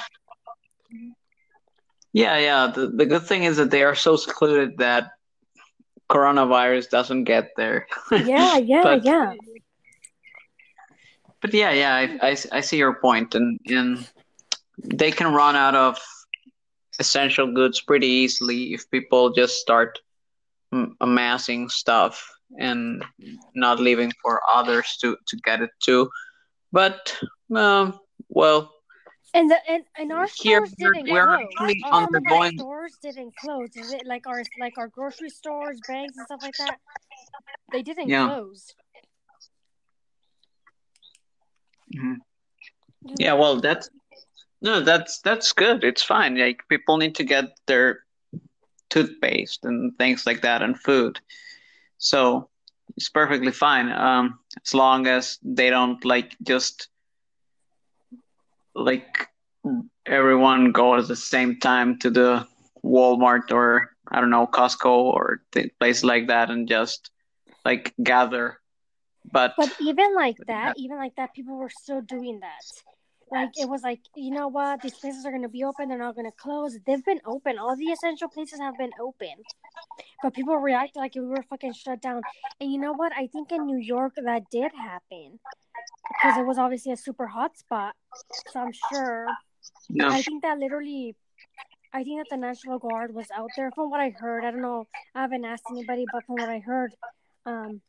yeah, 2.12 2.38
yeah. 2.38 2.66
The, 2.74 2.88
the 2.88 3.06
good 3.06 3.22
thing 3.24 3.44
is 3.44 3.56
that 3.58 3.70
they 3.70 3.82
are 3.82 3.94
so 3.94 4.16
secluded 4.16 4.78
that 4.78 5.10
coronavirus 6.10 6.90
doesn't 6.90 7.24
get 7.24 7.50
there. 7.56 7.86
Yeah, 8.12 8.56
yeah, 8.58 8.82
But- 8.82 9.04
yeah. 9.04 9.34
But 11.40 11.54
yeah, 11.54 11.72
yeah, 11.72 11.94
I, 11.94 12.30
I, 12.30 12.36
I 12.52 12.60
see 12.60 12.78
your 12.78 12.94
point, 12.94 13.34
and 13.34 13.60
and 13.66 14.08
they 14.82 15.10
can 15.10 15.32
run 15.32 15.54
out 15.56 15.74
of 15.74 15.98
essential 16.98 17.52
goods 17.52 17.80
pretty 17.80 18.06
easily 18.08 18.74
if 18.74 18.90
people 18.90 19.30
just 19.32 19.54
start 19.60 19.98
m- 20.72 20.96
amassing 21.00 21.68
stuff 21.68 22.28
and 22.58 23.04
not 23.54 23.78
leaving 23.78 24.12
for 24.22 24.40
others 24.52 24.96
to 25.00 25.16
to 25.28 25.36
get 25.44 25.62
it 25.62 25.70
too. 25.80 26.10
But 26.72 27.16
um, 27.54 27.98
well, 28.28 28.72
And 29.32 29.48
the 29.50 29.58
and, 29.70 29.84
and 29.96 30.10
our 30.12 30.26
Here 30.26 30.66
stores 30.66 30.74
we're- 30.80 30.92
didn't 31.02 31.12
we're 31.12 31.26
close. 31.26 31.44
actually 31.44 31.82
Our- 31.84 31.92
some 31.92 32.02
of 32.02 32.14
our 32.14 32.32
undergoing- 32.32 32.58
stores 32.58 32.92
didn't 33.00 33.36
close. 33.36 33.70
Is 33.76 33.92
it 33.92 34.06
like 34.06 34.26
our 34.26 34.42
like 34.58 34.76
our 34.76 34.88
grocery 34.88 35.30
stores, 35.30 35.78
banks, 35.86 36.16
and 36.18 36.26
stuff 36.26 36.40
like 36.42 36.56
that? 36.58 36.78
They 37.72 37.82
didn't 37.82 38.08
Yeah. 38.08 38.26
close. 38.26 38.74
Mhm. 41.94 42.16
yeah, 43.18 43.34
well, 43.34 43.60
that's 43.60 43.90
no, 44.60 44.80
that's 44.80 45.20
that's 45.20 45.52
good. 45.52 45.84
It's 45.84 46.02
fine. 46.02 46.36
Like 46.36 46.62
people 46.68 46.96
need 46.98 47.14
to 47.16 47.24
get 47.24 47.44
their 47.66 48.00
toothpaste 48.90 49.64
and 49.64 49.96
things 49.98 50.26
like 50.26 50.42
that 50.42 50.62
and 50.62 50.78
food. 50.80 51.20
So 51.98 52.48
it's 52.96 53.08
perfectly 53.08 53.52
fine. 53.52 53.90
Um, 53.90 54.38
as 54.64 54.74
long 54.74 55.06
as 55.06 55.38
they 55.42 55.70
don't 55.70 56.04
like 56.04 56.36
just 56.42 56.88
like 58.74 59.28
everyone 60.06 60.72
go 60.72 60.96
at 60.96 61.08
the 61.08 61.16
same 61.16 61.58
time 61.58 61.98
to 61.98 62.10
the 62.10 62.46
Walmart 62.84 63.50
or 63.52 63.90
I 64.10 64.20
don't 64.20 64.30
know 64.30 64.46
Costco 64.46 64.86
or 64.86 65.42
th- 65.52 65.72
place 65.78 66.02
like 66.04 66.28
that 66.28 66.50
and 66.50 66.68
just 66.68 67.10
like 67.64 67.94
gather. 68.02 68.60
But 69.32 69.54
But 69.56 69.74
even 69.80 70.14
like 70.14 70.36
that, 70.46 70.74
even 70.78 70.96
like 70.96 71.16
that, 71.16 71.34
people 71.34 71.56
were 71.56 71.70
still 71.70 72.00
doing 72.00 72.40
that. 72.40 72.62
Like 73.30 73.50
it 73.56 73.68
was 73.68 73.82
like, 73.82 74.00
you 74.16 74.30
know 74.30 74.48
what? 74.48 74.80
These 74.80 74.94
places 74.94 75.26
are 75.26 75.32
gonna 75.32 75.48
be 75.48 75.64
open. 75.64 75.88
They're 75.88 75.98
not 75.98 76.16
gonna 76.16 76.32
close. 76.32 76.78
They've 76.86 77.04
been 77.04 77.20
open. 77.26 77.58
All 77.58 77.76
the 77.76 77.86
essential 77.86 78.28
places 78.28 78.58
have 78.60 78.76
been 78.78 78.92
open. 79.00 79.34
But 80.22 80.34
people 80.34 80.56
reacted 80.56 80.96
like 80.96 81.14
we 81.14 81.26
were 81.26 81.44
fucking 81.50 81.74
shut 81.74 82.00
down. 82.00 82.22
And 82.60 82.72
you 82.72 82.80
know 82.80 82.92
what? 82.92 83.12
I 83.12 83.26
think 83.26 83.52
in 83.52 83.66
New 83.66 83.78
York 83.78 84.14
that 84.16 84.44
did 84.50 84.72
happen 84.72 85.38
because 86.08 86.38
it 86.38 86.46
was 86.46 86.58
obviously 86.58 86.92
a 86.92 86.96
super 86.96 87.26
hot 87.26 87.56
spot. 87.58 87.94
So 88.50 88.60
I'm 88.60 88.72
sure. 88.92 89.26
no, 89.90 90.08
I 90.08 90.22
think 90.22 90.42
that 90.42 90.58
literally. 90.58 91.14
I 91.90 92.04
think 92.04 92.20
that 92.20 92.26
the 92.30 92.36
National 92.36 92.78
Guard 92.78 93.14
was 93.14 93.26
out 93.34 93.48
there. 93.56 93.70
From 93.74 93.90
what 93.90 93.98
I 94.00 94.10
heard, 94.10 94.44
I 94.44 94.50
don't 94.50 94.60
know. 94.60 94.86
I 95.14 95.22
haven't 95.22 95.44
asked 95.46 95.64
anybody, 95.70 96.04
but 96.12 96.22
from 96.26 96.34
what 96.34 96.50
I 96.50 96.58
heard, 96.58 96.94
um, 97.46 97.80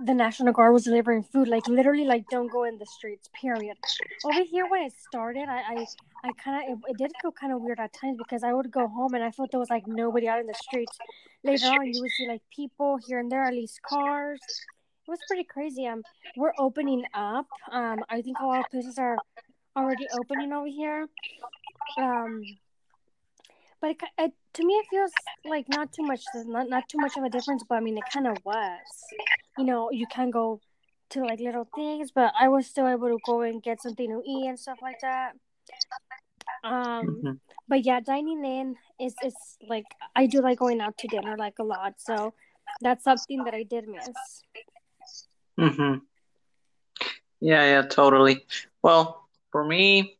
the 0.00 0.14
National 0.14 0.52
Guard 0.52 0.72
was 0.72 0.84
delivering 0.84 1.22
food. 1.22 1.48
Like 1.48 1.66
literally, 1.68 2.04
like 2.04 2.28
don't 2.28 2.50
go 2.50 2.64
in 2.64 2.78
the 2.78 2.86
streets. 2.86 3.28
Period. 3.32 3.76
Over 4.24 4.42
here, 4.42 4.66
when 4.68 4.82
it 4.82 4.92
started, 4.92 5.48
I 5.48 5.60
I, 5.74 5.86
I 6.24 6.32
kind 6.32 6.72
of 6.72 6.78
it, 6.78 6.90
it 6.90 6.98
did 6.98 7.12
go 7.22 7.30
kind 7.30 7.52
of 7.52 7.60
weird 7.60 7.80
at 7.80 7.92
times 7.92 8.18
because 8.18 8.42
I 8.42 8.52
would 8.52 8.70
go 8.70 8.86
home 8.88 9.14
and 9.14 9.22
I 9.22 9.30
felt 9.30 9.50
there 9.50 9.60
was 9.60 9.70
like 9.70 9.86
nobody 9.86 10.28
out 10.28 10.40
in 10.40 10.46
the 10.46 10.54
streets. 10.54 10.96
Later 11.44 11.66
on, 11.66 11.86
you 11.86 12.00
would 12.00 12.10
see 12.10 12.28
like 12.28 12.42
people 12.54 12.98
here 13.06 13.18
and 13.18 13.30
there, 13.30 13.44
at 13.44 13.52
least 13.52 13.80
cars. 13.82 14.40
It 15.06 15.10
was 15.10 15.18
pretty 15.26 15.44
crazy. 15.44 15.86
Um, 15.86 16.02
we're 16.36 16.52
opening 16.58 17.04
up. 17.12 17.46
Um, 17.70 17.98
I 18.08 18.22
think 18.22 18.38
a 18.38 18.46
lot 18.46 18.60
of 18.60 18.70
places 18.70 18.98
are 18.98 19.18
already 19.76 20.06
opening 20.18 20.52
over 20.52 20.68
here. 20.68 21.08
Um, 21.98 22.42
but 23.80 23.90
it, 23.90 23.96
it, 24.16 24.32
to 24.54 24.64
me, 24.64 24.74
it 24.74 24.86
feels 24.90 25.10
like 25.44 25.68
not 25.68 25.92
too 25.92 26.04
much, 26.04 26.22
not 26.34 26.68
not 26.68 26.88
too 26.88 26.98
much 26.98 27.16
of 27.16 27.24
a 27.24 27.28
difference. 27.28 27.64
But 27.68 27.76
I 27.76 27.80
mean, 27.80 27.98
it 27.98 28.04
kind 28.12 28.28
of 28.28 28.36
was. 28.44 28.78
You 29.58 29.64
know, 29.64 29.90
you 29.90 30.06
can 30.06 30.30
go 30.30 30.60
to 31.10 31.24
like 31.24 31.40
little 31.40 31.68
things, 31.74 32.10
but 32.10 32.32
I 32.38 32.48
was 32.48 32.66
still 32.66 32.88
able 32.88 33.08
to 33.08 33.18
go 33.24 33.42
and 33.42 33.62
get 33.62 33.82
something 33.82 34.08
to 34.08 34.22
eat 34.24 34.46
and 34.48 34.58
stuff 34.58 34.78
like 34.80 35.00
that. 35.00 35.32
Um, 36.64 37.06
Mhm. 37.06 37.40
but 37.68 37.84
yeah, 37.84 38.00
dining 38.00 38.44
in 38.44 38.76
is 38.98 39.14
is 39.24 39.58
like 39.68 39.84
I 40.16 40.26
do 40.26 40.40
like 40.40 40.58
going 40.58 40.80
out 40.80 40.96
to 40.98 41.08
dinner 41.08 41.36
like 41.36 41.58
a 41.58 41.64
lot, 41.64 41.94
so 42.00 42.34
that's 42.80 43.04
something 43.04 43.44
that 43.44 43.54
I 43.54 43.62
did 43.64 43.88
miss. 43.88 44.08
hmm 45.58 45.98
Yeah, 47.40 47.64
yeah, 47.64 47.82
totally. 47.82 48.46
Well, 48.82 49.28
for 49.50 49.64
me, 49.64 50.16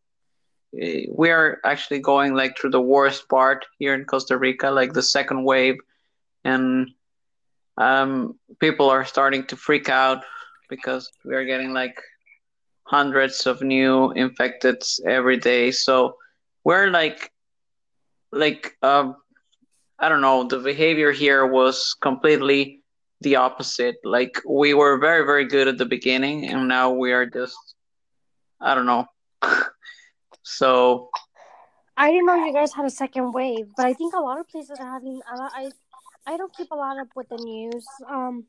eh, 0.78 1.06
we 1.08 1.30
are 1.30 1.60
actually 1.64 2.00
going 2.00 2.34
like 2.34 2.58
through 2.58 2.70
the 2.70 2.80
worst 2.80 3.28
part 3.28 3.64
here 3.78 3.94
in 3.94 4.04
Costa 4.04 4.36
Rica, 4.36 4.70
like 4.70 4.92
the 4.92 5.02
second 5.02 5.44
wave, 5.44 5.78
and 6.44 6.90
um, 7.76 8.38
people 8.60 8.88
are 8.90 9.04
starting 9.04 9.44
to 9.46 9.56
freak 9.56 9.88
out 9.88 10.24
because 10.68 11.10
we 11.24 11.34
are 11.34 11.44
getting 11.44 11.72
like 11.72 11.96
hundreds 12.84 13.46
of 13.46 13.62
new 13.62 14.10
infected 14.12 14.82
every 15.06 15.36
day. 15.38 15.70
So 15.70 16.16
we're 16.64 16.90
like, 16.90 17.30
like, 18.32 18.76
um, 18.82 19.16
I 19.98 20.08
don't 20.08 20.20
know, 20.20 20.44
the 20.44 20.58
behavior 20.58 21.12
here 21.12 21.46
was 21.46 21.94
completely 22.00 22.82
the 23.20 23.36
opposite. 23.36 23.96
Like 24.04 24.40
we 24.48 24.74
were 24.74 24.98
very, 24.98 25.24
very 25.24 25.46
good 25.46 25.68
at 25.68 25.78
the 25.78 25.86
beginning, 25.86 26.48
and 26.48 26.68
now 26.68 26.90
we 26.92 27.12
are 27.12 27.26
just, 27.26 27.56
I 28.60 28.74
don't 28.74 28.86
know. 28.86 29.06
so 30.42 31.10
I 31.96 32.10
didn't 32.10 32.26
know 32.26 32.34
you 32.44 32.52
guys 32.52 32.72
had 32.74 32.84
a 32.84 32.90
second 32.90 33.32
wave, 33.32 33.68
but 33.76 33.86
I 33.86 33.92
think 33.92 34.14
a 34.14 34.20
lot 34.20 34.38
of 34.40 34.48
places 34.48 34.78
are 34.80 34.90
having. 34.90 35.20
lot- 35.36 35.52
I 35.54 35.70
I 36.26 36.36
don't 36.36 36.54
keep 36.56 36.70
a 36.70 36.76
lot 36.76 36.98
up 36.98 37.08
with 37.16 37.28
the 37.28 37.36
news. 37.36 37.84
Um, 38.08 38.44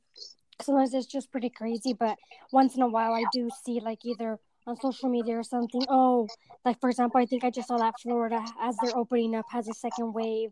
sometimes 0.62 0.94
it's 0.94 1.08
just 1.08 1.32
pretty 1.32 1.50
crazy, 1.50 1.94
but 1.94 2.18
once 2.52 2.76
in 2.76 2.82
a 2.82 2.88
while 2.88 3.14
I 3.14 3.24
do 3.32 3.50
see 3.66 3.80
like 3.80 4.06
either 4.06 4.40
on 4.66 4.80
social 4.80 5.10
media 5.10 5.38
or 5.38 5.44
something. 5.44 5.84
Oh, 5.90 6.28
like 6.66 6.80
for 6.80 6.90
example, 6.90 7.20
I 7.20 7.26
think 7.26 7.44
I 7.44 7.50
just 7.50 7.68
saw 7.68 7.78
that 7.78 7.96
Florida, 8.02 8.44
as 8.62 8.76
they're 8.82 8.96
opening 8.96 9.36
up, 9.36 9.46
has 9.50 9.68
a 9.68 9.74
second 9.74 10.14
wave. 10.14 10.52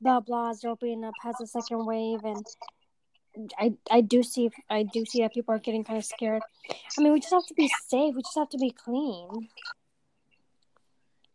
Blah 0.00 0.20
blah, 0.20 0.52
they're 0.60 0.70
opening 0.70 1.04
up, 1.04 1.14
has 1.22 1.36
a 1.42 1.46
second 1.46 1.84
wave, 1.84 2.20
and 2.24 2.46
I 3.58 3.74
I 3.90 4.00
do 4.00 4.22
see 4.22 4.50
I 4.68 4.84
do 4.84 5.04
see 5.04 5.22
that 5.22 5.34
people 5.34 5.54
are 5.54 5.58
getting 5.58 5.84
kind 5.84 5.98
of 5.98 6.04
scared. 6.04 6.42
I 6.70 7.02
mean, 7.02 7.12
we 7.12 7.20
just 7.20 7.32
have 7.32 7.46
to 7.46 7.54
be 7.54 7.70
safe. 7.88 8.14
We 8.14 8.22
just 8.22 8.38
have 8.38 8.50
to 8.50 8.58
be 8.58 8.70
clean. 8.70 9.48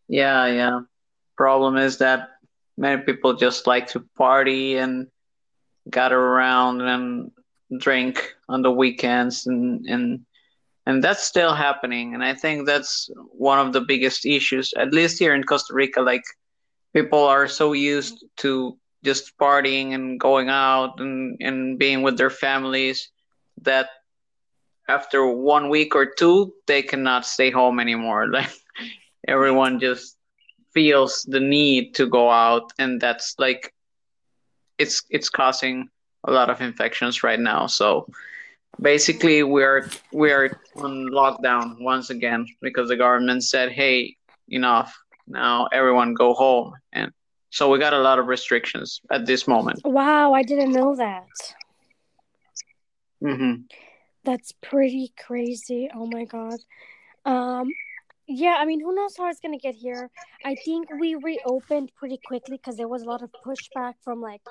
Yeah, 0.08 0.48
yeah. 0.48 0.82
Problem 1.38 1.78
is 1.78 1.98
that 1.98 2.30
many 2.78 3.02
people 3.02 3.34
just 3.34 3.68
like 3.68 3.88
to 3.88 4.06
party 4.18 4.78
and 4.78 5.08
gather 5.90 6.20
around 6.20 6.82
and 6.82 7.32
drink 7.80 8.34
on 8.50 8.62
the 8.62 8.72
weekends 8.72 9.48
and 9.48 9.86
and 9.86 10.26
and 10.88 11.04
that's 11.04 11.24
still 11.24 11.54
happening. 11.54 12.14
And 12.14 12.24
i 12.24 12.34
think 12.34 12.66
that's 12.66 13.10
one 13.32 13.60
of 13.60 13.74
the 13.74 13.82
biggest 13.82 14.26
issues 14.26 14.74
at 14.78 14.94
least 14.94 15.20
here 15.20 15.34
in 15.34 15.44
costa 15.44 15.74
rica 15.74 16.02
like 16.02 16.24
people 16.94 17.24
are 17.24 17.48
so 17.48 17.74
used 17.74 18.24
to 18.38 18.78
just 19.04 19.38
partying 19.38 19.94
and 19.94 20.20
going 20.20 20.50
out 20.50 21.00
and, 21.00 21.38
and 21.40 21.78
being 21.78 22.02
with 22.02 22.18
their 22.18 22.32
families 22.32 23.10
that 23.62 23.88
after 24.88 25.28
one 25.28 25.70
week 25.70 25.96
or 25.96 26.06
two 26.06 26.54
they 26.66 26.82
cannot 26.82 27.26
stay 27.26 27.52
home 27.52 27.80
anymore. 27.80 28.28
Like 28.32 28.52
everyone 29.28 29.80
just 29.80 30.18
feels 30.74 31.24
the 31.28 31.40
need 31.40 31.96
to 31.96 32.08
go 32.08 32.30
out. 32.30 32.74
And 32.80 33.00
that's 33.00 33.36
like 33.40 33.74
it's 34.78 35.04
it's 35.10 35.30
causing 35.30 35.88
a 36.26 36.32
lot 36.32 36.50
of 36.50 36.62
infections 36.62 37.24
right 37.24 37.40
now 37.40 37.68
so 37.68 38.08
basically 38.82 39.44
we're 39.44 39.88
we're 40.12 40.60
on 40.76 41.08
lockdown 41.12 41.80
once 41.82 42.10
again 42.10 42.46
because 42.62 42.90
the 42.90 42.98
government 42.98 43.44
said 43.44 43.72
hey 43.72 44.16
enough 44.50 44.96
now 45.28 45.68
everyone 45.72 46.14
go 46.14 46.34
home 46.34 46.74
and 46.94 47.12
so 47.50 47.70
we 47.70 47.80
got 47.80 47.94
a 47.94 48.00
lot 48.00 48.20
of 48.20 48.28
restrictions 48.28 49.00
at 49.12 49.26
this 49.26 49.48
moment 49.48 49.80
Wow, 49.86 50.34
I 50.34 50.44
didn't 50.44 50.74
know 50.74 50.96
that. 50.96 51.28
hmm 53.22 53.54
That's 54.26 54.52
pretty 54.62 55.14
crazy. 55.18 55.90
Oh 55.94 56.08
my 56.08 56.26
god. 56.26 56.60
Um 57.26 57.70
yeah, 58.28 58.56
I 58.58 58.66
mean, 58.66 58.82
who 58.82 58.94
knows 58.96 59.16
how 59.18 59.30
it's 59.30 59.40
gonna 59.40 59.58
get 59.58 59.76
here? 59.76 60.10
I 60.44 60.56
think 60.66 60.90
we 61.00 61.16
reopened 61.16 61.92
pretty 61.96 62.20
quickly 62.26 62.58
because 62.58 62.76
there 62.76 62.88
was 62.88 63.04
a 63.04 63.06
lot 63.06 63.22
of 63.22 63.30
pushback 63.46 63.94
from 64.04 64.20
like 64.20 64.42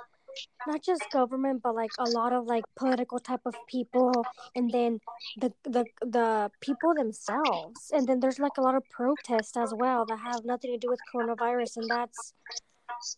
not 0.67 0.83
just 0.83 1.11
government, 1.11 1.63
but 1.63 1.75
like 1.75 1.93
a 1.99 2.09
lot 2.09 2.33
of 2.33 2.45
like 2.47 2.65
political 2.77 3.19
type 3.19 3.43
of 3.47 3.65
people, 3.67 4.29
and 4.55 4.73
then 4.73 5.01
the 5.37 5.53
the 5.65 5.87
the 6.01 6.51
people 6.61 6.95
themselves, 6.95 7.91
and 7.95 8.07
then 8.09 8.21
there's 8.21 8.39
like 8.39 8.57
a 8.59 8.63
lot 8.63 8.75
of 8.75 8.89
protests 8.91 9.57
as 9.57 9.75
well 9.75 10.05
that 10.07 10.19
have 10.19 10.45
nothing 10.45 10.73
to 10.73 10.79
do 10.79 10.89
with 10.89 11.01
coronavirus, 11.05 11.77
and 11.77 11.91
that's 11.91 12.35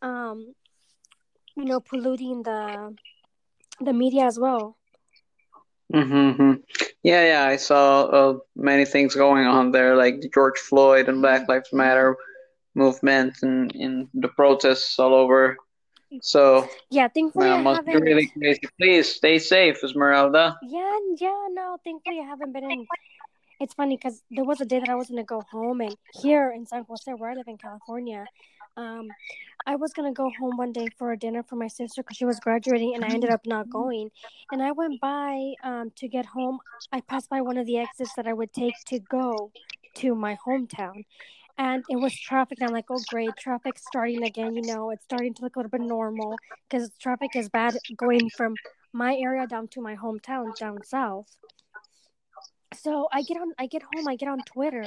um 0.03 0.55
you 1.57 1.64
know 1.64 1.81
polluting 1.81 2.43
the 2.43 2.97
the 3.81 3.93
media 3.93 4.25
as 4.25 4.39
well. 4.39 4.77
hmm 5.93 6.53
Yeah, 7.03 7.25
yeah, 7.27 7.45
I 7.47 7.57
saw 7.57 8.03
uh, 8.05 8.39
many 8.57 8.85
things 8.85 9.14
going 9.14 9.47
on 9.47 9.71
there, 9.73 9.97
like 9.97 10.17
George 10.35 10.59
Floyd 10.59 11.09
and 11.09 11.23
Black 11.23 11.49
Lives 11.49 11.73
Matter 11.73 12.17
movement 12.75 13.35
and, 13.43 13.73
and 13.75 14.09
the 14.14 14.29
protests 14.29 14.99
all 14.99 15.14
over. 15.14 15.57
So, 16.23 16.69
Yeah, 16.91 17.09
thankfully 17.09 17.49
I 17.49 17.62
must 17.62 17.87
haven't. 17.87 18.03
really 18.03 18.27
crazy. 18.39 18.61
Please 18.81 19.14
stay 19.17 19.39
safe, 19.39 19.83
Esmeralda. 19.83 20.57
Yeah, 20.62 20.99
yeah, 21.19 21.47
no, 21.51 21.77
thankfully 21.85 22.21
I 22.21 22.25
haven't 22.25 22.53
been 22.53 22.64
in. 22.64 22.87
It's 23.59 23.75
funny 23.75 23.97
because 23.97 24.23
there 24.31 24.45
was 24.45 24.61
a 24.61 24.64
day 24.67 24.81
that 24.81 24.89
I 24.89 24.95
was 24.95 25.09
gonna 25.09 25.25
go 25.25 25.43
home, 25.51 25.81
and 25.81 25.97
here 26.23 26.51
in 26.53 26.67
San 26.67 26.85
Jose, 26.85 27.12
where 27.14 27.31
I 27.31 27.35
live 27.35 27.49
in 27.49 27.57
California, 27.57 28.27
um, 28.77 29.09
I 29.67 29.77
was 29.77 29.93
gonna 29.93 30.12
go 30.12 30.31
home 30.31 30.57
one 30.57 30.73
day 30.73 30.89
for 30.99 31.12
a 31.12 31.19
dinner 31.19 31.43
for 31.43 31.57
my 31.57 31.69
sister 31.69 32.03
because 32.03 32.17
she 32.17 32.25
was 32.25 32.39
graduating, 32.39 32.95
and 32.95 33.05
I 33.05 33.09
ended 33.09 33.31
up 33.31 33.47
not 33.47 33.71
going. 33.71 34.11
And 34.53 34.62
I 34.62 34.73
went 34.73 35.01
by 35.01 35.55
um 35.62 35.91
to 35.97 36.09
get 36.09 36.27
home. 36.27 36.61
I 36.93 37.01
passed 37.01 37.31
by 37.31 37.41
one 37.41 37.57
of 37.59 37.67
the 37.67 37.79
exits 37.79 38.14
that 38.14 38.27
I 38.29 38.33
would 38.33 38.53
take 38.53 38.75
to 38.87 38.99
go 38.99 39.51
to 39.95 40.14
my 40.14 40.37
hometown, 40.47 41.05
and 41.59 41.84
it 41.88 41.96
was 41.96 42.14
traffic. 42.18 42.59
And 42.61 42.68
I'm 42.68 42.74
like, 42.74 42.86
oh 42.90 43.00
great, 43.09 43.36
traffic 43.38 43.78
starting 43.78 44.22
again. 44.22 44.54
You 44.57 44.62
know, 44.62 44.90
it's 44.90 45.04
starting 45.04 45.34
to 45.34 45.42
look 45.42 45.57
a 45.57 45.59
little 45.61 45.70
bit 45.70 45.80
normal 45.80 46.36
because 46.68 46.90
traffic 47.00 47.34
is 47.34 47.48
bad 47.48 47.76
going 47.96 48.28
from 48.30 48.54
my 48.92 49.14
area 49.16 49.46
down 49.46 49.68
to 49.68 49.80
my 49.80 49.96
hometown 49.96 50.54
down 50.57 50.82
south. 50.84 51.26
So 52.74 53.09
I 53.12 53.22
get 53.22 53.36
on, 53.36 53.52
I 53.59 53.66
get 53.66 53.82
home, 53.82 54.09
I 54.09 54.16
get 54.16 54.28
on 54.28 54.40
Twitter, 54.40 54.84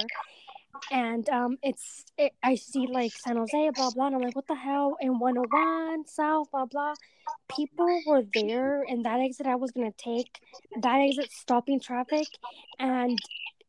and 0.92 1.28
um, 1.28 1.56
it's 1.62 2.04
it, 2.16 2.32
I 2.42 2.54
see 2.54 2.86
like 2.86 3.12
San 3.12 3.36
Jose, 3.36 3.70
blah 3.74 3.90
blah, 3.90 4.06
and 4.06 4.16
I'm 4.16 4.22
like, 4.22 4.36
what 4.36 4.46
the 4.46 4.54
hell? 4.54 4.96
In 5.00 5.18
101 5.18 6.06
South, 6.06 6.50
blah 6.50 6.66
blah. 6.66 6.94
People 7.48 8.00
were 8.06 8.22
there, 8.34 8.82
in 8.84 9.02
that 9.02 9.20
exit 9.20 9.46
I 9.46 9.56
was 9.56 9.70
gonna 9.72 9.92
take, 9.96 10.40
that 10.82 11.00
exit 11.00 11.32
stopping 11.32 11.80
traffic, 11.80 12.26
and 12.78 13.18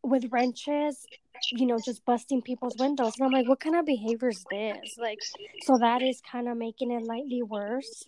with 0.03 0.25
wrenches, 0.31 1.05
you 1.51 1.65
know, 1.65 1.79
just 1.79 2.05
busting 2.05 2.41
people's 2.41 2.77
windows. 2.77 3.15
And 3.17 3.25
I'm 3.25 3.31
like, 3.31 3.47
what 3.47 3.59
kind 3.59 3.75
of 3.75 3.85
behavior 3.85 4.29
is 4.29 4.45
this? 4.49 4.97
Like, 4.97 5.19
so 5.63 5.77
that 5.79 6.01
is 6.01 6.21
kind 6.21 6.47
of 6.47 6.57
making 6.57 6.91
it 6.91 7.03
lightly 7.03 7.43
worse. 7.43 8.03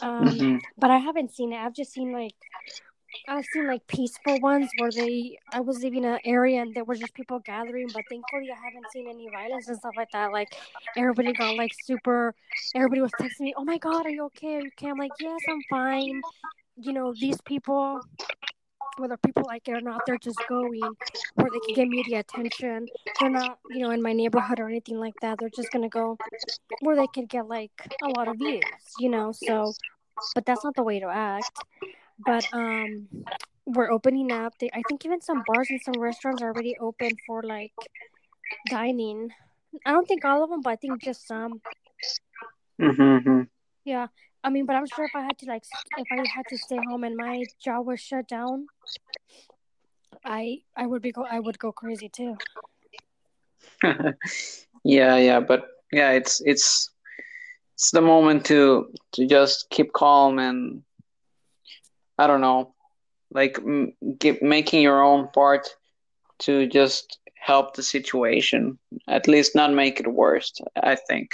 Um, 0.00 0.38
hmm 0.38 0.56
but 0.78 0.90
I 0.90 0.98
haven't 0.98 1.32
seen 1.34 1.52
it. 1.52 1.56
I've 1.58 1.74
just 1.74 1.92
seen 1.92 2.12
like 2.12 2.34
I've 3.28 3.46
seen 3.46 3.66
like 3.66 3.86
peaceful 3.86 4.38
ones 4.40 4.70
where 4.76 4.90
they 4.90 5.38
I 5.52 5.60
was 5.60 5.82
leaving 5.82 6.04
an 6.04 6.18
area 6.24 6.60
and 6.62 6.74
there 6.74 6.84
were 6.84 6.96
just 6.96 7.14
people 7.14 7.38
gathering, 7.40 7.88
but 7.92 8.04
thankfully 8.08 8.50
I 8.50 8.56
haven't 8.64 8.90
seen 8.90 9.08
any 9.08 9.28
violence 9.28 9.68
and 9.68 9.78
stuff 9.78 9.94
like 9.96 10.10
that. 10.12 10.32
Like 10.32 10.54
everybody 10.96 11.32
got 11.32 11.56
like 11.56 11.72
super 11.74 12.34
everybody 12.74 13.00
was 13.00 13.12
texting 13.12 13.40
me, 13.40 13.54
Oh 13.56 13.64
my 13.64 13.78
god, 13.78 14.06
are 14.06 14.10
you 14.10 14.24
okay? 14.26 14.56
Are 14.56 14.60
you 14.60 14.68
okay? 14.78 14.88
I'm 14.90 14.98
like, 14.98 15.12
Yes, 15.20 15.42
I'm 15.48 15.62
fine. 15.70 16.22
You 16.76 16.92
know, 16.92 17.14
these 17.14 17.40
people 17.42 18.00
whether 18.98 19.16
people 19.16 19.44
like 19.46 19.68
it 19.68 19.72
or 19.72 19.80
not, 19.80 20.02
they're 20.06 20.18
just 20.18 20.38
going 20.48 20.96
where 21.34 21.50
they 21.50 21.60
can 21.60 21.74
get 21.74 21.88
media 21.88 22.20
attention. 22.20 22.86
They're 23.18 23.30
not, 23.30 23.58
you 23.68 23.80
know, 23.82 23.90
in 23.90 24.02
my 24.02 24.12
neighborhood 24.12 24.60
or 24.60 24.68
anything 24.68 24.98
like 24.98 25.14
that. 25.20 25.38
They're 25.38 25.48
just 25.50 25.72
gonna 25.72 25.88
go 25.88 26.18
where 26.80 26.96
they 26.96 27.06
can 27.06 27.26
get 27.26 27.46
like 27.48 27.72
a 28.02 28.08
lot 28.08 28.28
of 28.28 28.36
views, 28.36 28.62
you 28.98 29.08
know. 29.08 29.32
So, 29.32 29.72
but 30.34 30.44
that's 30.46 30.64
not 30.64 30.74
the 30.76 30.82
way 30.82 31.00
to 31.00 31.06
act. 31.06 31.64
But 32.24 32.46
um, 32.52 33.08
we're 33.66 33.90
opening 33.90 34.30
up. 34.32 34.54
They, 34.58 34.70
I 34.72 34.82
think 34.82 35.04
even 35.04 35.20
some 35.20 35.42
bars 35.46 35.70
and 35.70 35.80
some 35.80 35.98
restaurants 35.98 36.42
are 36.42 36.52
already 36.52 36.76
open 36.80 37.16
for 37.26 37.42
like 37.42 37.72
dining. 38.68 39.30
I 39.86 39.92
don't 39.92 40.06
think 40.06 40.24
all 40.24 40.44
of 40.44 40.50
them, 40.50 40.60
but 40.62 40.70
I 40.70 40.76
think 40.76 41.02
just 41.02 41.26
some. 41.26 41.60
hmm 42.78 43.42
Yeah. 43.84 44.08
I 44.44 44.50
mean, 44.50 44.66
but 44.66 44.76
I'm 44.76 44.86
sure 44.86 45.04
if 45.04 45.14
I 45.14 45.22
had 45.22 45.38
to 45.38 45.46
like, 45.46 45.64
if 45.96 46.10
I 46.10 46.24
had 46.34 46.46
to 46.48 46.58
stay 46.58 46.80
home 46.82 47.04
and 47.04 47.16
my 47.16 47.46
job 47.58 47.86
was 47.86 48.00
shut 48.00 48.28
down, 48.28 48.68
I 50.24 50.64
I 50.76 50.86
would 50.86 51.02
be 51.02 51.12
go 51.12 51.24
I 51.24 51.38
would 51.38 51.58
go 51.58 51.72
crazy 51.72 52.08
too. 52.08 52.40
Yeah, 54.84 55.16
yeah, 55.16 55.40
but 55.40 55.64
yeah, 55.92 56.10
it's 56.12 56.40
it's 56.44 56.90
it's 57.74 57.90
the 57.92 58.00
moment 58.00 58.44
to 58.46 58.92
to 59.12 59.26
just 59.26 59.70
keep 59.70 59.92
calm 59.92 60.38
and 60.38 60.82
I 62.18 62.26
don't 62.26 62.40
know, 62.40 62.74
like 63.32 63.58
m 63.58 63.92
get, 64.18 64.42
making 64.42 64.82
your 64.82 65.02
own 65.02 65.28
part 65.28 65.68
to 66.40 66.66
just 66.66 67.18
help 67.36 67.74
the 67.74 67.82
situation, 67.82 68.78
at 69.08 69.28
least 69.28 69.54
not 69.54 69.72
make 69.72 70.00
it 70.00 70.08
worse, 70.12 70.52
I 70.76 70.96
think. 70.96 71.30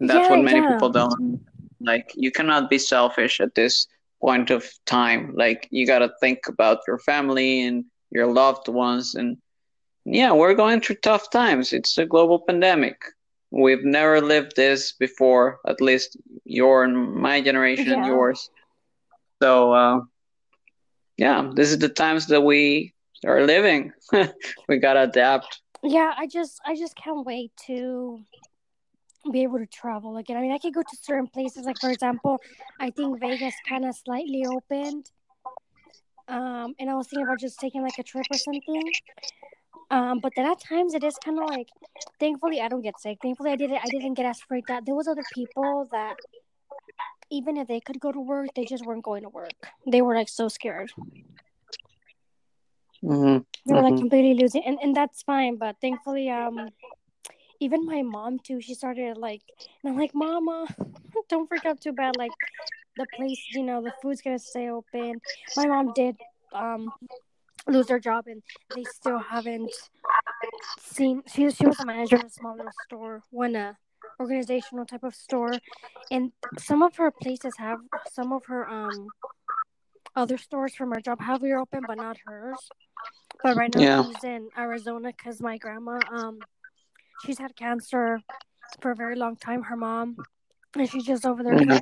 That's 0.00 0.28
Yeah, 0.28 0.30
what 0.30 0.40
many 0.40 0.60
yeah. 0.60 0.70
people 0.70 0.90
don't 0.90 1.40
like. 1.80 2.12
You 2.14 2.30
cannot 2.30 2.70
be 2.70 2.78
selfish 2.78 3.40
at 3.40 3.54
this 3.54 3.86
point 4.20 4.50
of 4.50 4.68
time. 4.86 5.34
Like 5.34 5.68
you 5.70 5.86
gotta 5.86 6.12
think 6.20 6.48
about 6.48 6.80
your 6.86 6.98
family 6.98 7.62
and 7.62 7.84
your 8.10 8.26
loved 8.26 8.68
ones 8.68 9.14
and 9.14 9.36
yeah, 10.10 10.32
we're 10.32 10.54
going 10.54 10.80
through 10.80 10.96
tough 10.96 11.30
times. 11.30 11.72
It's 11.72 11.98
a 11.98 12.06
global 12.06 12.40
pandemic. 12.40 13.02
We've 13.50 13.84
never 13.84 14.20
lived 14.20 14.56
this 14.56 14.92
before, 14.92 15.58
at 15.66 15.80
least 15.80 16.16
your 16.44 16.84
and 16.84 17.14
my 17.14 17.40
generation 17.40 17.92
and 17.92 18.06
yours. 18.06 18.50
So, 19.42 19.72
uh, 19.72 20.00
yeah, 21.16 21.50
this 21.54 21.70
is 21.70 21.78
the 21.78 21.88
times 21.88 22.26
that 22.28 22.40
we 22.40 22.94
are 23.26 23.42
living. 23.42 23.92
we 24.68 24.78
gotta 24.78 25.02
adapt. 25.02 25.60
Yeah, 25.82 26.12
I 26.16 26.26
just 26.26 26.60
I 26.66 26.74
just 26.74 26.96
can't 26.96 27.24
wait 27.24 27.52
to 27.66 28.20
be 29.32 29.42
able 29.42 29.58
to 29.58 29.66
travel 29.66 30.16
again. 30.16 30.36
I 30.36 30.40
mean, 30.40 30.52
I 30.52 30.58
could 30.58 30.74
go 30.74 30.82
to 30.82 30.96
certain 31.00 31.26
places, 31.26 31.64
like 31.66 31.78
for 31.78 31.90
example, 31.90 32.40
I 32.80 32.90
think 32.90 33.20
Vegas 33.20 33.54
kind 33.68 33.84
of 33.84 33.94
slightly 33.96 34.44
opened. 34.46 35.10
Um, 36.28 36.74
and 36.78 36.90
I 36.90 36.94
was 36.94 37.06
thinking 37.08 37.24
about 37.26 37.38
just 37.40 37.58
taking 37.58 37.82
like 37.82 37.98
a 37.98 38.02
trip 38.02 38.26
or 38.30 38.36
something. 38.36 38.92
Um, 39.90 40.20
but 40.20 40.32
then 40.36 40.44
at 40.44 40.60
times 40.60 40.92
it 40.94 41.02
is 41.02 41.16
kind 41.24 41.38
of 41.38 41.48
like, 41.48 41.68
thankfully 42.20 42.60
I 42.60 42.68
don't 42.68 42.82
get 42.82 43.00
sick. 43.00 43.18
Thankfully 43.22 43.50
I 43.50 43.56
didn't 43.56 43.78
I 43.78 43.88
didn't 43.88 44.14
get 44.14 44.26
as 44.26 44.40
freaked 44.40 44.70
out. 44.70 44.84
There 44.84 44.94
was 44.94 45.08
other 45.08 45.24
people 45.32 45.88
that 45.92 46.16
even 47.30 47.56
if 47.56 47.68
they 47.68 47.80
could 47.80 47.98
go 47.98 48.12
to 48.12 48.20
work, 48.20 48.48
they 48.54 48.64
just 48.64 48.84
weren't 48.84 49.04
going 49.04 49.22
to 49.22 49.28
work. 49.30 49.52
They 49.86 50.02
were 50.02 50.14
like 50.14 50.28
so 50.28 50.48
scared. 50.48 50.92
Mm-hmm. 53.02 53.38
They 53.66 53.74
were 53.74 53.82
like 53.82 53.94
Mhm. 53.94 53.98
completely 54.00 54.34
losing, 54.34 54.64
and 54.64 54.78
and 54.82 54.94
that's 54.94 55.22
fine. 55.22 55.56
But 55.56 55.76
thankfully, 55.80 56.28
um, 56.30 56.68
even 57.60 57.86
my 57.86 58.02
mom 58.02 58.38
too, 58.38 58.60
she 58.60 58.74
started 58.74 59.16
like, 59.16 59.42
and 59.82 59.92
I'm 59.92 59.98
like, 59.98 60.14
Mama, 60.14 60.66
don't 61.28 61.48
freak 61.48 61.66
out 61.66 61.80
too 61.80 61.92
bad. 61.92 62.16
Like, 62.16 62.32
the 62.96 63.06
place, 63.06 63.40
you 63.50 63.62
know, 63.62 63.82
the 63.82 63.92
food's 64.02 64.22
gonna 64.22 64.38
stay 64.38 64.68
open. 64.68 65.20
My 65.56 65.66
mom 65.66 65.92
did 65.92 66.16
um 66.52 66.92
lose 67.66 67.88
her 67.88 68.00
job, 68.00 68.26
and 68.26 68.42
they 68.74 68.84
still 68.84 69.18
haven't 69.18 69.72
seen. 70.78 71.22
She 71.26 71.50
she 71.50 71.66
was 71.66 71.80
a 71.80 71.84
manager 71.84 72.16
in 72.16 72.22
a 72.22 72.30
small 72.30 72.56
little 72.56 72.72
store, 72.72 73.22
one 73.30 73.54
a 73.56 73.76
organizational 74.20 74.84
type 74.84 75.04
of 75.04 75.14
store, 75.14 75.60
and 76.10 76.32
some 76.58 76.82
of 76.82 76.96
her 76.96 77.10
places 77.10 77.56
have 77.58 77.80
some 78.04 78.32
of 78.32 78.46
her 78.46 78.68
um 78.68 79.12
other 80.16 80.36
stores 80.38 80.74
from 80.74 80.90
her 80.90 81.00
job 81.00 81.20
have 81.20 81.42
reopened, 81.42 81.86
but 81.86 81.98
not 81.98 82.18
hers. 82.26 82.68
But 83.42 83.56
right 83.56 83.70
now 83.70 83.82
Yeah. 83.82 84.02
she's 84.04 84.24
in 84.24 84.48
Arizona 84.58 85.12
because 85.16 85.40
my 85.40 85.58
grandma 85.58 86.00
um 86.10 86.40
she's 87.18 87.38
had 87.38 87.56
cancer 87.56 88.20
for 88.80 88.90
a 88.90 88.94
very 88.96 89.16
long 89.16 89.36
time. 89.36 89.64
Her 89.64 89.76
mom, 89.76 90.24
and 90.74 90.88
she's 90.88 91.04
just 91.04 91.24
over 91.26 91.42
there. 91.42 91.56
'cause 91.58 91.80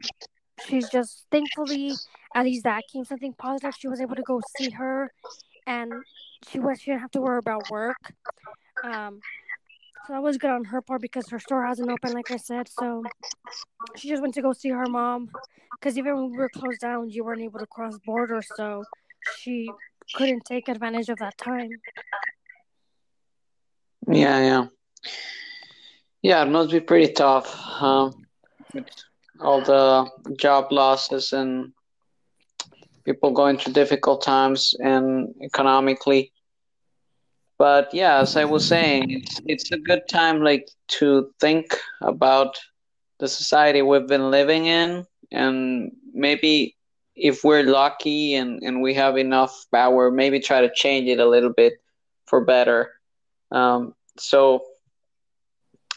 She's 0.67 0.89
just 0.89 1.27
thankfully 1.31 1.93
at 2.35 2.45
least 2.45 2.65
that 2.65 2.83
came 2.89 3.05
something 3.05 3.35
positive. 3.35 3.75
She 3.75 3.89
was 3.89 4.01
able 4.01 4.17
to 4.17 4.23
go 4.23 4.41
see 4.41 4.71
her, 4.71 5.13
and 5.67 5.93
she 6.49 6.59
was 6.59 6.81
she 6.81 6.91
didn't 6.91 7.03
have 7.03 7.11
to 7.13 7.21
worry 7.21 7.39
about 7.39 7.71
work. 7.71 8.15
Um, 8.83 9.21
so 10.07 10.13
that 10.15 10.23
was 10.23 10.39
good 10.39 10.51
on 10.51 10.65
her 10.65 10.81
part 10.81 11.03
because 11.03 11.29
her 11.29 11.39
store 11.39 11.67
hasn't 11.67 11.91
opened, 11.91 12.15
like 12.15 12.31
I 12.31 12.37
said. 12.37 12.69
So 12.69 13.05
she 13.97 14.09
just 14.09 14.23
went 14.23 14.35
to 14.35 14.43
go 14.43 14.53
see 14.53 14.71
her 14.71 14.89
mom 14.89 15.31
because 15.73 15.99
even 15.99 16.15
when 16.17 16.31
we 16.31 16.37
were 16.39 16.49
closed 16.49 16.81
down, 16.81 17.11
you 17.11 17.25
weren't 17.25 17.43
able 17.43 17.59
to 17.59 17.67
cross 17.67 17.99
borders, 17.99 18.49
so 18.55 18.85
she 19.39 19.71
couldn't 20.15 20.45
take 20.47 20.69
advantage 20.69 21.09
of 21.11 21.19
that 21.19 21.37
time. 21.37 21.71
Yeah, 24.09 24.39
yeah. 24.41 24.67
Yeah, 26.23 26.43
it 26.43 26.51
must 26.51 26.71
be 26.71 26.81
pretty 26.81 27.13
tough. 27.13 27.55
Um, 27.81 28.27
all 29.41 29.61
the 29.61 30.11
job 30.37 30.73
losses 30.73 31.33
and 31.33 31.73
people 33.05 33.31
going 33.31 33.59
through 33.59 33.75
difficult 33.75 34.23
times 34.23 34.75
and 34.81 35.35
economically. 35.43 36.33
But 37.59 37.95
yeah, 37.95 38.19
as 38.19 38.37
I 38.37 38.45
was 38.45 38.67
saying, 38.67 39.11
it's 39.11 39.41
it's 39.47 39.73
a 39.73 39.79
good 39.79 40.09
time 40.09 40.43
like 40.43 40.69
to 40.99 41.33
think 41.41 41.75
about 42.03 42.59
the 43.19 43.29
society 43.29 43.81
we've 43.81 44.07
been 44.07 44.31
living 44.31 44.67
in 44.67 45.07
and 45.33 45.93
maybe 46.13 46.77
if 47.15 47.45
we're 47.45 47.63
lucky 47.63 48.35
and, 48.35 48.63
and 48.63 48.83
we 48.83 48.93
have 48.95 49.17
enough 49.17 49.65
power, 49.73 50.11
maybe 50.11 50.39
try 50.39 50.61
to 50.61 50.71
change 50.75 51.09
it 51.09 51.19
a 51.19 51.29
little 51.29 51.53
bit 51.53 51.75
for 52.27 52.45
better. 52.45 52.93
Um, 53.51 53.95
so 54.19 54.65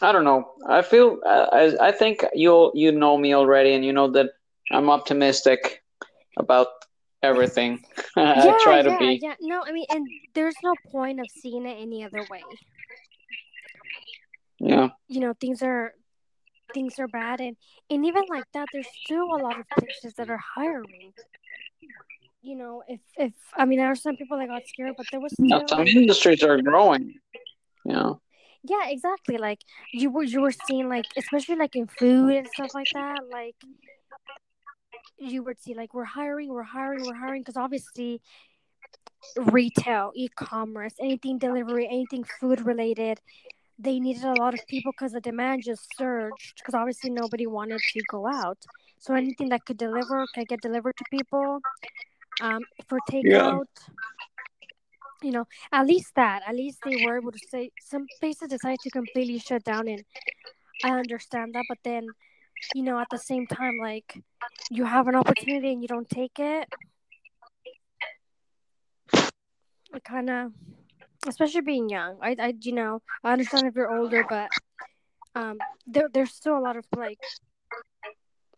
I 0.02 0.12
don't 0.12 0.24
know. 0.24 0.52
I 0.66 0.82
feel 0.82 1.18
uh, 1.26 1.46
I 1.52 1.88
I 1.88 1.92
think 1.92 2.24
you 2.34 2.70
you 2.74 2.92
know 2.92 3.16
me 3.18 3.34
already, 3.34 3.74
and 3.74 3.84
you 3.84 3.92
know 3.92 4.10
that 4.12 4.30
I'm 4.70 4.90
optimistic 4.90 5.82
about 6.38 6.68
everything. 7.22 7.82
I 8.16 8.44
yeah, 8.46 8.56
try 8.62 8.82
to 8.82 8.90
yeah, 8.90 8.98
be. 8.98 9.18
yeah. 9.22 9.34
No, 9.40 9.62
I 9.66 9.72
mean, 9.72 9.86
and 9.90 10.06
there's 10.34 10.56
no 10.62 10.74
point 10.90 11.20
of 11.20 11.26
seeing 11.30 11.66
it 11.66 11.76
any 11.80 12.04
other 12.04 12.24
way. 12.30 12.42
Yeah, 14.58 14.90
You 15.08 15.20
know, 15.20 15.32
things 15.40 15.62
are 15.62 15.94
things 16.74 16.98
are 16.98 17.08
bad, 17.08 17.40
and 17.40 17.56
and 17.90 18.04
even 18.06 18.22
like 18.28 18.44
that, 18.52 18.68
there's 18.72 18.88
still 19.04 19.24
a 19.34 19.40
lot 19.42 19.58
of 19.58 19.66
places 19.78 20.14
that 20.14 20.30
are 20.30 20.40
hiring. 20.56 21.12
You 22.42 22.56
know, 22.56 22.82
if 22.88 23.00
if 23.16 23.32
I 23.56 23.64
mean, 23.64 23.78
there 23.78 23.90
are 23.90 23.94
some 23.96 24.16
people 24.16 24.38
that 24.38 24.48
got 24.48 24.66
scared, 24.66 24.94
but 24.96 25.06
there 25.10 25.20
was 25.20 25.34
yeah. 25.38 25.58
still 25.58 25.68
Some 25.68 25.78
like 25.80 25.94
industries 25.94 26.42
are 26.42 26.60
growing. 26.60 27.14
Yeah, 27.84 28.14
yeah, 28.62 28.88
exactly. 28.88 29.38
Like 29.38 29.60
you 29.92 30.10
were 30.10 30.22
you 30.22 30.40
were 30.40 30.52
seeing 30.66 30.88
like 30.88 31.06
especially 31.16 31.56
like 31.56 31.76
in 31.76 31.86
food 31.86 32.34
and 32.34 32.46
stuff 32.48 32.74
like 32.74 32.88
that, 32.94 33.20
like 33.30 33.56
you 35.18 35.42
would 35.42 35.60
see 35.60 35.74
like 35.74 35.94
we're 35.94 36.04
hiring, 36.04 36.48
we're 36.48 36.62
hiring, 36.62 37.04
we're 37.04 37.14
hiring 37.14 37.42
because 37.42 37.56
obviously 37.56 38.20
retail, 39.36 40.12
e-commerce, 40.14 40.94
anything 41.00 41.38
delivery, 41.38 41.86
anything 41.86 42.24
food 42.40 42.64
related, 42.64 43.20
they 43.78 43.98
needed 43.98 44.24
a 44.24 44.34
lot 44.34 44.54
of 44.54 44.60
people 44.66 44.92
because 44.92 45.12
the 45.12 45.20
demand 45.20 45.62
just 45.64 45.88
surged 45.96 46.54
because 46.56 46.74
obviously 46.74 47.10
nobody 47.10 47.46
wanted 47.46 47.80
to 47.92 48.00
go 48.10 48.26
out. 48.26 48.58
So 48.98 49.14
anything 49.14 49.48
that 49.50 49.64
could 49.64 49.78
deliver 49.78 50.26
could 50.34 50.48
get 50.48 50.60
delivered 50.60 50.96
to 50.98 51.04
people. 51.10 51.60
Um, 52.42 52.60
for 52.88 52.98
takeout, 53.10 53.66
you 55.22 55.32
know, 55.32 55.46
at 55.72 55.86
least 55.86 56.14
that, 56.16 56.42
at 56.46 56.54
least 56.54 56.78
they 56.84 57.04
were 57.04 57.18
able 57.18 57.32
to 57.32 57.38
say 57.50 57.70
some 57.80 58.06
places 58.20 58.48
decided 58.48 58.78
to 58.80 58.90
completely 58.90 59.38
shut 59.38 59.64
down, 59.64 59.88
and 59.88 60.02
I 60.84 60.90
understand 60.90 61.54
that. 61.54 61.64
But 61.68 61.78
then, 61.84 62.06
you 62.74 62.82
know, 62.82 62.98
at 62.98 63.08
the 63.10 63.18
same 63.18 63.46
time, 63.46 63.78
like 63.80 64.22
you 64.70 64.84
have 64.84 65.08
an 65.08 65.14
opportunity 65.14 65.72
and 65.72 65.82
you 65.82 65.88
don't 65.88 66.08
take 66.08 66.38
it, 66.38 66.68
it 69.94 70.04
kind 70.04 70.30
of, 70.30 70.52
especially 71.26 71.62
being 71.62 71.88
young. 71.88 72.18
I, 72.22 72.36
I, 72.38 72.54
you 72.60 72.72
know, 72.72 73.02
I 73.24 73.32
understand 73.32 73.66
if 73.66 73.74
you're 73.74 73.94
older, 73.94 74.24
but 74.28 74.48
um, 75.34 75.58
there, 75.86 76.08
there's 76.12 76.32
still 76.32 76.56
a 76.56 76.60
lot 76.60 76.76
of 76.76 76.84
like, 76.96 77.18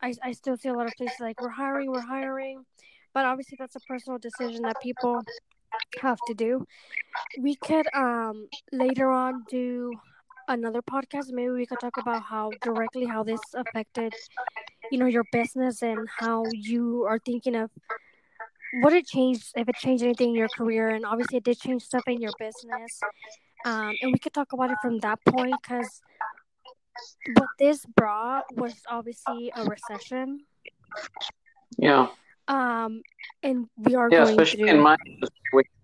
I, 0.01 0.13
I 0.21 0.31
still 0.33 0.57
see 0.57 0.69
a 0.69 0.73
lot 0.73 0.87
of 0.87 0.93
places 0.97 1.17
like 1.19 1.41
we're 1.41 1.49
hiring, 1.49 1.91
we're 1.91 2.01
hiring, 2.01 2.65
but 3.13 3.25
obviously 3.25 3.57
that's 3.59 3.75
a 3.75 3.79
personal 3.81 4.19
decision 4.19 4.63
that 4.63 4.75
people 4.81 5.21
have 6.01 6.19
to 6.27 6.33
do. 6.33 6.65
We 7.39 7.55
could 7.55 7.87
um 7.93 8.47
later 8.71 9.09
on 9.09 9.43
do 9.49 9.93
another 10.47 10.81
podcast. 10.81 11.31
Maybe 11.31 11.51
we 11.51 11.65
could 11.65 11.79
talk 11.79 11.97
about 11.97 12.23
how 12.23 12.51
directly 12.61 13.05
how 13.05 13.23
this 13.23 13.41
affected, 13.55 14.13
you 14.91 14.97
know, 14.99 15.05
your 15.05 15.23
business 15.31 15.81
and 15.81 16.07
how 16.19 16.45
you 16.51 17.05
are 17.07 17.19
thinking 17.19 17.55
of 17.55 17.69
what 18.81 18.91
it 18.91 19.05
changed, 19.05 19.51
if 19.55 19.69
it 19.69 19.75
changed 19.75 20.03
anything 20.03 20.29
in 20.29 20.35
your 20.35 20.49
career, 20.49 20.89
and 20.89 21.05
obviously 21.05 21.37
it 21.37 21.43
did 21.43 21.59
change 21.59 21.83
stuff 21.83 22.03
in 22.07 22.19
your 22.19 22.31
business. 22.39 22.99
Um, 23.65 23.93
and 24.01 24.11
we 24.11 24.19
could 24.19 24.33
talk 24.33 24.51
about 24.51 24.71
it 24.71 24.77
from 24.81 24.99
that 24.99 25.19
point 25.25 25.55
because 25.61 26.01
what 27.37 27.49
this 27.59 27.85
brought 27.85 28.45
was 28.55 28.73
obviously 28.89 29.51
a 29.55 29.63
recession. 29.63 30.39
yeah, 31.77 32.07
Um, 32.47 33.01
and 33.41 33.69
we 33.77 33.95
are 33.95 34.09
yeah. 34.11 34.25
going 34.25 34.29
Especially 34.31 34.63
through. 34.63 34.69
in 34.77 34.81
my 34.81 34.97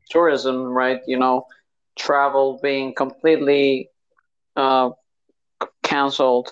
tourism, 0.09 0.63
right? 0.63 1.01
You 1.07 1.17
know, 1.17 1.45
travel 1.97 2.59
being 2.61 2.93
completely 2.95 3.89
uh, 4.55 4.91
canceled. 5.83 6.51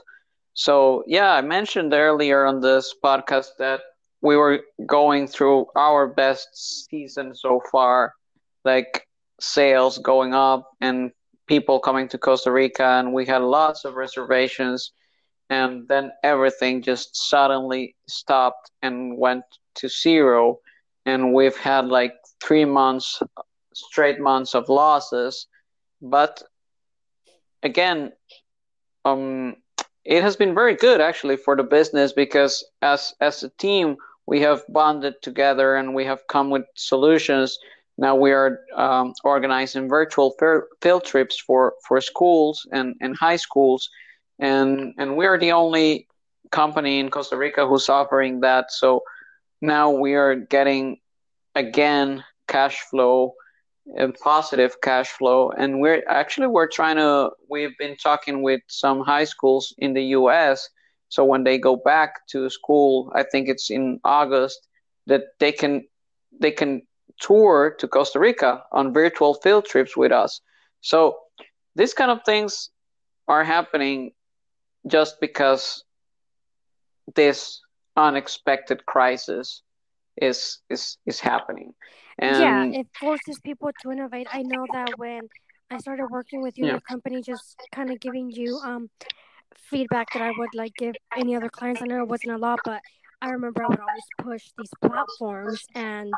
So 0.53 1.03
yeah, 1.07 1.31
I 1.33 1.41
mentioned 1.41 1.93
earlier 1.93 2.45
on 2.45 2.61
this 2.61 2.93
podcast 3.03 3.49
that 3.59 3.81
we 4.21 4.35
were 4.35 4.61
going 4.85 5.27
through 5.27 5.67
our 5.75 6.07
best 6.07 6.47
season 6.89 7.35
so 7.35 7.61
far, 7.71 8.13
like 8.65 9.07
sales 9.39 9.99
going 9.99 10.33
up 10.33 10.71
and 10.81 11.11
people 11.47 11.79
coming 11.79 12.07
to 12.09 12.17
Costa 12.17 12.51
Rica, 12.51 12.83
and 12.83 13.13
we 13.13 13.25
had 13.25 13.41
lots 13.41 13.85
of 13.85 13.95
reservations, 13.95 14.91
and 15.49 15.87
then 15.87 16.11
everything 16.23 16.81
just 16.81 17.15
suddenly 17.29 17.95
stopped 18.07 18.71
and 18.81 19.17
went 19.17 19.43
to 19.75 19.87
zero, 19.87 20.59
and 21.05 21.33
we've 21.33 21.55
had 21.55 21.85
like 21.87 22.13
three 22.43 22.65
months, 22.65 23.21
straight 23.89 24.19
months 24.19 24.55
of 24.55 24.69
losses, 24.69 25.47
but 26.01 26.43
again, 27.63 28.11
um, 29.05 29.55
it 30.05 30.23
has 30.23 30.35
been 30.35 30.55
very 30.55 30.75
good 30.75 31.01
actually 31.01 31.37
for 31.37 31.55
the 31.55 31.63
business 31.63 32.13
because 32.13 32.63
as 32.81 33.13
as 33.19 33.43
a 33.43 33.49
team 33.57 33.97
we 34.25 34.41
have 34.41 34.63
bonded 34.69 35.15
together 35.21 35.75
and 35.75 35.93
we 35.93 36.05
have 36.05 36.27
come 36.27 36.49
with 36.49 36.65
solutions. 36.75 37.57
Now 37.97 38.15
we 38.15 38.31
are 38.31 38.59
um, 38.75 39.13
organizing 39.23 39.89
virtual 39.89 40.35
field 40.81 41.03
trips 41.03 41.39
for 41.39 41.73
for 41.87 41.99
schools 42.01 42.65
and 42.71 42.95
and 43.01 43.15
high 43.15 43.37
schools, 43.37 43.89
and 44.39 44.93
and 44.97 45.17
we 45.17 45.25
are 45.25 45.39
the 45.39 45.51
only 45.51 46.07
company 46.51 46.99
in 46.99 47.09
Costa 47.09 47.35
Rica 47.35 47.67
who's 47.67 47.89
offering 47.89 48.41
that. 48.41 48.71
So 48.71 49.01
now 49.61 49.89
we 49.89 50.13
are 50.13 50.35
getting 50.35 50.99
again 51.55 52.23
cash 52.47 52.79
flow 52.89 53.33
a 53.97 54.11
positive 54.11 54.79
cash 54.81 55.09
flow. 55.09 55.51
And 55.51 55.79
we're 55.79 56.03
actually 56.07 56.47
we're 56.47 56.67
trying 56.67 56.97
to 56.97 57.31
we've 57.49 57.77
been 57.77 57.95
talking 57.97 58.41
with 58.41 58.61
some 58.67 59.01
high 59.01 59.23
schools 59.23 59.73
in 59.77 59.93
the 59.93 60.03
US 60.17 60.69
so 61.09 61.23
when 61.23 61.43
they 61.43 61.57
go 61.57 61.75
back 61.75 62.27
to 62.27 62.49
school 62.49 63.11
I 63.15 63.23
think 63.23 63.47
it's 63.47 63.69
in 63.69 63.99
August 64.03 64.67
that 65.05 65.23
they 65.39 65.51
can 65.51 65.87
they 66.39 66.51
can 66.51 66.81
tour 67.19 67.75
to 67.79 67.87
Costa 67.87 68.19
Rica 68.19 68.63
on 68.71 68.93
virtual 68.93 69.33
field 69.35 69.65
trips 69.65 69.97
with 69.97 70.11
us. 70.11 70.41
So 70.81 71.17
these 71.75 71.93
kind 71.93 72.11
of 72.11 72.19
things 72.25 72.69
are 73.27 73.43
happening 73.43 74.11
just 74.85 75.19
because 75.19 75.83
this 77.15 77.61
unexpected 77.95 78.85
crisis 78.85 79.63
is 80.21 80.59
is 80.69 80.97
is 81.05 81.19
happening 81.19 81.73
And 82.19 82.35
yeah, 82.39 82.65
it 82.65 82.87
forces 82.99 83.39
people 83.39 83.71
to 83.81 83.91
innovate. 83.91 84.27
I 84.31 84.41
know 84.43 84.65
that 84.73 84.97
when 84.97 85.29
I 85.69 85.77
started 85.77 86.07
working 86.07 86.41
with 86.41 86.57
you 86.57 86.65
Yeah. 86.65 86.75
the 86.75 86.81
company, 86.81 87.21
just 87.21 87.57
kind 87.71 87.91
of 87.91 87.99
giving 87.99 88.31
you 88.31 88.57
um 88.63 88.89
feedback 89.55 90.11
that 90.13 90.21
I 90.21 90.31
would 90.31 90.55
like 90.55 90.75
give 90.75 90.95
any 91.15 91.35
other 91.35 91.49
clients. 91.49 91.81
I 91.81 91.85
know 91.85 92.01
it 92.01 92.07
wasn't 92.07 92.33
a 92.33 92.37
lot, 92.37 92.61
but 92.63 92.81
I 93.21 93.29
remember 93.29 93.63
I 93.63 93.67
would 93.67 93.79
always 93.79 94.03
push 94.17 94.51
these 94.57 94.69
platforms 94.81 95.65
and 95.75 96.13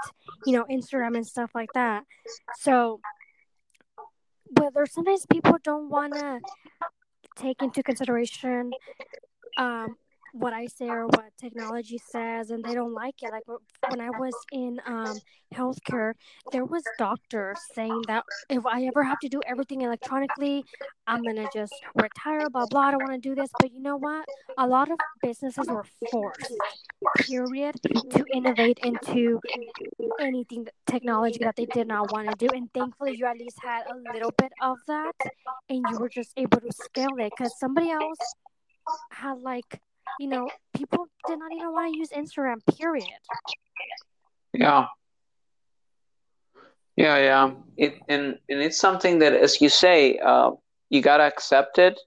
you 0.46 0.54
know 0.54 0.66
Instagram 0.72 1.16
and 1.16 1.26
stuff 1.26 1.52
like 1.56 1.74
that. 1.74 2.04
So, 2.60 3.02
but 4.52 4.74
there's 4.74 4.94
sometimes 4.94 5.26
people 5.32 5.58
don't 5.64 5.90
want 5.90 6.14
to 6.14 6.40
take 7.36 7.62
into 7.62 7.82
consideration 7.84 8.72
um 9.58 9.96
what 10.34 10.54
I 10.54 10.68
say 10.68 10.88
or 10.88 11.06
what 11.08 11.32
technology 11.40 12.00
says, 12.12 12.52
and 12.52 12.64
they 12.64 12.74
don't 12.74 12.94
like 12.94 13.22
it. 13.22 13.32
Like 13.32 13.44
when 13.90 14.02
I 14.02 14.10
was 14.10 14.34
in 14.52 14.80
um 14.86 15.18
healthcare, 15.54 16.14
there 16.52 16.66
was 16.66 16.84
doctors 16.98 17.60
saying 17.74 18.04
that 18.08 18.24
if 18.50 18.66
I 18.66 18.84
ever 18.86 19.04
have 19.04 19.20
to 19.20 19.30
do 19.30 19.42
everything 19.48 19.82
electronically, 19.82 20.64
I'm 21.08 21.24
gonna 21.24 21.48
just 21.54 21.74
retire. 21.96 22.50
Blah 22.50 22.68
blah. 22.70 22.82
I 22.82 22.92
don't 22.92 23.04
want 23.04 23.22
to 23.22 23.30
do 23.30 23.36
this. 23.36 23.50
But 23.60 23.72
you 23.74 23.82
know 23.82 23.98
what? 23.98 24.26
A 24.58 24.68
lot 24.68 24.92
of 24.92 24.98
businesses 25.22 25.68
were 25.68 25.86
forced, 26.12 26.54
period, 27.22 27.76
to 27.84 28.26
innovate 28.34 28.80
into 28.84 29.40
anything 30.20 30.68
technology 30.86 31.40
that 31.42 31.56
they 31.56 31.66
did 31.66 31.88
not 31.88 32.12
want 32.12 32.30
to 32.30 32.36
do. 32.36 32.48
And 32.54 32.72
thankfully, 32.74 33.16
you 33.18 33.26
at 33.26 33.38
least 33.38 33.58
had 33.62 33.84
a 33.88 34.14
little 34.14 34.32
bit 34.38 34.52
of 34.62 34.78
that, 34.88 35.16
and 35.70 35.84
you 35.90 35.98
were 35.98 36.10
just 36.10 36.34
able 36.38 36.60
to 36.60 36.72
scale 36.72 37.16
it. 37.18 37.32
Because 37.36 37.58
somebody 37.60 37.90
else 37.90 38.18
had 39.12 39.40
like, 39.40 39.80
you 40.20 40.28
know, 40.28 40.50
people 40.76 41.08
did 41.28 41.40
not 41.40 41.52
even 41.54 41.72
want 41.72 41.94
to 41.94 41.98
use 41.98 42.10
Instagram. 42.10 42.58
Period. 42.78 43.08
Yeah. 44.54 44.88
Yeah, 46.96 47.18
yeah. 47.18 47.52
It 47.78 47.96
and 48.10 48.38
and 48.50 48.60
it's 48.60 48.78
something 48.78 49.20
that, 49.20 49.34
as 49.34 49.62
you 49.62 49.70
say, 49.70 50.18
uh, 50.18 50.52
you 50.90 51.02
gotta 51.02 51.24
accept 51.24 51.80
it, 51.80 52.00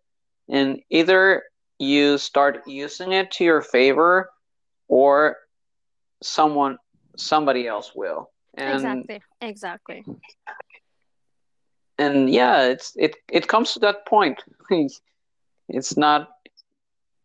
and 0.50 0.80
either 0.90 1.44
you 1.78 2.18
start 2.18 2.62
using 2.66 3.12
it 3.12 3.30
to 3.32 3.44
your 3.44 3.62
favor, 3.62 4.30
or 4.88 5.36
someone 6.22 6.76
somebody 7.16 7.66
else 7.66 7.92
will. 7.94 8.30
And 8.54 8.74
exactly. 8.74 9.22
Exactly. 9.40 10.04
and 11.98 12.28
yeah, 12.28 12.64
it's 12.64 12.92
it 12.96 13.16
it 13.30 13.48
comes 13.48 13.72
to 13.72 13.78
that 13.80 14.06
point. 14.06 14.42
It's 15.68 15.96
not 15.96 16.28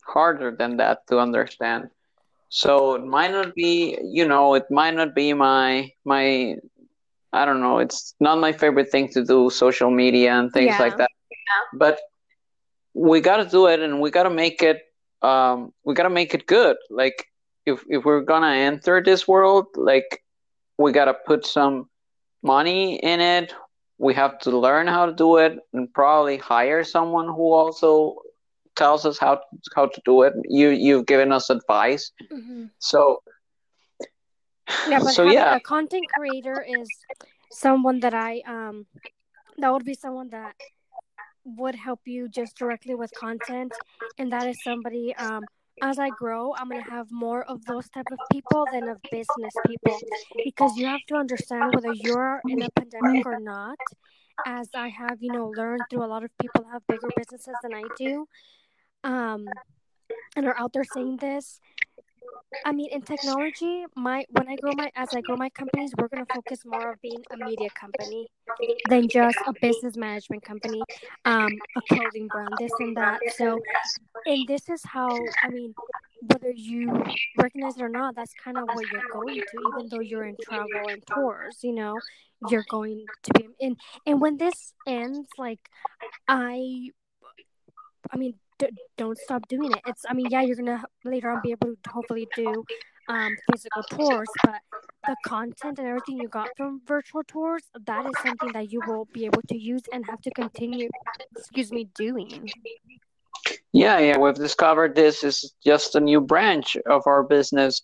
harder 0.07 0.55
than 0.57 0.77
that 0.77 0.99
to 1.09 1.19
understand. 1.19 1.89
So 2.49 2.95
it 2.95 3.03
might 3.05 3.31
not 3.31 3.53
be, 3.55 3.97
you 4.03 4.27
know, 4.27 4.55
it 4.55 4.65
might 4.71 4.95
not 4.95 5.15
be 5.15 5.33
my 5.33 5.89
my 6.05 6.55
I 7.33 7.45
don't 7.45 7.61
know, 7.61 7.79
it's 7.79 8.15
not 8.19 8.39
my 8.39 8.51
favorite 8.53 8.89
thing 8.91 9.09
to 9.09 9.23
do, 9.23 9.49
social 9.49 9.89
media 9.91 10.33
and 10.33 10.51
things 10.51 10.77
Yeah. 10.77 10.79
like 10.79 10.97
that. 10.97 11.09
But 11.73 11.99
we 12.93 13.21
got 13.21 13.37
to 13.37 13.45
do 13.45 13.67
it 13.67 13.79
and 13.79 13.99
we 14.01 14.11
got 14.11 14.23
to 14.23 14.29
make 14.29 14.61
it 14.61 14.79
um 15.21 15.71
we 15.83 15.93
got 15.93 16.03
to 16.03 16.09
make 16.09 16.33
it 16.33 16.45
good. 16.47 16.77
Like 16.89 17.25
if 17.65 17.83
if 17.87 18.05
we're 18.05 18.21
going 18.21 18.43
to 18.43 18.49
enter 18.49 19.01
this 19.03 19.27
world, 19.27 19.65
like 19.75 20.21
we 20.77 20.91
got 20.91 21.05
to 21.05 21.13
put 21.25 21.45
some 21.45 21.87
money 22.43 22.95
in 22.97 23.19
it. 23.19 23.53
We 23.99 24.13
have 24.15 24.39
to 24.39 24.51
learn 24.57 24.87
how 24.87 25.05
to 25.05 25.13
do 25.13 25.37
it 25.37 25.57
and 25.73 25.91
probably 25.93 26.37
hire 26.37 26.83
someone 26.83 27.27
who 27.27 27.53
also 27.53 28.15
tells 28.77 29.05
us 29.05 29.17
how 29.19 29.39
how 29.75 29.87
to 29.87 30.01
do 30.05 30.21
it. 30.23 30.33
You 30.45 30.69
you've 30.69 31.05
given 31.07 31.31
us 31.31 31.49
advice. 31.49 32.11
hmm 32.31 32.65
So 32.79 33.21
Yeah, 34.83 34.99
but 34.99 35.15
so 35.15 35.23
having 35.23 35.51
yeah, 35.51 35.53
a 35.53 35.59
content 35.59 36.07
creator 36.09 36.61
is 36.61 37.05
someone 37.49 37.99
that 38.01 38.13
I 38.13 38.41
um 38.45 38.87
that 39.57 39.71
would 39.71 39.85
be 39.85 39.93
someone 39.93 40.29
that 40.29 40.55
would 41.43 41.75
help 41.75 42.01
you 42.05 42.27
just 42.29 42.57
directly 42.57 42.95
with 42.95 43.13
content 43.13 43.79
and 44.17 44.31
that 44.31 44.47
is 44.47 44.61
somebody 44.61 45.13
um 45.15 45.47
as 45.81 45.99
I 45.99 46.09
grow, 46.11 46.53
I'm 46.55 46.69
gonna 46.69 46.81
have 46.81 47.11
more 47.11 47.43
of 47.43 47.65
those 47.65 47.89
type 47.89 48.11
of 48.11 48.27
people 48.29 48.67
than 48.67 48.87
of 48.87 49.09
business 49.09 49.59
people 49.63 50.03
because 50.43 50.75
you 50.77 50.85
have 50.87 51.05
to 51.07 51.15
understand 51.15 51.73
whether 51.73 51.89
you're 51.89 52.43
in 52.47 52.61
a 52.61 52.69
pandemic 52.69 53.25
or 53.25 53.35
not. 53.35 53.79
As 54.45 54.71
I 54.75 54.87
have, 54.89 55.21
you 55.21 55.29
know, 55.29 55.47
learned 55.47 55.89
through 55.89 56.03
a 56.03 56.07
lot 56.13 56.23
of 56.23 56.37
people 56.37 56.65
have 56.71 56.87
bigger 56.87 57.11
businesses 57.11 57.59
than 57.59 57.73
I 57.73 57.89
do, 57.95 58.27
um, 59.07 59.47
and 60.35 60.45
are 60.45 60.59
out 60.59 60.73
there 60.73 60.83
saying 60.83 61.17
this. 61.17 61.59
I 62.65 62.71
mean, 62.71 62.89
in 62.91 63.01
technology, 63.01 63.85
my 63.95 64.25
when 64.29 64.47
I 64.47 64.55
grow 64.55 64.71
my 64.75 64.89
as 64.95 65.09
I 65.13 65.21
grow 65.21 65.35
my 65.35 65.49
companies, 65.49 65.91
we're 65.97 66.07
gonna 66.07 66.25
focus 66.33 66.61
more 66.65 66.93
of 66.93 67.01
being 67.01 67.23
a 67.31 67.37
media 67.37 67.69
company 67.79 68.27
than 68.89 69.09
just 69.09 69.37
a 69.45 69.53
business 69.61 69.97
management 69.97 70.43
company, 70.43 70.81
um, 71.25 71.51
a 71.75 71.81
clothing 71.93 72.27
brand, 72.27 72.49
this 72.59 72.71
and 72.79 72.95
that. 72.95 73.19
So, 73.35 73.59
and 74.25 74.47
this 74.47 74.69
is 74.69 74.81
how 74.85 75.09
I 75.43 75.49
mean, 75.49 75.73
whether 76.31 76.51
you 76.51 77.03
recognize 77.37 77.77
it 77.77 77.81
or 77.81 77.89
not, 77.89 78.15
that's 78.15 78.33
kind 78.41 78.57
of 78.57 78.63
what 78.73 78.85
you're 78.91 79.09
going 79.11 79.35
to, 79.35 79.57
even 79.73 79.89
though 79.89 79.99
you're 79.99 80.25
in 80.25 80.37
travel 80.41 80.87
and 80.89 81.03
tours. 81.05 81.59
You 81.63 81.73
know, 81.73 81.95
you're 82.49 82.65
going 82.69 83.05
to 83.23 83.33
be 83.33 83.47
in. 83.59 83.75
And 84.05 84.21
when 84.21 84.37
this 84.37 84.73
ends, 84.85 85.27
like 85.37 85.69
I 86.29 86.91
I 88.11 88.17
mean, 88.17 88.35
d- 88.59 88.69
don't 88.97 89.17
stop 89.17 89.47
doing 89.47 89.71
it. 89.71 89.81
It's, 89.85 90.03
I 90.07 90.13
mean, 90.13 90.27
yeah, 90.29 90.41
you're 90.41 90.55
gonna 90.55 90.83
later 91.03 91.29
on 91.29 91.41
be 91.41 91.51
able 91.51 91.75
to 91.75 91.89
hopefully 91.89 92.27
do 92.35 92.63
um, 93.09 93.35
physical 93.51 93.83
tours, 93.83 94.27
but 94.43 94.61
the 95.07 95.15
content 95.25 95.79
and 95.79 95.87
everything 95.87 96.17
you 96.17 96.27
got 96.27 96.49
from 96.57 96.81
virtual 96.85 97.23
tours, 97.23 97.63
that 97.85 98.05
is 98.05 98.11
something 98.21 98.51
that 98.53 98.71
you 98.71 98.81
will 98.87 99.07
be 99.13 99.25
able 99.25 99.41
to 99.47 99.57
use 99.57 99.83
and 99.93 100.05
have 100.05 100.21
to 100.21 100.31
continue, 100.31 100.89
excuse 101.35 101.71
me, 101.71 101.85
doing. 101.95 102.49
yeah, 103.71 103.99
yeah. 103.99 104.17
We've 104.17 104.33
discovered 104.33 104.95
this 104.95 105.23
is 105.23 105.53
just 105.63 105.95
a 105.95 105.99
new 105.99 106.19
branch 106.19 106.75
of 106.85 107.03
our 107.05 107.23
business, 107.23 107.81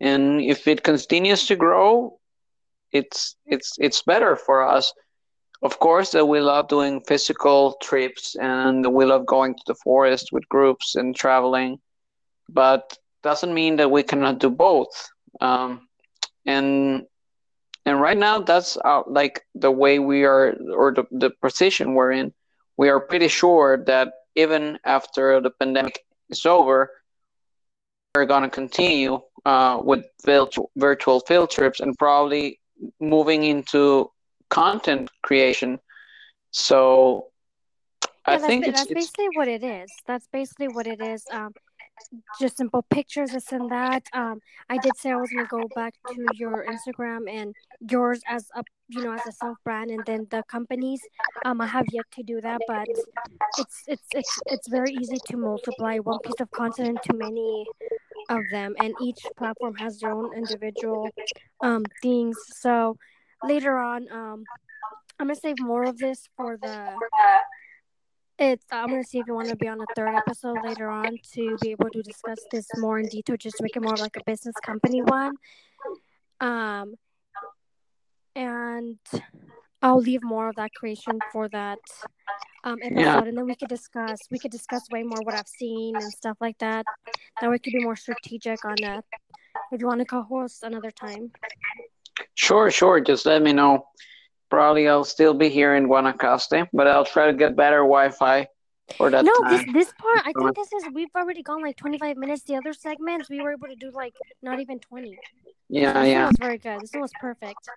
and 0.00 0.40
if 0.40 0.68
it 0.68 0.82
continues 0.82 1.46
to 1.46 1.56
grow, 1.56 2.18
it's 2.92 3.36
it's 3.46 3.74
it's 3.78 4.02
better 4.02 4.36
for 4.36 4.66
us. 4.66 4.92
Of 5.62 5.78
course, 5.78 6.14
uh, 6.14 6.24
we 6.24 6.40
love 6.40 6.68
doing 6.68 7.00
physical 7.00 7.76
trips, 7.82 8.36
and 8.36 8.86
we 8.92 9.04
love 9.04 9.26
going 9.26 9.54
to 9.54 9.62
the 9.66 9.74
forest 9.74 10.30
with 10.32 10.48
groups 10.48 10.94
and 10.96 11.16
traveling, 11.16 11.78
but 12.48 12.96
doesn't 13.22 13.54
mean 13.54 13.76
that 13.76 13.90
we 13.90 14.02
cannot 14.02 14.38
do 14.38 14.50
both. 14.50 15.10
Um, 15.40 15.88
and 16.44 17.06
and 17.86 18.00
right 18.00 18.18
now, 18.18 18.40
that's 18.40 18.76
our, 18.78 19.04
like 19.06 19.44
the 19.54 19.70
way 19.70 20.00
we 20.00 20.24
are, 20.24 20.56
or 20.74 20.92
the, 20.92 21.04
the 21.12 21.30
position 21.40 21.94
we're 21.94 22.12
in. 22.12 22.32
We 22.76 22.88
are 22.88 23.00
pretty 23.00 23.28
sure 23.28 23.82
that 23.86 24.12
even 24.34 24.78
after 24.84 25.40
the 25.40 25.50
pandemic 25.50 26.04
is 26.28 26.44
over, 26.44 26.90
we're 28.14 28.26
going 28.26 28.42
to 28.42 28.50
continue 28.50 29.20
uh, 29.44 29.80
with 29.82 30.04
virtual, 30.24 30.70
virtual 30.76 31.20
field 31.20 31.50
trips 31.50 31.80
and 31.80 31.96
probably 31.96 32.58
moving 33.00 33.44
into 33.44 34.10
content 34.50 35.10
creation. 35.22 35.78
So 36.50 37.28
I 38.26 38.36
Yeah, 38.36 38.38
that's, 38.38 38.46
think 38.48 38.60
ba- 38.60 38.68
it's 38.68 38.78
that's 38.78 38.90
it's 38.90 39.12
basically 39.12 39.28
what 39.30 39.48
it 39.48 39.62
is. 39.62 39.92
That's 40.06 40.26
basically 40.28 40.68
what 40.68 40.86
it 40.86 41.00
is. 41.00 41.24
Um, 41.30 41.52
just 42.40 42.56
simple 42.56 42.82
pictures, 42.82 43.32
this 43.32 43.52
and 43.52 43.70
that. 43.70 44.04
Um, 44.12 44.40
I 44.68 44.78
did 44.78 44.96
say 44.96 45.10
I 45.10 45.16
was 45.16 45.30
gonna 45.30 45.46
go 45.46 45.68
back 45.74 45.94
to 46.14 46.30
your 46.32 46.64
Instagram 46.66 47.30
and 47.30 47.54
yours 47.80 48.22
as 48.28 48.48
a 48.54 48.64
you 48.88 49.02
know 49.02 49.12
as 49.12 49.26
a 49.26 49.32
self 49.32 49.58
brand, 49.64 49.90
and 49.90 50.04
then 50.04 50.26
the 50.30 50.42
companies. 50.44 51.08
Um, 51.44 51.60
I 51.60 51.66
have 51.66 51.86
yet 51.90 52.06
to 52.12 52.22
do 52.22 52.40
that, 52.40 52.62
but 52.66 52.88
it's 53.56 53.82
it's 53.86 54.08
it's 54.14 54.42
it's 54.46 54.68
very 54.68 54.92
easy 54.92 55.18
to 55.26 55.36
multiply 55.36 55.98
one 55.98 56.18
piece 56.20 56.40
of 56.40 56.50
content 56.52 56.88
into 57.04 57.16
many 57.18 57.66
of 58.28 58.48
them, 58.50 58.74
and 58.78 58.94
each 58.98 59.30
platform 59.36 59.76
has 59.76 60.00
their 60.00 60.12
own 60.12 60.32
individual 60.34 61.14
um 61.60 61.84
things. 62.02 62.36
So 62.48 62.96
later 63.46 63.76
on, 63.78 64.10
um, 64.10 64.44
I'm 65.18 65.28
gonna 65.28 65.34
save 65.36 65.58
more 65.60 65.84
of 65.84 65.98
this 65.98 66.28
for 66.36 66.56
the 66.56 66.94
it's 68.38 68.66
I'm 68.70 68.88
gonna 68.88 69.04
see 69.04 69.18
if 69.18 69.26
you 69.26 69.34
want 69.34 69.48
to 69.48 69.56
be 69.56 69.68
on 69.68 69.78
the 69.78 69.86
third 69.96 70.14
episode 70.14 70.58
later 70.62 70.90
on 70.90 71.16
to 71.34 71.56
be 71.62 71.70
able 71.70 71.88
to 71.90 72.02
discuss 72.02 72.38
this 72.50 72.66
more 72.76 72.98
in 72.98 73.06
detail, 73.08 73.36
just 73.36 73.56
to 73.56 73.62
make 73.62 73.76
it 73.76 73.82
more 73.82 73.96
like 73.96 74.16
a 74.16 74.24
business 74.24 74.54
company 74.62 75.00
one. 75.02 75.32
Um, 76.40 76.94
and 78.34 78.98
I'll 79.80 80.00
leave 80.00 80.22
more 80.22 80.48
of 80.50 80.56
that 80.56 80.72
creation 80.74 81.18
for 81.32 81.48
that 81.48 81.78
um 82.64 82.78
episode, 82.82 83.00
yeah 83.00 83.22
and 83.22 83.36
then 83.38 83.46
we 83.46 83.54
could 83.54 83.68
discuss 83.68 84.18
we 84.30 84.38
could 84.38 84.50
discuss 84.50 84.82
way 84.90 85.02
more 85.02 85.20
what 85.22 85.34
I've 85.34 85.48
seen 85.48 85.96
and 85.96 86.12
stuff 86.12 86.36
like 86.40 86.58
that. 86.58 86.84
That 87.40 87.50
we 87.50 87.58
could 87.58 87.72
be 87.72 87.84
more 87.84 87.96
strategic 87.96 88.64
on 88.64 88.76
that. 88.82 89.04
If 89.72 89.80
you 89.80 89.86
want 89.86 90.00
to 90.00 90.04
co-host 90.04 90.62
another 90.62 90.90
time. 90.90 91.32
Sure 92.34 92.70
sure. 92.70 93.00
Just 93.00 93.26
let 93.26 93.42
me 93.42 93.52
know. 93.52 93.86
Probably 94.50 94.88
I'll 94.88 95.04
still 95.04 95.34
be 95.34 95.48
here 95.48 95.74
in 95.74 95.88
Guanacaste, 95.88 96.68
but 96.72 96.86
I'll 96.86 97.04
try 97.04 97.26
to 97.26 97.32
get 97.32 97.56
better 97.56 97.78
Wi-Fi 97.78 98.46
for 98.96 99.10
that 99.10 99.24
No, 99.24 99.32
this 99.50 99.64
time. 99.64 99.72
this 99.72 99.92
part 99.98 100.20
I 100.24 100.32
think 100.32 100.54
this 100.54 100.72
is 100.72 100.84
we've 100.94 101.08
already 101.16 101.42
gone 101.42 101.62
like 101.62 101.76
25 101.76 102.16
minutes. 102.16 102.42
The 102.44 102.54
other 102.56 102.72
segments 102.72 103.28
we 103.28 103.40
were 103.40 103.52
able 103.52 103.66
to 103.68 103.74
do 103.74 103.90
like 103.92 104.14
not 104.42 104.60
even 104.60 104.78
20. 104.78 105.10
So 105.10 105.20
Yeah 105.68 105.92
this 105.92 105.96
one 105.96 106.06
yeah 106.10 106.26
was 106.28 106.36
very 106.38 106.58
good. 106.58 106.80
This 106.80 106.92
one 106.92 107.02
was 107.02 107.12
perfect. 107.20 107.68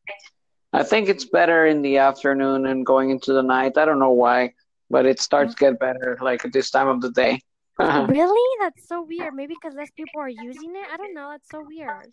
I 0.72 0.84
think 0.84 1.10
it's 1.10 1.26
better 1.26 1.66
in 1.66 1.82
the 1.82 1.98
afternoon 1.98 2.68
and 2.68 2.86
going 2.86 3.10
into 3.10 3.34
the 3.34 3.42
night. 3.42 3.76
I 3.78 3.86
don't 3.86 3.98
know 3.98 4.12
why, 4.12 4.54
but 4.92 5.08
it 5.08 5.20
starts 5.20 5.56
to 5.56 5.60
get 5.60 5.80
better 5.80 6.18
like 6.22 6.46
at 6.46 6.54
this 6.54 6.70
time 6.70 6.88
of 6.88 7.02
the 7.02 7.10
day. 7.12 7.42
Uh-huh. 7.80 8.06
really? 8.10 8.58
That's 8.60 8.88
so 8.88 9.04
weird. 9.04 9.34
Maybe 9.34 9.56
because 9.56 9.76
less 9.76 9.92
people 9.92 10.22
are 10.22 10.30
using 10.30 10.72
it. 10.76 10.86
I 10.92 10.98
don't 10.98 11.14
know. 11.14 11.30
That's 11.32 11.50
so 11.50 11.64
weird. 11.66 12.12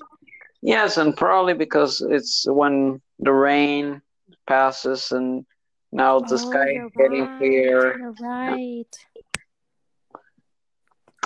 yes, 0.62 0.96
and 0.96 1.16
probably 1.16 1.54
because 1.54 2.00
it's 2.00 2.46
when 2.48 3.00
the 3.18 3.32
rain 3.32 4.00
passes 4.46 5.10
and 5.12 5.44
now 5.92 6.20
the 6.20 6.34
Oh, 6.34 6.50
sky 6.50 6.70
is 6.70 6.92
getting 6.96 7.26
right. 7.26 7.38
clear. 7.38 7.98
You're 7.98 8.12
right. 8.20 9.06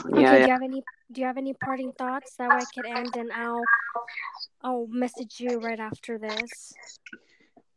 Okay. 0.06 0.20
Yeah, 0.22 0.36
Do 0.38 0.44
you 0.46 0.52
have 0.52 0.62
any? 0.62 0.82
Do 1.12 1.20
you 1.20 1.26
have 1.26 1.36
any 1.36 1.54
parting 1.54 1.92
thoughts? 1.92 2.36
That 2.36 2.48
way 2.48 2.56
I 2.56 2.64
could 2.74 2.86
end, 2.86 3.16
and 3.16 3.32
I'll 3.32 3.64
I'll 4.62 4.86
message 4.88 5.40
you 5.40 5.58
right 5.58 5.78
after 5.80 6.18
this. 6.18 6.72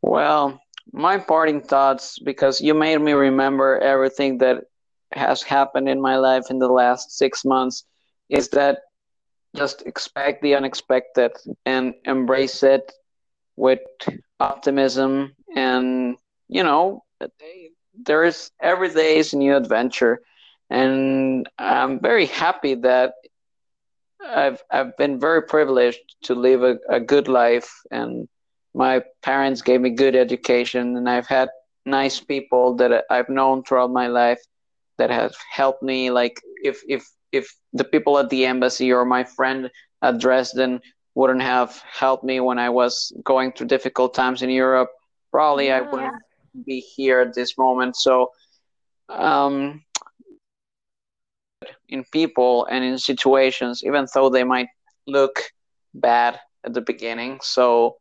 Well, 0.01 0.61
my 0.91 1.18
parting 1.18 1.61
thoughts, 1.61 2.20
because 2.20 2.61
you 2.61 2.74
made 2.74 2.99
me 3.01 3.14
remember 3.14 3.80
everything 3.80 4.38
that 4.39 4.66
has 5.14 5.41
happened 5.43 5.89
in 5.89 6.01
my 6.01 6.18
life 6.18 6.45
in 6.49 6.59
the 6.59 6.68
last 6.68 7.18
six 7.18 7.45
months, 7.45 7.86
is 8.30 8.49
that 8.49 8.80
just 9.55 9.84
expect 9.86 10.41
the 10.41 10.55
unexpected 10.55 11.32
and 11.66 11.93
embrace 12.05 12.64
it 12.64 12.91
with 13.55 13.80
optimism. 14.39 15.36
And, 15.55 16.18
you 16.47 16.64
know, 16.64 17.03
there 17.93 18.24
is 18.24 18.51
every 18.59 18.89
day 18.93 19.18
is 19.18 19.34
a 19.34 19.38
new 19.38 19.55
adventure. 19.55 20.22
And 20.70 21.47
I'm 21.59 21.99
very 21.99 22.26
happy 22.26 22.76
that 22.76 23.14
I've 24.26 24.64
I've 24.72 24.97
been 24.97 25.20
very 25.20 25.43
privileged 25.43 26.16
to 26.24 26.36
live 26.36 26.64
a, 26.64 26.78
a 26.89 26.99
good 26.99 27.28
life 27.28 27.70
and 27.91 28.28
my 28.74 29.03
parents 29.22 29.61
gave 29.61 29.82
me 29.82 29.91
good 29.91 30.16
education 30.16 30.97
and 30.97 31.09
I've 31.09 31.28
had 31.28 31.49
nice 31.86 32.20
people 32.20 32.76
that 32.78 33.05
I've 33.09 33.30
known 33.30 33.64
throughout 33.64 33.91
my 33.91 34.07
life 34.07 34.41
that 35.04 35.12
have 35.12 35.36
helped 35.51 35.84
me 35.84 36.10
like 36.10 36.39
if 36.64 36.82
if 36.88 37.04
if 37.34 37.45
the 37.74 37.84
people 37.84 38.18
at 38.18 38.30
the 38.30 38.45
embassy 38.45 38.89
or 38.93 39.04
my 39.04 39.24
friend 39.24 39.70
at 40.01 40.18
Dresden 40.18 40.80
wouldn't 41.14 41.41
have 41.41 41.82
helped 41.91 42.24
me 42.24 42.39
when 42.39 42.58
I 42.58 42.70
was 42.70 43.12
going 43.26 43.51
through 43.51 43.68
difficult 43.68 44.14
times 44.14 44.41
in 44.41 44.49
Europe 44.49 44.91
probably 45.30 45.74
I 45.74 45.82
wouldn't 45.82 46.16
be 46.66 46.80
here 46.80 47.20
at 47.20 47.34
this 47.34 47.58
moment. 47.58 47.97
So 47.97 48.32
um 49.10 49.84
in 51.89 52.06
people 52.14 52.66
and 52.72 52.82
in 52.86 52.97
situations 52.97 53.84
even 53.84 54.08
though 54.14 54.30
they 54.30 54.45
might 54.45 54.70
look 55.06 55.36
bad 55.93 56.39
at 56.64 56.74
the 56.74 56.82
beginning. 56.82 57.39
So 57.41 57.97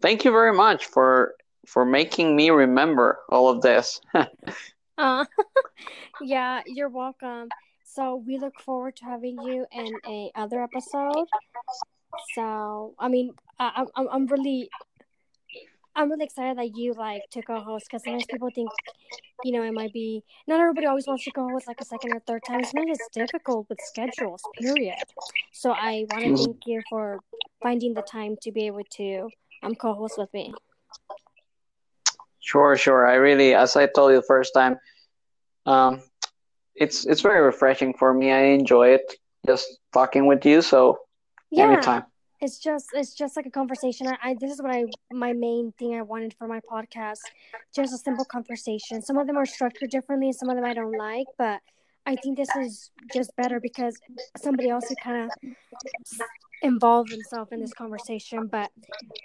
thank 0.00 0.24
you 0.24 0.30
very 0.30 0.54
much 0.54 0.86
for 0.86 1.34
for 1.66 1.84
making 1.84 2.34
me 2.34 2.50
remember 2.50 3.20
all 3.28 3.48
of 3.48 3.60
this. 3.60 4.00
Uh, 5.02 5.24
yeah, 6.22 6.62
you're 6.66 6.88
welcome. 6.88 7.48
So 7.84 8.16
we 8.16 8.38
look 8.38 8.60
forward 8.60 8.96
to 8.96 9.04
having 9.04 9.40
you 9.40 9.66
in 9.72 10.00
a 10.06 10.30
other 10.36 10.62
episode. 10.62 11.26
So 12.34 12.94
I 12.98 13.08
mean, 13.08 13.34
I, 13.58 13.84
I'm 13.96 14.08
I'm 14.08 14.26
really 14.26 14.70
I'm 15.94 16.10
really 16.10 16.24
excited 16.24 16.58
that 16.58 16.76
you 16.76 16.94
like 16.94 17.30
to 17.30 17.42
co-host 17.42 17.86
because 17.88 18.04
sometimes 18.04 18.26
people 18.26 18.50
think, 18.50 18.70
you 19.42 19.52
know, 19.52 19.62
it 19.62 19.72
might 19.72 19.92
be 19.92 20.24
not 20.46 20.60
everybody 20.60 20.86
always 20.86 21.06
wants 21.06 21.24
to 21.24 21.32
co-host 21.32 21.66
like 21.68 21.80
a 21.80 21.84
second 21.84 22.12
or 22.12 22.20
third 22.20 22.44
time. 22.44 22.64
Sometimes 22.64 22.98
it's 22.98 23.08
difficult 23.08 23.68
with 23.68 23.80
schedules. 23.80 24.48
Period. 24.54 25.04
So 25.52 25.72
I 25.72 26.06
want 26.08 26.24
to 26.24 26.32
thank 26.32 26.66
you 26.66 26.82
for 26.88 27.22
finding 27.62 27.94
the 27.94 28.02
time 28.02 28.36
to 28.42 28.52
be 28.52 28.66
able 28.66 28.84
to 28.98 29.32
um 29.62 29.74
co-host 29.74 30.18
with 30.18 30.32
me. 30.32 30.54
sure, 32.40 32.76
sure. 32.76 33.06
I 33.06 33.14
really, 33.14 33.54
as 33.54 33.76
I 33.76 33.86
told 33.86 34.10
you 34.12 34.16
the 34.16 34.26
first 34.26 34.54
time, 34.54 34.78
um, 35.66 36.02
it's 36.74 37.04
it's 37.06 37.20
very 37.20 37.40
refreshing 37.40 37.94
for 37.94 38.12
me. 38.14 38.32
I 38.32 38.42
enjoy 38.44 38.88
it 38.88 39.14
just 39.46 39.66
talking 39.92 40.26
with 40.26 40.44
you. 40.46 40.62
So 40.62 40.98
Yeah. 41.50 41.64
anytime. 41.64 42.04
it's 42.40 42.58
just 42.58 42.88
it's 42.92 43.14
just 43.14 43.36
like 43.36 43.46
a 43.46 43.50
conversation 43.50 44.06
I, 44.08 44.16
I 44.30 44.34
this 44.34 44.50
is 44.50 44.60
what 44.60 44.72
i 44.72 44.84
my 45.12 45.32
main 45.32 45.72
thing 45.78 45.94
i 45.94 46.02
wanted 46.02 46.34
for 46.34 46.48
my 46.48 46.60
podcast 46.60 47.20
just 47.74 47.94
a 47.94 47.98
simple 47.98 48.24
conversation 48.24 49.00
some 49.00 49.16
of 49.16 49.26
them 49.28 49.36
are 49.36 49.46
structured 49.46 49.90
differently 49.90 50.28
and 50.28 50.34
some 50.34 50.48
of 50.50 50.56
them 50.56 50.64
i 50.64 50.74
don't 50.74 50.96
like 50.96 51.28
but 51.38 51.60
i 52.04 52.16
think 52.16 52.36
this 52.36 52.54
is 52.56 52.90
just 53.12 53.30
better 53.36 53.60
because 53.60 54.00
somebody 54.36 54.68
else 54.70 54.88
could 54.88 54.98
kind 55.00 55.30
of 55.30 55.30
involve 56.62 57.08
themselves 57.10 57.52
in 57.52 57.60
this 57.60 57.74
conversation 57.74 58.48
but 58.48 58.70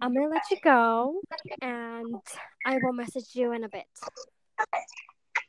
i'm 0.02 0.14
gonna 0.14 0.30
let 0.30 0.44
you 0.52 0.58
go 0.64 1.22
and 1.62 2.22
i 2.66 2.78
will 2.84 2.94
message 2.94 3.30
you 3.34 3.52
in 3.52 3.64
a 3.64 3.70
bit 3.70 3.86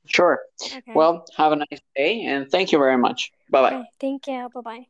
Sure. 0.09 0.40
okay 0.62 0.92
Well, 0.94 1.24
have 1.36 1.52
a 1.52 1.56
nice 1.56 1.80
day 1.96 2.22
and 2.22 2.50
thank 2.50 2.72
you 2.72 2.78
very 2.78 2.98
much. 2.98 3.30
Bye 3.50 3.62
bye. 3.70 3.76
okay 3.76 3.84
thank 4.00 4.26
you 4.26 4.48
bye-bye 4.54 4.86